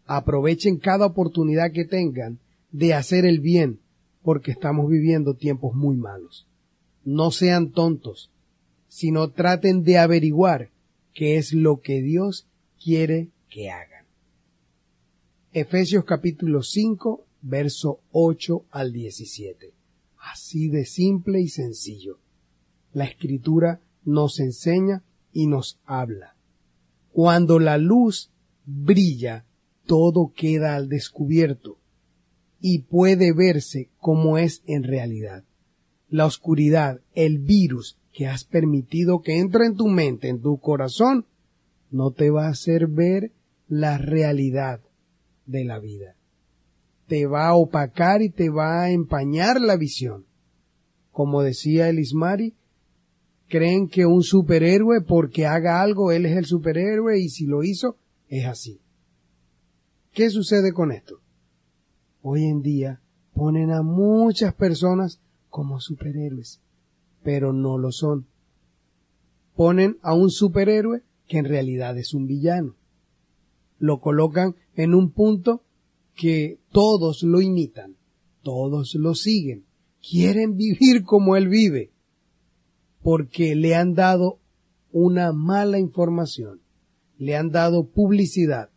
Aprovechen 0.06 0.78
cada 0.78 1.06
oportunidad 1.06 1.72
que 1.72 1.86
tengan 1.86 2.40
de 2.72 2.94
hacer 2.94 3.26
el 3.26 3.40
bien, 3.40 3.80
porque 4.24 4.52
estamos 4.52 4.90
viviendo 4.90 5.34
tiempos 5.34 5.76
muy 5.76 5.96
malos. 5.96 6.48
No 7.04 7.32
sean 7.32 7.72
tontos, 7.72 8.32
sino 8.88 9.32
traten 9.32 9.84
de 9.84 9.98
averiguar 9.98 10.70
qué 11.14 11.38
es 11.38 11.54
lo 11.54 11.82
que 11.82 12.02
Dios 12.02 12.48
quiere 12.84 13.30
que 13.50 13.70
hagan. 13.70 13.89
Efesios 15.52 16.06
capítulo 16.06 16.62
5, 16.62 17.26
verso 17.42 18.02
8 18.12 18.66
al 18.70 18.94
17. 18.94 19.74
Así 20.20 20.70
de 20.70 20.86
simple 20.86 21.42
y 21.42 21.48
sencillo. 21.48 22.20
La 22.94 23.06
escritura 23.06 23.82
nos 24.06 24.40
enseña 24.40 25.02
y 25.34 25.48
nos 25.48 25.80
habla. 25.86 26.36
Cuando 27.12 27.58
la 27.58 27.80
luz 27.80 28.30
brilla, 28.68 29.48
todo 29.88 30.34
queda 30.36 30.76
al 30.76 30.88
descubierto 30.88 31.80
y 32.62 32.84
puede 32.84 33.34
verse 33.34 33.90
como 33.98 34.38
es 34.38 34.62
en 34.68 34.84
realidad. 34.84 35.46
La 36.10 36.28
oscuridad, 36.28 37.02
el 37.16 37.40
virus 37.40 37.98
que 38.14 38.28
has 38.28 38.44
permitido 38.44 39.24
que 39.24 39.40
entre 39.40 39.66
en 39.66 39.76
tu 39.76 39.88
mente, 39.88 40.28
en 40.28 40.42
tu 40.42 40.60
corazón, 40.60 41.26
no 41.90 42.12
te 42.12 42.30
va 42.30 42.46
a 42.46 42.52
hacer 42.52 42.86
ver 42.86 43.32
la 43.68 43.98
realidad 43.98 44.82
de 45.50 45.66
la 45.66 45.80
vida. 45.80 46.16
Te 47.08 47.26
va 47.26 47.48
a 47.48 47.56
opacar 47.56 48.22
y 48.22 48.30
te 48.30 48.50
va 48.50 48.84
a 48.84 48.92
empañar 48.92 49.60
la 49.60 49.78
visión. 49.78 50.26
Como 51.12 51.42
decía 51.42 51.90
Elismari, 51.90 52.56
creen 53.48 53.88
que 53.88 54.06
un 54.06 54.22
superhéroe 54.22 55.02
porque 55.02 55.48
haga 55.48 55.82
algo, 55.82 56.12
él 56.12 56.26
es 56.28 56.38
el 56.38 56.46
superhéroe 56.46 57.20
y 57.20 57.30
si 57.30 57.46
lo 57.46 57.64
hizo, 57.64 57.98
es 58.28 58.46
así. 58.46 58.80
¿Qué 60.14 60.30
sucede 60.30 60.72
con 60.72 60.92
esto? 60.92 61.20
Hoy 62.22 62.46
en 62.46 62.62
día 62.62 63.02
ponen 63.34 63.72
a 63.72 63.82
muchas 63.82 64.54
personas 64.54 65.20
como 65.50 65.80
superhéroes, 65.80 66.62
pero 67.24 67.54
no 67.54 67.80
lo 67.80 67.92
son. 67.92 68.28
Ponen 69.56 69.98
a 70.04 70.14
un 70.14 70.30
superhéroe 70.30 71.02
que 71.28 71.40
en 71.40 71.46
realidad 71.46 71.98
es 71.98 72.14
un 72.14 72.28
villano. 72.28 72.76
Lo 73.80 74.00
colocan 74.00 74.56
en 74.76 74.94
un 74.94 75.12
punto 75.12 75.64
que 76.16 76.60
todos 76.72 77.24
lo 77.24 77.42
imitan, 77.42 77.96
todos 78.44 78.94
lo 78.96 79.16
siguen, 79.16 79.66
quieren 80.02 80.56
vivir 80.56 81.04
como 81.04 81.36
él 81.36 81.48
vive, 81.48 81.92
porque 83.02 83.56
le 83.56 83.76
han 83.76 83.94
dado 83.94 84.40
una 84.92 85.32
mala 85.32 85.80
información, 85.80 86.62
le 87.18 87.36
han 87.36 87.50
dado 87.50 87.88
publicidad 87.88 88.70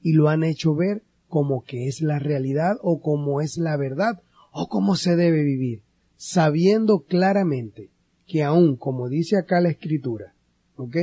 y 0.00 0.12
lo 0.12 0.28
han 0.28 0.44
hecho 0.44 0.74
ver 0.74 1.02
como 1.28 1.64
que 1.64 1.88
es 1.88 2.00
la 2.00 2.18
realidad 2.18 2.76
o 2.82 3.00
como 3.00 3.40
es 3.40 3.58
la 3.58 3.76
verdad 3.76 4.22
o 4.52 4.68
como 4.68 4.96
se 4.96 5.16
debe 5.16 5.42
vivir, 5.42 5.82
sabiendo 6.16 7.00
claramente 7.00 7.90
que 8.26 8.42
aún, 8.42 8.76
como 8.76 9.08
dice 9.08 9.36
acá 9.36 9.60
la 9.60 9.70
escritura, 9.70 10.34
¿ok? 10.76 10.96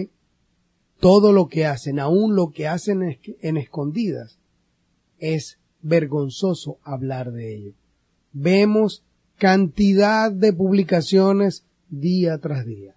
Todo 1.03 1.33
lo 1.33 1.49
que 1.49 1.65
hacen, 1.65 1.99
aún 1.99 2.33
lo 2.33 2.51
que 2.51 2.65
hacen 2.65 3.19
en 3.41 3.57
escondidas, 3.57 4.39
es 5.19 5.59
vergonzoso 5.81 6.77
hablar 6.81 7.33
de 7.33 7.53
ello. 7.53 7.73
Vemos 8.31 9.03
cantidad 9.37 10.31
de 10.31 10.53
publicaciones 10.53 11.65
día 11.89 12.37
tras 12.37 12.65
día. 12.65 12.95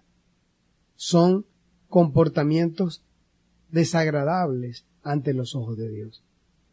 Son 0.95 1.45
comportamientos 1.89 3.03
desagradables 3.71 4.85
ante 5.03 5.33
los 5.33 5.53
ojos 5.53 5.77
de 5.77 5.89
Dios. 5.89 6.23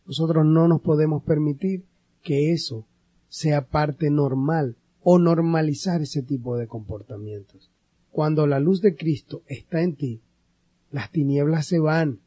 Nosotros 0.07 0.47
no 0.47 0.69
nos 0.69 0.83
podemos 0.83 1.25
permitir 1.25 1.85
que 2.23 2.53
eso 2.53 2.87
sea 3.29 3.67
parte 3.67 4.09
normal 4.09 4.77
o 5.03 5.19
normalizar 5.19 6.01
ese 6.01 6.23
tipo 6.23 6.57
de 6.57 6.69
comportamientos. 6.69 7.73
Cuando 8.13 8.47
la 8.47 8.61
luz 8.61 8.81
de 8.81 8.95
Cristo 8.95 9.43
está 9.49 9.83
en 9.83 9.97
ti, 9.97 10.21
las 10.95 11.11
tinieblas 11.11 11.67
se 11.67 11.81
van. 11.81 12.21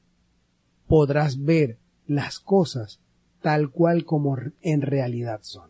Podrás 0.88 1.42
ver 1.42 1.78
las 2.06 2.42
cosas 2.42 3.00
tal 3.42 3.72
cual 3.72 4.04
como 4.04 4.36
en 4.62 4.82
realidad 4.82 5.40
son. 5.44 5.70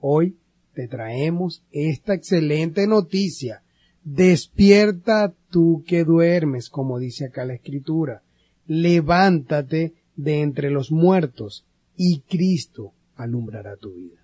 Hoy 0.00 0.36
te 0.74 0.88
traemos 0.88 1.62
esta 1.70 2.14
excelente 2.14 2.88
noticia. 2.88 3.62
Despierta 4.02 5.32
tú 5.50 5.84
que 5.86 6.02
duermes, 6.02 6.68
como 6.68 6.98
dice 6.98 7.26
acá 7.26 7.44
la 7.44 7.54
escritura. 7.54 8.22
Levántate 8.66 9.94
de 10.16 10.40
entre 10.40 10.72
los 10.72 10.90
muertos 10.90 11.64
y 11.96 12.22
Cristo 12.22 12.92
alumbrará 13.14 13.76
tu 13.76 13.92
vida. 13.92 14.18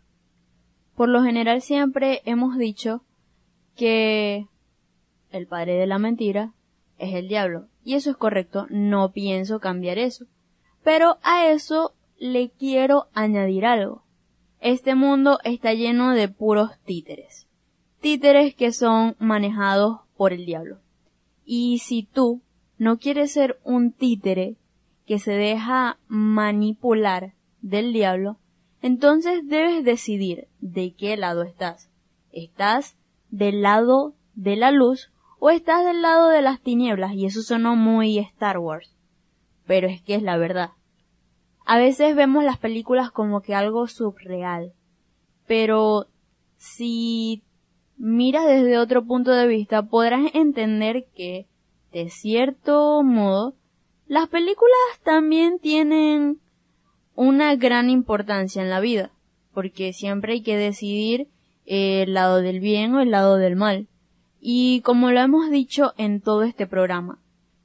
Por 0.96 1.08
lo 1.08 1.22
general 1.22 1.62
siempre 1.62 2.22
hemos 2.24 2.58
dicho 2.58 3.04
que 3.76 4.48
el 5.30 5.46
padre 5.46 5.74
de 5.74 5.86
la 5.86 6.00
mentira 6.00 6.55
es 6.98 7.14
el 7.14 7.28
diablo. 7.28 7.68
Y 7.84 7.94
eso 7.94 8.10
es 8.10 8.16
correcto, 8.16 8.66
no 8.70 9.12
pienso 9.12 9.60
cambiar 9.60 9.98
eso. 9.98 10.26
Pero 10.82 11.18
a 11.22 11.48
eso 11.48 11.94
le 12.18 12.50
quiero 12.50 13.06
añadir 13.12 13.66
algo. 13.66 14.02
Este 14.60 14.94
mundo 14.94 15.38
está 15.44 15.74
lleno 15.74 16.12
de 16.12 16.28
puros 16.28 16.70
títeres. 16.84 17.46
Títeres 18.00 18.54
que 18.54 18.72
son 18.72 19.16
manejados 19.18 20.00
por 20.16 20.32
el 20.32 20.46
diablo. 20.46 20.78
Y 21.44 21.78
si 21.78 22.02
tú 22.02 22.40
no 22.78 22.98
quieres 22.98 23.32
ser 23.32 23.58
un 23.64 23.92
títere 23.92 24.56
que 25.06 25.18
se 25.18 25.32
deja 25.32 25.98
manipular 26.08 27.34
del 27.60 27.92
diablo, 27.92 28.38
entonces 28.82 29.46
debes 29.46 29.84
decidir 29.84 30.48
de 30.60 30.94
qué 30.94 31.16
lado 31.16 31.42
estás. 31.42 31.90
¿Estás 32.32 32.96
del 33.30 33.62
lado 33.62 34.14
de 34.34 34.56
la 34.56 34.70
luz 34.70 35.10
o 35.38 35.50
estás 35.50 35.84
del 35.84 36.02
lado 36.02 36.28
de 36.28 36.42
las 36.42 36.60
tinieblas? 36.60 37.12
Y 37.14 37.26
eso 37.26 37.42
sonó 37.42 37.76
muy 37.76 38.18
Star 38.18 38.58
Wars. 38.58 38.96
Pero 39.66 39.88
es 39.88 40.02
que 40.02 40.14
es 40.14 40.22
la 40.22 40.36
verdad. 40.36 40.70
A 41.64 41.78
veces 41.78 42.14
vemos 42.14 42.44
las 42.44 42.58
películas 42.58 43.10
como 43.10 43.40
que 43.40 43.54
algo 43.54 43.88
subreal. 43.88 44.72
Pero 45.46 46.06
si 46.56 47.42
miras 47.96 48.46
desde 48.46 48.78
otro 48.78 49.04
punto 49.04 49.32
de 49.32 49.46
vista 49.46 49.82
podrás 49.82 50.34
entender 50.34 51.06
que, 51.14 51.46
de 51.92 52.10
cierto 52.10 53.02
modo, 53.02 53.54
las 54.06 54.28
películas 54.28 54.76
también 55.02 55.58
tienen 55.58 56.40
una 57.14 57.56
gran 57.56 57.90
importancia 57.90 58.62
en 58.62 58.70
la 58.70 58.78
vida, 58.78 59.10
porque 59.52 59.92
siempre 59.92 60.34
hay 60.34 60.42
que 60.42 60.56
decidir 60.56 61.28
el 61.64 62.14
lado 62.14 62.42
del 62.42 62.60
bien 62.60 62.94
o 62.94 63.00
el 63.00 63.10
lado 63.10 63.36
del 63.36 63.56
mal. 63.56 63.88
Y 64.48 64.80
como 64.82 65.10
lo 65.10 65.18
hemos 65.18 65.50
dicho 65.50 65.92
en 65.96 66.20
todo 66.20 66.44
este 66.44 66.68
programa, 66.68 67.18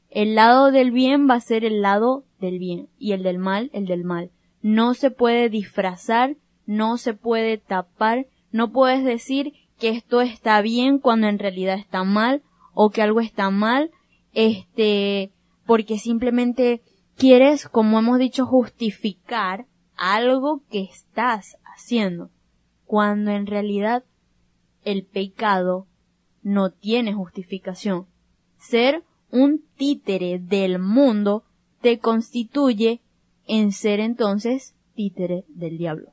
el 0.09 0.33
lado 0.33 0.71
del 0.71 0.89
bien 0.89 1.29
va 1.29 1.35
a 1.35 1.39
ser 1.39 1.63
el 1.63 1.83
lado 1.83 2.23
del 2.39 2.57
bien 2.57 2.89
y 2.97 3.11
el 3.11 3.21
del 3.21 3.37
mal 3.37 3.69
el 3.71 3.85
del 3.85 4.03
mal. 4.03 4.31
no 4.63 4.95
se 4.95 5.11
puede 5.11 5.49
disfrazar, 5.49 6.37
no 6.65 6.97
se 6.97 7.13
puede 7.13 7.59
tapar, 7.59 8.25
no 8.51 8.71
puedes 8.71 9.03
decir 9.03 9.53
que 9.77 9.89
esto 9.89 10.21
está 10.21 10.59
bien 10.63 10.97
cuando 10.97 11.27
en 11.27 11.37
realidad 11.37 11.77
está 11.77 12.03
mal 12.03 12.41
o 12.73 12.89
que 12.89 13.03
algo 13.03 13.19
está 13.19 13.51
mal, 13.51 13.91
este, 14.33 15.31
porque 15.67 15.99
simplemente 15.99 16.81
quieres, 17.15 17.69
como 17.69 17.99
hemos 17.99 18.17
dicho, 18.17 18.47
justificar 18.47 19.67
algo 19.97 20.63
que 20.71 20.81
estás 20.81 21.57
haciendo, 21.63 22.31
cuando 22.87 23.29
en 23.29 23.45
realidad 23.45 24.03
el 24.83 25.05
pecado 25.05 25.85
no 26.41 26.71
tiene 26.71 27.13
justificación. 27.13 28.07
Ser 28.57 29.03
un 29.31 29.63
títere 29.77 30.39
del 30.39 30.79
mundo 30.79 31.43
te 31.81 31.99
constituye 31.99 33.01
en 33.47 33.71
ser 33.71 33.99
entonces 33.99 34.75
títere 34.95 35.45
del 35.47 35.77
diablo. 35.77 36.11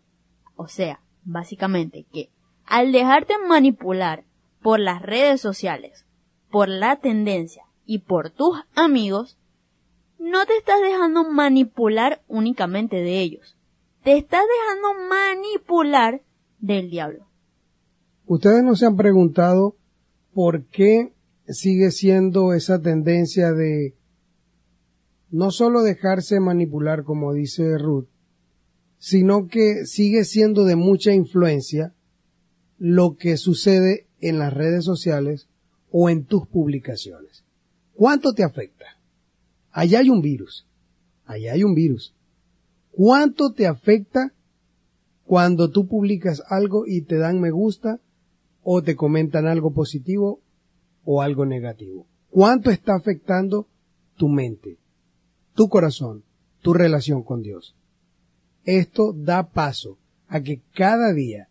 O 0.57 0.69
sea, 0.69 1.01
básicamente 1.25 2.07
que 2.13 2.31
al 2.65 2.93
dejarte 2.93 3.35
manipular 3.47 4.25
por 4.63 4.81
las 4.81 5.03
redes 5.03 5.41
sociales, 5.41 6.05
por 6.51 6.69
la 6.69 6.97
tendencia 6.97 7.65
y 7.87 8.01
por 8.01 8.31
tus 8.31 8.59
amigos, 8.75 9.39
no 10.19 10.45
te 10.47 10.57
estás 10.57 10.81
dejando 10.83 11.31
manipular 11.31 12.23
únicamente 12.29 12.97
de 12.97 13.21
ellos, 13.21 13.57
te 14.03 14.17
estás 14.17 14.43
dejando 14.59 15.09
manipular 15.09 16.23
del 16.59 16.91
diablo. 16.91 17.27
Ustedes 18.27 18.63
no 18.63 18.75
se 18.75 18.87
han 18.87 18.97
preguntado 18.97 19.77
por 20.33 20.67
qué 20.67 21.13
sigue 21.49 21.91
siendo 21.91 22.53
esa 22.53 22.81
tendencia 22.81 23.53
de 23.53 23.95
no 25.31 25.51
solo 25.51 25.83
dejarse 25.83 26.41
manipular, 26.41 27.05
como 27.05 27.33
dice 27.33 27.77
Ruth, 27.79 28.09
sino 28.99 29.47
que 29.47 29.85
sigue 29.85 30.25
siendo 30.25 30.65
de 30.65 30.77
mucha 30.77 31.13
influencia 31.13 31.95
lo 32.79 33.17
que 33.17 33.37
sucede 33.37 34.07
en 34.21 34.39
las 34.39 34.53
redes 34.53 34.85
sociales 34.85 35.49
o 35.91 36.11
en 36.11 36.25
tus 36.25 36.47
publicaciones. 36.47 37.45
¿Cuánto 37.95 38.33
te 38.33 38.45
afecta? 38.45 38.87
Allá 39.71 40.01
hay 40.01 40.11
un 40.11 40.23
virus. 40.23 40.67
Allá 41.25 41.53
hay 41.53 41.63
un 41.63 41.75
virus. 41.75 42.15
¿Cuánto 42.91 43.53
te 43.53 43.67
afecta 43.67 44.33
cuando 45.25 45.71
tú 45.71 45.87
publicas 45.87 46.43
algo 46.49 46.85
y 46.87 47.03
te 47.03 47.19
dan 47.19 47.41
me 47.41 47.51
gusta 47.51 48.01
o 48.71 48.83
te 48.83 48.97
comentan 48.97 49.47
algo 49.47 49.73
positivo 49.73 50.43
o 51.03 51.23
algo 51.23 51.47
negativo? 51.47 52.07
¿Cuánto 52.29 52.71
está 52.71 52.95
afectando 52.97 53.67
tu 54.19 54.29
mente, 54.29 54.77
tu 55.55 55.71
corazón, 55.71 56.23
tu 56.61 56.75
relación 56.75 57.23
con 57.23 57.41
Dios? 57.41 57.75
Esto 58.65 59.15
da 59.15 59.49
paso 59.49 59.97
a 60.27 60.43
que 60.43 60.61
cada 60.75 61.15
día 61.15 61.49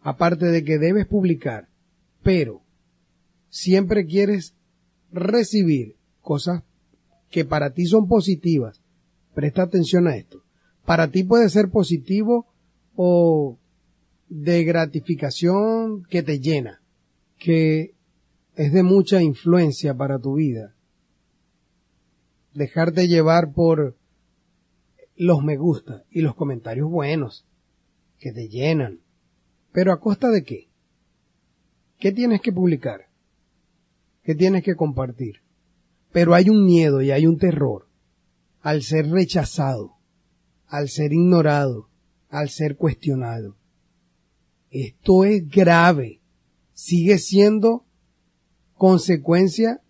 aparte 0.00 0.46
de 0.46 0.64
que 0.64 0.78
debes 0.78 1.06
publicar, 1.06 1.68
pero 2.24 2.62
siempre 3.50 4.04
quieres 4.04 4.54
recibir 5.12 5.94
cosas 6.22 6.64
que 7.30 7.44
para 7.44 7.72
ti 7.72 7.86
son 7.86 8.08
positivas, 8.08 8.82
presta 9.32 9.62
atención 9.62 10.08
a 10.08 10.16
esto. 10.16 10.42
Para 10.84 11.08
ti 11.08 11.22
puede 11.22 11.50
ser 11.50 11.70
positivo 11.70 12.48
o 12.96 13.58
de 14.28 14.64
gratificación 14.64 16.04
que 16.04 16.22
te 16.22 16.40
llena, 16.40 16.82
que 17.38 17.94
es 18.56 18.72
de 18.72 18.82
mucha 18.82 19.22
influencia 19.22 19.94
para 19.94 20.18
tu 20.18 20.34
vida. 20.34 20.74
Dejarte 22.54 23.08
llevar 23.08 23.52
por 23.52 23.96
los 25.16 25.42
me 25.42 25.56
gusta 25.56 26.04
y 26.10 26.20
los 26.20 26.34
comentarios 26.34 26.90
buenos 26.90 27.46
que 28.18 28.32
te 28.32 28.48
llenan, 28.48 29.00
pero 29.72 29.92
a 29.92 30.00
costa 30.00 30.30
de 30.30 30.42
qué? 30.42 30.68
¿Qué 31.98 32.12
tienes 32.12 32.40
que 32.40 32.52
publicar? 32.52 33.08
¿Qué 34.22 34.34
tienes 34.34 34.62
que 34.62 34.76
compartir? 34.76 35.42
Pero 36.12 36.34
hay 36.34 36.48
un 36.50 36.64
miedo 36.64 37.02
y 37.02 37.10
hay 37.10 37.26
un 37.26 37.38
terror 37.38 37.88
al 38.60 38.82
ser 38.82 39.08
rechazado, 39.08 39.96
al 40.66 40.88
ser 40.88 41.12
ignorado, 41.12 41.88
al 42.28 42.48
ser 42.48 42.76
cuestionado. 42.76 43.56
Esto 44.70 45.24
es 45.24 45.48
grave. 45.48 46.20
Sigue 46.72 47.18
siendo 47.18 47.84
consecuencia 48.74 49.80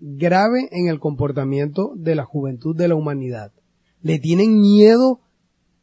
grave 0.00 0.68
en 0.72 0.88
el 0.88 0.98
comportamiento 0.98 1.92
de 1.96 2.14
la 2.14 2.24
juventud 2.24 2.76
de 2.76 2.88
la 2.88 2.94
humanidad. 2.94 3.52
Le 4.00 4.18
tienen 4.18 4.60
miedo 4.60 5.20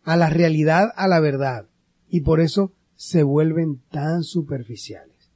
a 0.03 0.17
la 0.17 0.29
realidad, 0.29 0.89
a 0.95 1.07
la 1.07 1.19
verdad. 1.19 1.67
Y 2.09 2.21
por 2.21 2.41
eso 2.41 2.73
se 2.95 3.23
vuelven 3.23 3.81
tan 3.89 4.23
superficiales. 4.23 5.31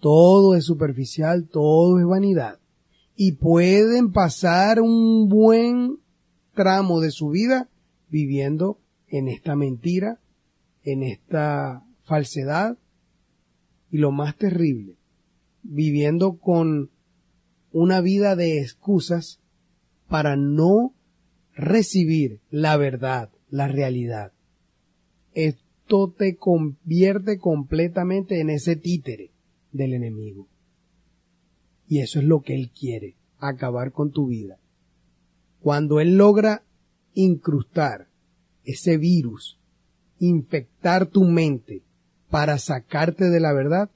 Todo 0.00 0.54
es 0.54 0.64
superficial, 0.64 1.48
todo 1.48 1.98
es 1.98 2.06
vanidad. 2.06 2.58
Y 3.14 3.32
pueden 3.32 4.12
pasar 4.12 4.80
un 4.80 5.28
buen 5.28 5.98
tramo 6.54 7.00
de 7.00 7.10
su 7.10 7.30
vida 7.30 7.68
viviendo 8.08 8.78
en 9.08 9.28
esta 9.28 9.56
mentira, 9.56 10.20
en 10.82 11.02
esta 11.02 11.85
falsedad 12.06 12.78
y 13.90 13.98
lo 13.98 14.10
más 14.10 14.36
terrible, 14.36 14.96
viviendo 15.62 16.38
con 16.38 16.90
una 17.72 18.00
vida 18.00 18.34
de 18.36 18.60
excusas 18.60 19.40
para 20.08 20.36
no 20.36 20.94
recibir 21.54 22.40
la 22.50 22.76
verdad, 22.76 23.30
la 23.50 23.68
realidad 23.68 24.32
te 26.16 26.36
convierte 26.36 27.38
completamente 27.38 28.40
en 28.40 28.50
ese 28.50 28.76
títere 28.76 29.30
del 29.72 29.94
enemigo. 29.94 30.48
Y 31.88 32.00
eso 32.00 32.18
es 32.18 32.24
lo 32.24 32.40
que 32.40 32.54
él 32.54 32.70
quiere, 32.70 33.16
acabar 33.38 33.92
con 33.92 34.10
tu 34.10 34.26
vida. 34.26 34.58
Cuando 35.60 36.00
él 36.00 36.16
logra 36.16 36.64
incrustar 37.14 38.08
ese 38.64 38.98
virus, 38.98 39.60
infectar 40.18 41.06
tu 41.06 41.24
mente 41.24 41.82
para 42.36 42.58
sacarte 42.58 43.30
de 43.30 43.40
la 43.40 43.54
verdad, 43.54 43.88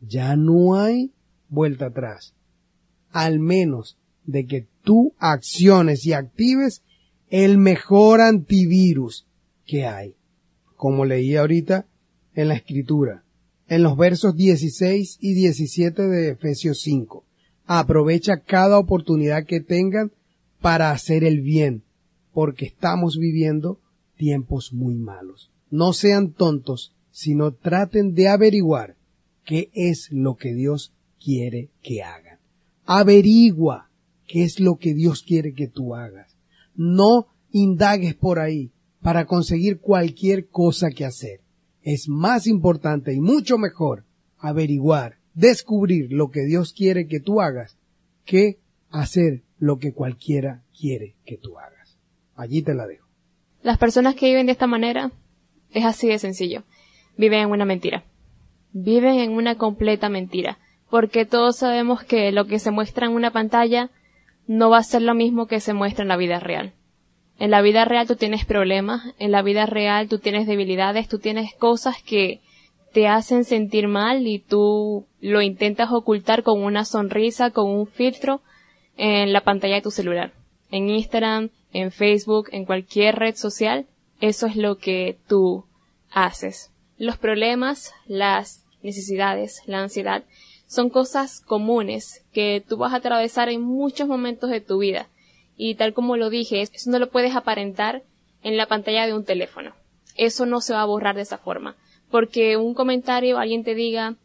ya 0.00 0.34
no 0.34 0.74
hay 0.74 1.12
vuelta 1.48 1.86
atrás. 1.86 2.34
Al 3.12 3.38
menos 3.38 3.96
de 4.24 4.46
que 4.46 4.66
tú 4.82 5.14
acciones 5.20 6.04
y 6.04 6.12
actives 6.12 6.82
el 7.30 7.56
mejor 7.56 8.20
antivirus 8.20 9.28
que 9.64 9.86
hay 9.86 10.16
como 10.74 11.04
leí 11.04 11.36
ahorita 11.36 11.86
en 12.34 12.48
la 12.48 12.54
escritura, 12.54 13.22
en 13.68 13.84
los 13.84 13.96
versos 13.96 14.34
16 14.34 15.18
y 15.20 15.34
17 15.34 16.02
de 16.02 16.30
Efesios 16.30 16.80
5. 16.80 17.24
Aprovecha 17.64 18.38
cada 18.38 18.80
oportunidad 18.80 19.46
que 19.46 19.60
tengan 19.60 20.10
para 20.60 20.90
hacer 20.90 21.22
el 21.22 21.42
bien, 21.42 21.84
porque 22.32 22.66
estamos 22.66 23.18
viviendo 23.20 23.78
tiempos 24.16 24.72
muy 24.72 24.96
malos. 24.96 25.52
No 25.70 25.92
sean 25.92 26.32
tontos, 26.32 26.92
sino 27.18 27.52
traten 27.52 28.14
de 28.14 28.28
averiguar 28.28 28.94
qué 29.44 29.72
es 29.74 30.08
lo 30.12 30.36
que 30.36 30.54
Dios 30.54 30.92
quiere 31.20 31.68
que 31.82 32.04
hagan. 32.04 32.38
Averigua 32.84 33.90
qué 34.28 34.44
es 34.44 34.60
lo 34.60 34.76
que 34.76 34.94
Dios 34.94 35.24
quiere 35.24 35.52
que 35.52 35.66
tú 35.66 35.96
hagas. 35.96 36.36
No 36.76 37.26
indagues 37.50 38.14
por 38.14 38.38
ahí 38.38 38.70
para 39.02 39.26
conseguir 39.26 39.80
cualquier 39.80 40.46
cosa 40.46 40.90
que 40.90 41.04
hacer. 41.04 41.40
Es 41.82 42.08
más 42.08 42.46
importante 42.46 43.12
y 43.12 43.20
mucho 43.20 43.58
mejor 43.58 44.04
averiguar, 44.38 45.18
descubrir 45.34 46.12
lo 46.12 46.30
que 46.30 46.44
Dios 46.44 46.72
quiere 46.72 47.08
que 47.08 47.18
tú 47.18 47.40
hagas 47.40 47.76
que 48.24 48.60
hacer 48.90 49.42
lo 49.58 49.80
que 49.80 49.92
cualquiera 49.92 50.62
quiere 50.78 51.16
que 51.26 51.36
tú 51.36 51.58
hagas. 51.58 51.98
Allí 52.36 52.62
te 52.62 52.74
la 52.74 52.86
dejo. 52.86 53.08
Las 53.64 53.76
personas 53.76 54.14
que 54.14 54.26
viven 54.26 54.46
de 54.46 54.52
esta 54.52 54.68
manera 54.68 55.10
es 55.72 55.84
así 55.84 56.06
de 56.06 56.20
sencillo. 56.20 56.62
Viven 57.18 57.40
en 57.40 57.50
una 57.50 57.66
mentira. 57.66 58.04
Viven 58.72 59.18
en 59.18 59.32
una 59.32 59.56
completa 59.56 60.08
mentira. 60.08 60.56
Porque 60.88 61.26
todos 61.26 61.58
sabemos 61.58 62.02
que 62.02 62.32
lo 62.32 62.46
que 62.46 62.58
se 62.58 62.70
muestra 62.70 63.06
en 63.06 63.12
una 63.12 63.30
pantalla 63.30 63.90
no 64.46 64.70
va 64.70 64.78
a 64.78 64.82
ser 64.84 65.02
lo 65.02 65.14
mismo 65.14 65.46
que 65.46 65.60
se 65.60 65.74
muestra 65.74 66.02
en 66.02 66.08
la 66.08 66.16
vida 66.16 66.40
real. 66.40 66.72
En 67.38 67.50
la 67.50 67.60
vida 67.60 67.84
real 67.84 68.06
tú 68.06 68.16
tienes 68.16 68.46
problemas, 68.46 69.02
en 69.18 69.30
la 69.30 69.42
vida 69.42 69.66
real 69.66 70.08
tú 70.08 70.18
tienes 70.18 70.46
debilidades, 70.46 71.08
tú 71.08 71.18
tienes 71.18 71.54
cosas 71.54 72.02
que 72.02 72.40
te 72.92 73.06
hacen 73.06 73.44
sentir 73.44 73.86
mal 73.86 74.26
y 74.26 74.38
tú 74.38 75.06
lo 75.20 75.42
intentas 75.42 75.90
ocultar 75.92 76.42
con 76.42 76.62
una 76.62 76.84
sonrisa, 76.84 77.50
con 77.50 77.68
un 77.68 77.86
filtro 77.86 78.40
en 78.96 79.32
la 79.32 79.42
pantalla 79.42 79.76
de 79.76 79.82
tu 79.82 79.90
celular. 79.90 80.32
En 80.70 80.88
Instagram, 80.88 81.50
en 81.72 81.92
Facebook, 81.92 82.48
en 82.52 82.64
cualquier 82.64 83.16
red 83.16 83.34
social, 83.34 83.86
eso 84.20 84.46
es 84.46 84.56
lo 84.56 84.78
que 84.78 85.18
tú 85.28 85.64
haces. 86.10 86.72
Los 86.98 87.16
problemas, 87.16 87.94
las 88.06 88.64
necesidades, 88.82 89.62
la 89.66 89.80
ansiedad, 89.80 90.24
son 90.66 90.90
cosas 90.90 91.40
comunes 91.40 92.24
que 92.32 92.62
tú 92.66 92.76
vas 92.76 92.92
a 92.92 92.96
atravesar 92.96 93.48
en 93.48 93.62
muchos 93.62 94.06
momentos 94.06 94.50
de 94.50 94.60
tu 94.60 94.78
vida 94.78 95.08
y 95.56 95.74
tal 95.74 95.92
como 95.92 96.16
lo 96.16 96.30
dije, 96.30 96.62
eso 96.62 96.90
no 96.90 96.98
lo 96.98 97.10
puedes 97.10 97.34
aparentar 97.34 98.02
en 98.42 98.56
la 98.56 98.66
pantalla 98.66 99.06
de 99.06 99.14
un 99.14 99.24
teléfono. 99.24 99.74
Eso 100.14 100.46
no 100.46 100.60
se 100.60 100.72
va 100.72 100.82
a 100.82 100.86
borrar 100.86 101.16
de 101.16 101.22
esa 101.22 101.38
forma. 101.38 101.76
Porque 102.10 102.56
un 102.56 102.74
comentario, 102.74 103.38
alguien 103.38 103.64
te 103.64 103.74
diga, 103.74 104.16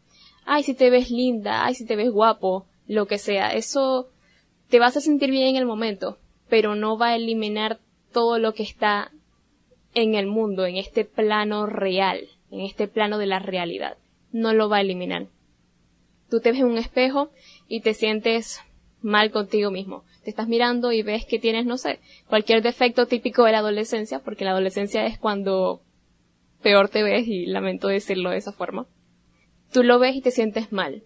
ay, 0.46 0.62
si 0.62 0.74
te 0.74 0.90
ves 0.90 1.10
linda, 1.10 1.64
ay, 1.64 1.74
si 1.74 1.84
te 1.84 1.96
ves 1.96 2.10
guapo, 2.10 2.66
lo 2.86 3.06
que 3.06 3.18
sea, 3.18 3.52
eso 3.52 4.08
te 4.68 4.78
vas 4.78 4.96
a 4.96 5.00
sentir 5.00 5.30
bien 5.30 5.48
en 5.48 5.56
el 5.56 5.66
momento, 5.66 6.18
pero 6.48 6.74
no 6.74 6.96
va 6.96 7.08
a 7.08 7.16
eliminar 7.16 7.78
todo 8.12 8.38
lo 8.38 8.54
que 8.54 8.62
está 8.62 9.10
en 9.94 10.14
el 10.14 10.26
mundo, 10.26 10.66
en 10.66 10.76
este 10.76 11.04
plano 11.04 11.66
real, 11.66 12.28
en 12.54 12.60
este 12.60 12.88
plano 12.88 13.18
de 13.18 13.26
la 13.26 13.40
realidad. 13.40 13.96
No 14.32 14.54
lo 14.54 14.68
va 14.68 14.78
a 14.78 14.80
eliminar. 14.80 15.26
Tú 16.30 16.40
te 16.40 16.52
ves 16.52 16.60
en 16.60 16.66
un 16.66 16.78
espejo 16.78 17.30
y 17.68 17.80
te 17.80 17.94
sientes 17.94 18.60
mal 19.02 19.30
contigo 19.30 19.70
mismo. 19.70 20.04
Te 20.22 20.30
estás 20.30 20.48
mirando 20.48 20.92
y 20.92 21.02
ves 21.02 21.26
que 21.26 21.38
tienes, 21.38 21.66
no 21.66 21.76
sé, 21.76 22.00
cualquier 22.28 22.62
defecto 22.62 23.06
típico 23.06 23.44
de 23.44 23.52
la 23.52 23.58
adolescencia, 23.58 24.20
porque 24.20 24.44
la 24.44 24.52
adolescencia 24.52 25.04
es 25.04 25.18
cuando 25.18 25.82
peor 26.62 26.88
te 26.88 27.02
ves 27.02 27.26
y 27.26 27.46
lamento 27.46 27.88
decirlo 27.88 28.30
de 28.30 28.38
esa 28.38 28.52
forma. 28.52 28.86
Tú 29.72 29.82
lo 29.82 29.98
ves 29.98 30.16
y 30.16 30.22
te 30.22 30.30
sientes 30.30 30.72
mal. 30.72 31.02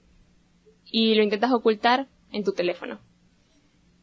Y 0.85 1.15
lo 1.15 1.23
intentas 1.23 1.53
ocultar 1.53 2.07
en 2.31 2.45
tu 2.45 2.53
teléfono. 2.53 3.01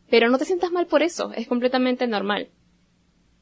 Pero 0.10 0.30
no 0.30 0.38
te 0.38 0.46
sientas 0.46 0.72
mal 0.72 0.88
por 0.88 1.04
eso, 1.04 1.32
es 1.34 1.48
completamente 1.48 2.08
normal. 2.08 2.50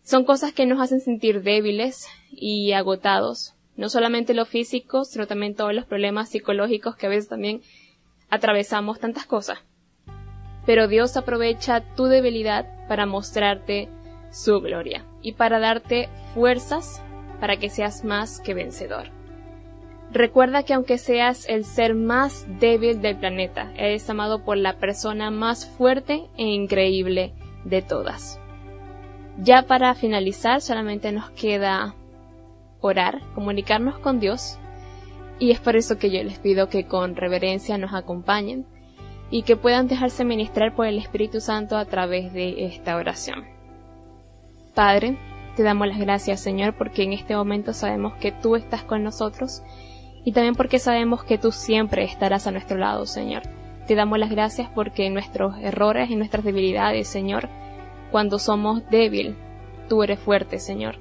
Son 0.04 0.26
cosas 0.26 0.54
que 0.54 0.66
nos 0.66 0.82
hacen 0.82 1.00
sentir 1.00 1.42
débiles 1.42 2.08
y 2.32 2.74
agotados, 2.74 3.56
no 3.76 3.90
solamente 3.90 4.34
lo 4.34 4.45
físico, 4.45 5.06
sino 5.06 5.28
también 5.28 5.56
todos 5.56 5.74
los 5.74 5.86
problemas 5.86 6.30
psicológicos 6.30 6.95
que 6.95 7.08
a 7.08 7.10
veces 7.10 7.30
también 7.30 7.62
atravesamos 8.30 9.00
tantas 9.00 9.26
cosas. 9.26 9.60
Pero 10.66 10.88
Dios 10.88 11.18
aprovecha 11.18 11.82
tu 11.95 12.06
debilidad 12.06 12.88
para 12.88 13.06
mostrarte 13.06 13.90
su 14.32 14.62
gloria 14.62 15.06
y 15.22 15.34
para 15.34 15.60
darte 15.60 16.10
fuerzas 16.34 17.02
para 17.40 17.58
que 17.58 17.70
seas 17.70 18.04
más 18.04 18.40
que 18.40 18.54
vencedor. 18.54 19.12
Recuerda 20.12 20.64
que 20.64 20.74
aunque 20.74 20.98
seas 20.98 21.50
el 21.50 21.66
ser 21.66 21.95
más 21.95 22.45
débil 22.60 23.02
del 23.02 23.18
planeta, 23.18 23.74
eres 23.76 24.08
amado 24.10 24.44
por 24.44 24.58
la 24.58 24.78
persona 24.78 25.32
más 25.32 25.66
fuerte 25.66 26.28
e 26.38 26.44
increíble 26.44 27.34
de 27.66 27.82
todas. 27.82 28.40
Ya 29.40 29.64
para 29.64 29.95
finalizar, 29.95 30.62
solamente 30.62 31.12
nos 31.12 31.32
queda 31.32 31.95
orar, 32.84 33.22
comunicarnos 33.34 33.97
con 33.99 34.19
Dios, 34.19 34.60
y 35.39 35.51
es 35.51 35.60
por 35.60 35.76
eso 35.76 35.97
que 35.97 36.11
yo 36.11 36.22
les 36.23 36.38
pido 36.38 36.69
que 36.69 36.85
con 36.85 37.15
reverencia 37.15 37.77
nos 37.77 37.93
acompañen 37.93 38.65
y 39.31 39.43
que 39.43 39.55
puedan 39.55 39.88
dejarse 39.88 40.26
ministrar 40.26 40.76
por 40.76 40.85
el 40.85 40.99
Espíritu 40.99 41.41
Santo 41.41 41.77
a 41.77 41.85
través 41.85 42.34
de 42.34 42.65
esta 42.65 42.95
oración. 42.95 43.45
Padre, 44.76 45.18
te 45.55 45.64
damos 45.64 45.88
las 45.88 45.99
gracias, 45.99 46.39
Señor, 46.39 46.76
porque 46.77 47.03
en 47.03 47.14
este 47.14 47.35
momento 47.35 47.73
sabemos 47.73 48.14
que 48.15 48.31
tú 48.31 48.55
estás 48.55 48.84
con 48.84 49.03
nosotros 49.03 49.64
y 50.26 50.34
también 50.34 50.55
porque 50.55 50.77
sabemos 50.77 51.23
que 51.23 51.38
tú 51.38 51.51
siempre 51.51 52.03
estarás 52.03 52.47
a 52.47 52.51
nuestro 52.51 52.77
lado, 52.77 53.05
Señor. 53.05 53.43
Te 53.88 53.95
damos 53.95 54.19
las 54.19 54.30
gracias 54.30 54.69
porque 54.73 55.10
nuestros 55.10 55.57
errores 55.60 56.10
y 56.10 56.15
nuestras 56.15 56.43
debilidades, 56.43 57.07
Señor, 57.07 57.49
cuando 58.11 58.39
somos 58.39 58.88
débil, 58.89 59.35
tú 59.89 60.03
eres 60.03 60.19
fuerte, 60.19 60.60
Señor. 60.60 60.97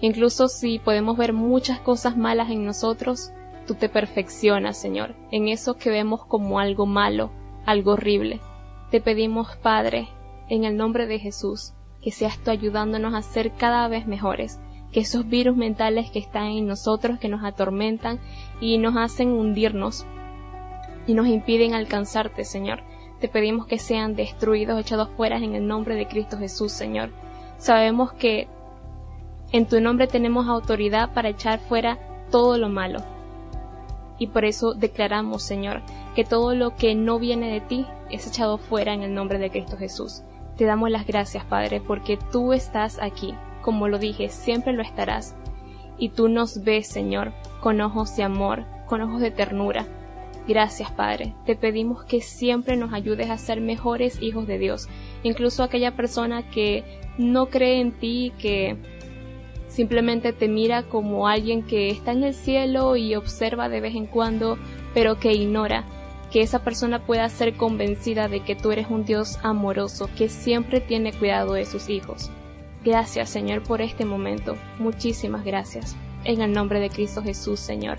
Incluso 0.00 0.48
si 0.48 0.78
podemos 0.78 1.16
ver 1.16 1.32
muchas 1.32 1.80
cosas 1.80 2.16
malas 2.16 2.50
en 2.50 2.64
nosotros, 2.64 3.32
tú 3.66 3.74
te 3.74 3.88
perfeccionas, 3.88 4.78
Señor, 4.78 5.14
en 5.30 5.48
eso 5.48 5.74
que 5.74 5.90
vemos 5.90 6.24
como 6.24 6.60
algo 6.60 6.86
malo, 6.86 7.30
algo 7.64 7.92
horrible. 7.92 8.40
Te 8.90 9.00
pedimos, 9.00 9.56
Padre, 9.56 10.08
en 10.48 10.64
el 10.64 10.76
nombre 10.76 11.06
de 11.06 11.18
Jesús, 11.18 11.72
que 12.02 12.12
seas 12.12 12.38
tú 12.38 12.50
ayudándonos 12.50 13.14
a 13.14 13.22
ser 13.22 13.52
cada 13.52 13.88
vez 13.88 14.06
mejores, 14.06 14.60
que 14.92 15.00
esos 15.00 15.28
virus 15.28 15.56
mentales 15.56 16.10
que 16.10 16.18
están 16.18 16.46
en 16.46 16.66
nosotros, 16.66 17.18
que 17.18 17.28
nos 17.28 17.44
atormentan 17.44 18.20
y 18.60 18.78
nos 18.78 18.96
hacen 18.96 19.30
hundirnos 19.30 20.06
y 21.06 21.14
nos 21.14 21.26
impiden 21.26 21.74
alcanzarte, 21.74 22.44
Señor. 22.44 22.82
Te 23.20 23.28
pedimos 23.28 23.66
que 23.66 23.78
sean 23.78 24.14
destruidos, 24.14 24.80
echados 24.80 25.08
fuera 25.16 25.38
en 25.38 25.54
el 25.54 25.66
nombre 25.66 25.94
de 25.94 26.06
Cristo 26.06 26.38
Jesús, 26.38 26.72
Señor. 26.72 27.10
Sabemos 27.58 28.12
que 28.12 28.48
en 29.56 29.66
tu 29.66 29.80
nombre 29.80 30.06
tenemos 30.06 30.48
autoridad 30.48 31.12
para 31.12 31.30
echar 31.30 31.58
fuera 31.58 31.98
todo 32.30 32.58
lo 32.58 32.68
malo. 32.68 33.00
Y 34.18 34.28
por 34.28 34.44
eso 34.44 34.74
declaramos, 34.74 35.42
Señor, 35.42 35.82
que 36.14 36.24
todo 36.24 36.54
lo 36.54 36.76
que 36.76 36.94
no 36.94 37.18
viene 37.18 37.52
de 37.52 37.60
ti 37.60 37.86
es 38.10 38.26
echado 38.26 38.58
fuera 38.58 38.94
en 38.94 39.02
el 39.02 39.14
nombre 39.14 39.38
de 39.38 39.50
Cristo 39.50 39.76
Jesús. 39.76 40.22
Te 40.56 40.64
damos 40.64 40.90
las 40.90 41.06
gracias, 41.06 41.44
Padre, 41.44 41.80
porque 41.80 42.18
tú 42.32 42.52
estás 42.52 42.98
aquí 42.98 43.34
como 43.66 43.88
lo 43.88 43.98
dije, 43.98 44.28
siempre 44.28 44.72
lo 44.72 44.80
estarás. 44.80 45.34
Y 45.98 46.10
tú 46.10 46.28
nos 46.28 46.62
ves, 46.62 46.86
Señor, 46.86 47.32
con 47.60 47.80
ojos 47.80 48.14
de 48.14 48.22
amor, 48.22 48.64
con 48.86 49.00
ojos 49.00 49.20
de 49.20 49.32
ternura. 49.32 49.88
Gracias, 50.46 50.92
Padre. 50.92 51.34
Te 51.46 51.56
pedimos 51.56 52.04
que 52.04 52.20
siempre 52.20 52.76
nos 52.76 52.92
ayudes 52.92 53.28
a 53.28 53.38
ser 53.38 53.60
mejores 53.60 54.22
hijos 54.22 54.46
de 54.46 54.60
Dios. 54.60 54.88
Incluso 55.24 55.64
aquella 55.64 55.96
persona 55.96 56.48
que 56.48 56.84
no 57.18 57.46
cree 57.46 57.80
en 57.80 57.90
ti, 57.90 58.32
que 58.38 58.76
simplemente 59.76 60.32
te 60.32 60.48
mira 60.48 60.84
como 60.84 61.28
alguien 61.28 61.62
que 61.62 61.90
está 61.90 62.12
en 62.12 62.24
el 62.24 62.32
cielo 62.32 62.96
y 62.96 63.14
observa 63.14 63.68
de 63.68 63.82
vez 63.82 63.94
en 63.94 64.06
cuando, 64.06 64.56
pero 64.94 65.20
que 65.20 65.34
ignora 65.34 65.84
que 66.32 66.40
esa 66.40 66.64
persona 66.64 67.04
pueda 67.04 67.28
ser 67.28 67.56
convencida 67.56 68.26
de 68.28 68.40
que 68.40 68.56
tú 68.56 68.72
eres 68.72 68.86
un 68.88 69.04
Dios 69.04 69.38
amoroso 69.42 70.08
que 70.16 70.30
siempre 70.30 70.80
tiene 70.80 71.12
cuidado 71.12 71.52
de 71.52 71.66
sus 71.66 71.90
hijos. 71.90 72.30
Gracias, 72.84 73.28
Señor, 73.28 73.62
por 73.62 73.82
este 73.82 74.06
momento. 74.06 74.56
Muchísimas 74.78 75.44
gracias. 75.44 75.94
En 76.24 76.40
el 76.40 76.52
nombre 76.52 76.80
de 76.80 76.88
Cristo 76.88 77.22
Jesús, 77.22 77.60
Señor. 77.60 77.98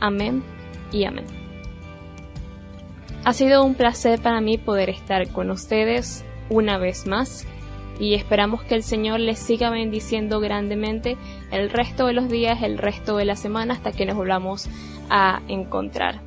Amén 0.00 0.42
y 0.92 1.04
amén. 1.04 1.24
Ha 3.24 3.32
sido 3.32 3.64
un 3.64 3.74
placer 3.74 4.20
para 4.20 4.42
mí 4.42 4.58
poder 4.58 4.90
estar 4.90 5.26
con 5.30 5.50
ustedes 5.50 6.22
una 6.50 6.76
vez 6.76 7.06
más 7.06 7.46
y 7.98 8.14
esperamos 8.14 8.62
que 8.62 8.74
el 8.74 8.82
Señor 8.82 9.20
les 9.20 9.38
siga 9.38 9.70
bendiciendo 9.70 10.40
grandemente 10.40 11.16
el 11.50 11.70
resto 11.70 12.06
de 12.06 12.12
los 12.12 12.28
días, 12.28 12.62
el 12.62 12.78
resto 12.78 13.16
de 13.16 13.24
la 13.24 13.36
semana 13.36 13.74
hasta 13.74 13.92
que 13.92 14.06
nos 14.06 14.16
volvamos 14.16 14.68
a 15.10 15.42
encontrar. 15.48 16.20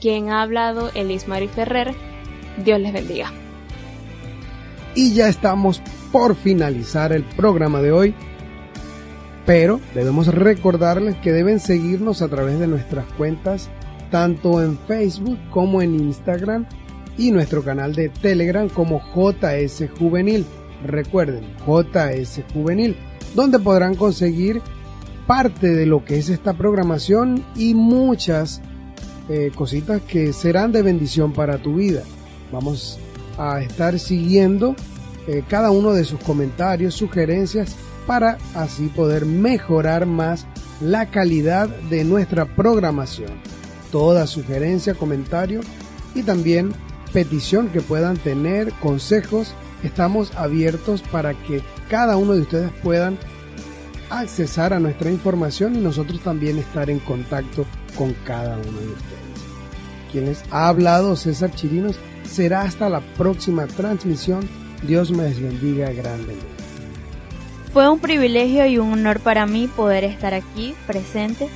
Quien 0.00 0.30
ha 0.30 0.42
hablado, 0.42 0.90
Elismari 0.94 1.48
Ferrer. 1.48 1.94
Dios 2.64 2.80
les 2.80 2.92
bendiga. 2.92 3.32
Y 4.94 5.12
ya 5.12 5.28
estamos 5.28 5.82
por 6.10 6.34
finalizar 6.34 7.12
el 7.12 7.22
programa 7.22 7.80
de 7.80 7.92
hoy. 7.92 8.14
Pero 9.46 9.80
debemos 9.94 10.26
recordarles 10.28 11.16
que 11.16 11.32
deben 11.32 11.60
seguirnos 11.60 12.22
a 12.22 12.28
través 12.28 12.58
de 12.58 12.66
nuestras 12.66 13.04
cuentas 13.14 13.70
tanto 14.10 14.62
en 14.62 14.78
Facebook 14.78 15.38
como 15.50 15.82
en 15.82 15.94
Instagram 15.94 16.66
y 17.16 17.30
nuestro 17.30 17.62
canal 17.62 17.94
de 17.94 18.08
Telegram 18.08 18.68
como 18.68 19.00
JS 19.14 19.84
Juvenil. 19.98 20.44
Recuerden, 20.84 21.44
JS 21.66 22.42
Juvenil, 22.52 22.96
donde 23.34 23.58
podrán 23.58 23.94
conseguir 23.94 24.62
parte 25.26 25.68
de 25.68 25.86
lo 25.86 26.04
que 26.04 26.18
es 26.18 26.28
esta 26.28 26.54
programación 26.54 27.44
y 27.54 27.74
muchas 27.74 28.60
eh, 29.28 29.52
cositas 29.54 30.02
que 30.02 30.32
serán 30.32 30.72
de 30.72 30.82
bendición 30.82 31.32
para 31.32 31.58
tu 31.58 31.76
vida. 31.76 32.02
Vamos 32.50 32.98
a 33.38 33.60
estar 33.60 33.98
siguiendo 33.98 34.74
eh, 35.28 35.44
cada 35.48 35.70
uno 35.70 35.92
de 35.92 36.04
sus 36.04 36.18
comentarios, 36.20 36.94
sugerencias, 36.94 37.76
para 38.06 38.38
así 38.54 38.88
poder 38.88 39.24
mejorar 39.26 40.06
más 40.06 40.46
la 40.80 41.10
calidad 41.10 41.68
de 41.68 42.02
nuestra 42.02 42.44
programación. 42.56 43.30
Toda 43.92 44.26
sugerencia, 44.26 44.94
comentario 44.94 45.60
y 46.14 46.22
también 46.22 46.72
petición 47.12 47.68
que 47.68 47.80
puedan 47.80 48.16
tener, 48.16 48.72
consejos, 48.80 49.54
estamos 49.82 50.34
abiertos 50.36 51.02
para 51.02 51.34
que 51.34 51.62
cada 51.88 52.16
uno 52.16 52.34
de 52.34 52.42
ustedes 52.42 52.70
puedan 52.82 53.18
accesar 54.10 54.72
a 54.72 54.80
nuestra 54.80 55.10
información 55.10 55.76
y 55.76 55.78
nosotros 55.78 56.20
también 56.20 56.58
estar 56.58 56.90
en 56.90 56.98
contacto 56.98 57.64
con 57.96 58.14
cada 58.24 58.56
uno 58.56 58.80
de 58.80 58.88
ustedes. 58.88 59.20
Quienes 60.10 60.44
ha 60.50 60.68
hablado 60.68 61.16
César 61.16 61.52
Chirinos 61.54 61.96
será 62.24 62.62
hasta 62.62 62.88
la 62.88 63.00
próxima 63.00 63.66
transmisión 63.66 64.48
Dios 64.82 65.10
me 65.10 65.24
bendiga 65.24 65.90
grandemente. 65.92 66.46
Fue 67.72 67.88
un 67.88 68.00
privilegio 68.00 68.66
y 68.66 68.78
un 68.78 68.92
honor 68.92 69.20
para 69.20 69.46
mí 69.46 69.68
poder 69.68 70.04
estar 70.04 70.34
aquí 70.34 70.74
presente. 70.86 71.48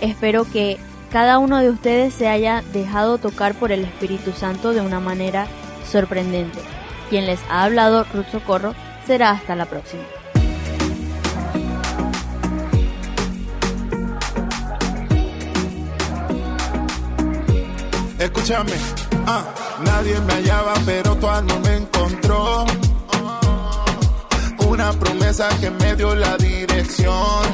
Espero 0.00 0.44
que 0.44 0.78
cada 1.10 1.38
uno 1.38 1.58
de 1.58 1.70
ustedes 1.70 2.12
se 2.12 2.28
haya 2.28 2.62
dejado 2.72 3.18
tocar 3.18 3.54
por 3.54 3.72
el 3.72 3.84
Espíritu 3.84 4.32
Santo 4.32 4.72
de 4.72 4.80
una 4.80 5.00
manera 5.00 5.46
sorprendente. 5.90 6.58
Quien 7.12 7.26
les 7.26 7.40
ha 7.50 7.64
hablado, 7.64 8.06
Ruth 8.14 8.24
Socorro, 8.32 8.74
será 9.06 9.32
hasta 9.32 9.54
la 9.54 9.66
próxima. 9.66 10.02
Escúchame, 18.18 18.72
ah, 19.26 19.44
nadie 19.84 20.18
me 20.20 20.32
hallaba, 20.32 20.72
pero 20.86 21.14
tu 21.16 21.28
alma 21.28 21.58
me 21.58 21.76
encontró 21.76 22.64
una 24.66 24.90
promesa 24.94 25.50
que 25.60 25.70
me 25.70 25.94
dio 25.94 26.14
la 26.14 26.38
dirección. 26.38 27.44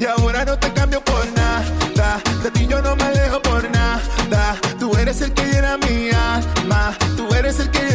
Y 0.00 0.06
ahora 0.06 0.46
no 0.46 0.58
te 0.58 0.72
cambio 0.72 1.04
por 1.04 1.30
nada. 1.32 2.18
De 2.42 2.50
ti 2.50 2.66
yo 2.66 2.80
no 2.80 2.96
me 2.96 3.04
alejo 3.04 3.42
por 3.42 3.70
nada. 3.70 4.56
Tú 4.80 4.96
eres 4.96 5.20
el 5.20 5.34
que 5.34 5.44
llena 5.44 5.76
mi 5.76 6.08
alma. 6.12 6.96
Tú 7.14 7.28
eres 7.34 7.60
el 7.60 7.70
que 7.70 7.91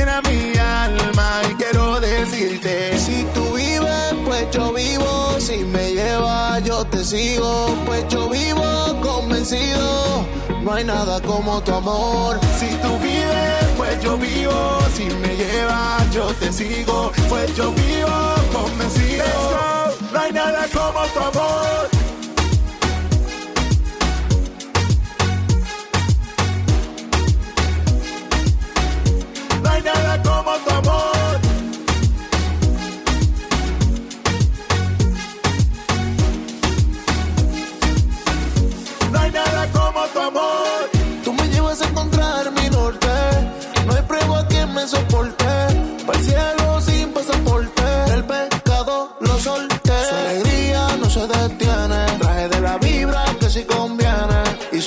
Si 5.48 5.64
me 5.64 5.94
llevas, 5.94 6.61
yo 6.65 6.84
te 6.84 7.06
sigo. 7.06 7.74
Pues 7.86 8.06
yo 8.10 8.28
vivo 8.28 8.65
convencido. 9.02 10.26
No 10.61 10.74
hay 10.74 10.84
nada 10.84 11.22
como 11.22 11.61
tu 11.64 11.74
amor. 11.74 12.38
Si 12.60 12.68
tú 12.84 12.90
vives, 13.02 13.64
pues 13.78 14.03
yo 14.03 14.18
vivo. 14.18 14.80
Si 14.94 15.06
me 15.06 15.38
llevas, 15.38 16.11
yo 16.14 16.26
te 16.41 16.52
sigo. 16.52 17.14
Pues 17.30 17.56
yo 17.56 17.72
vivo 17.72 18.18
convencido. 18.52 19.24
No 20.11 20.19
hay 20.19 20.34
nada 20.34 20.68
como 20.74 21.06
tu 21.14 21.19
amor. 21.19 22.07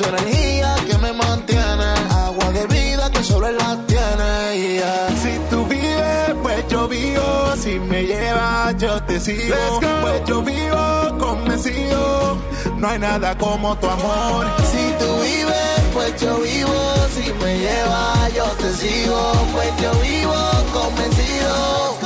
Su 0.01 0.09
energía 0.09 0.75
que 0.87 0.97
me 0.99 1.13
mantiene. 1.13 1.89
Agua 2.11 2.51
de 2.53 2.67
vida 2.67 3.11
que 3.11 3.23
solo 3.23 3.49
él 3.49 3.57
la 3.59 3.77
tiene. 3.87 4.77
yeah. 4.77 5.09
Si 5.23 5.33
tú 5.51 5.67
vives, 5.67 6.35
pues 6.43 6.69
yo 6.69 6.89
vivo. 6.89 7.57
Si 7.63 7.79
me 7.79 8.05
llevas, 8.05 8.77
yo 8.79 9.03
te 9.03 9.21
sigo. 9.21 9.57
Pues 10.03 10.25
yo 10.27 10.43
vivo 10.43 11.19
convencido. 11.19 12.39
No 12.79 12.89
hay 12.89 12.99
nada 12.99 13.37
como 13.37 13.77
tu 13.77 13.87
amor. 13.89 14.47
Si 14.73 14.85
tú 15.01 15.11
vives, 15.21 15.81
pues 15.93 16.21
yo 16.21 16.39
vivo. 16.39 16.79
Si 17.15 17.33
me 17.45 17.59
llevas, 17.59 18.35
yo 18.35 18.47
te 18.63 18.73
sigo. 18.73 19.33
Pues 19.53 19.71
yo 19.83 19.93
vivo 20.01 20.39
convencido. 20.73 22.00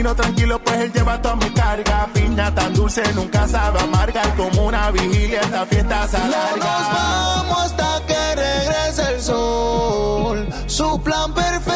Camino 0.00 0.16
tranquilo, 0.16 0.58
pues 0.64 0.78
él 0.78 0.92
lleva 0.94 1.20
toda 1.20 1.36
mi 1.36 1.50
carga. 1.50 2.08
Piña 2.14 2.54
tan 2.54 2.72
dulce, 2.72 3.02
nunca 3.12 3.46
sabe 3.46 3.80
amargar. 3.80 4.34
Como 4.34 4.64
una 4.64 4.90
vigilia, 4.92 5.42
esta 5.42 5.66
fiesta 5.66 6.08
se 6.08 6.18
No 6.18 6.24
nos 6.24 6.34
alarga. 6.36 6.88
vamos 6.90 7.58
hasta 7.64 8.06
que 8.06 8.34
regrese 8.34 9.14
el 9.14 9.20
sol. 9.20 10.48
Su 10.66 11.02
plan 11.02 11.34
perfecto 11.34 11.69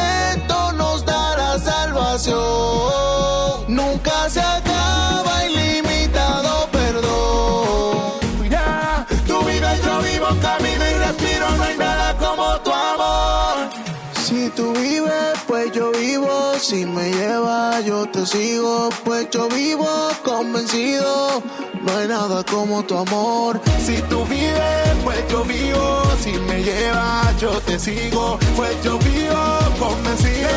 Si 16.75 16.85
me 16.87 17.09
llevas, 17.09 17.85
yo 17.85 18.05
te 18.07 18.27
sigo. 18.27 18.89
Pues 19.05 19.31
yo 19.31 19.49
vivo 19.49 19.87
convencido. 20.25 21.41
No 21.83 21.97
hay 21.97 22.09
nada 22.09 22.43
como 22.43 22.83
tu 22.83 22.99
amor. 22.99 23.61
Si 23.79 24.03
tú 24.11 24.25
vives, 24.25 24.97
pues 25.05 25.19
yo 25.29 25.45
vivo. 25.45 26.03
Si 26.21 26.33
me 26.33 26.65
llevas, 26.65 27.41
yo 27.41 27.51
te 27.61 27.79
sigo. 27.79 28.41
Pues 28.57 28.75
yo 28.83 28.99
vivo 28.99 29.45
convencido. 29.79 30.51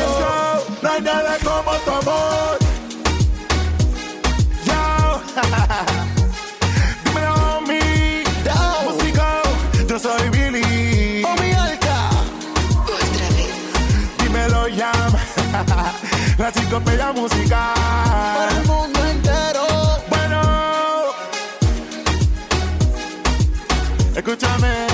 No 0.82 0.90
hay 0.90 1.02
nada 1.02 1.36
como 1.38 1.70
tu 1.84 1.90
amor. 1.92 2.58
Yo, 4.66 6.02
La 16.38 16.48
enciclopedia 16.48 17.08
Para 17.08 17.12
musical. 17.12 18.48
el 18.56 18.66
mundo 18.66 19.04
entero. 19.06 19.66
Bueno, 20.08 20.40
escúchame. 24.14 24.86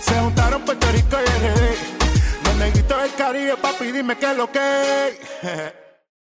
Se 0.00 0.14
juntaron 0.20 0.62
Puerto 0.62 0.86
Rico 0.92 1.16
y 1.20 1.24
RD. 1.26 2.44
Los 2.44 2.54
negritos 2.56 3.02
del 3.02 3.14
Caribe, 3.14 3.56
papi, 3.56 3.90
dime 3.90 4.16
qué 4.16 4.30
es 4.30 4.36
lo 4.36 4.50
que. 4.52 5.87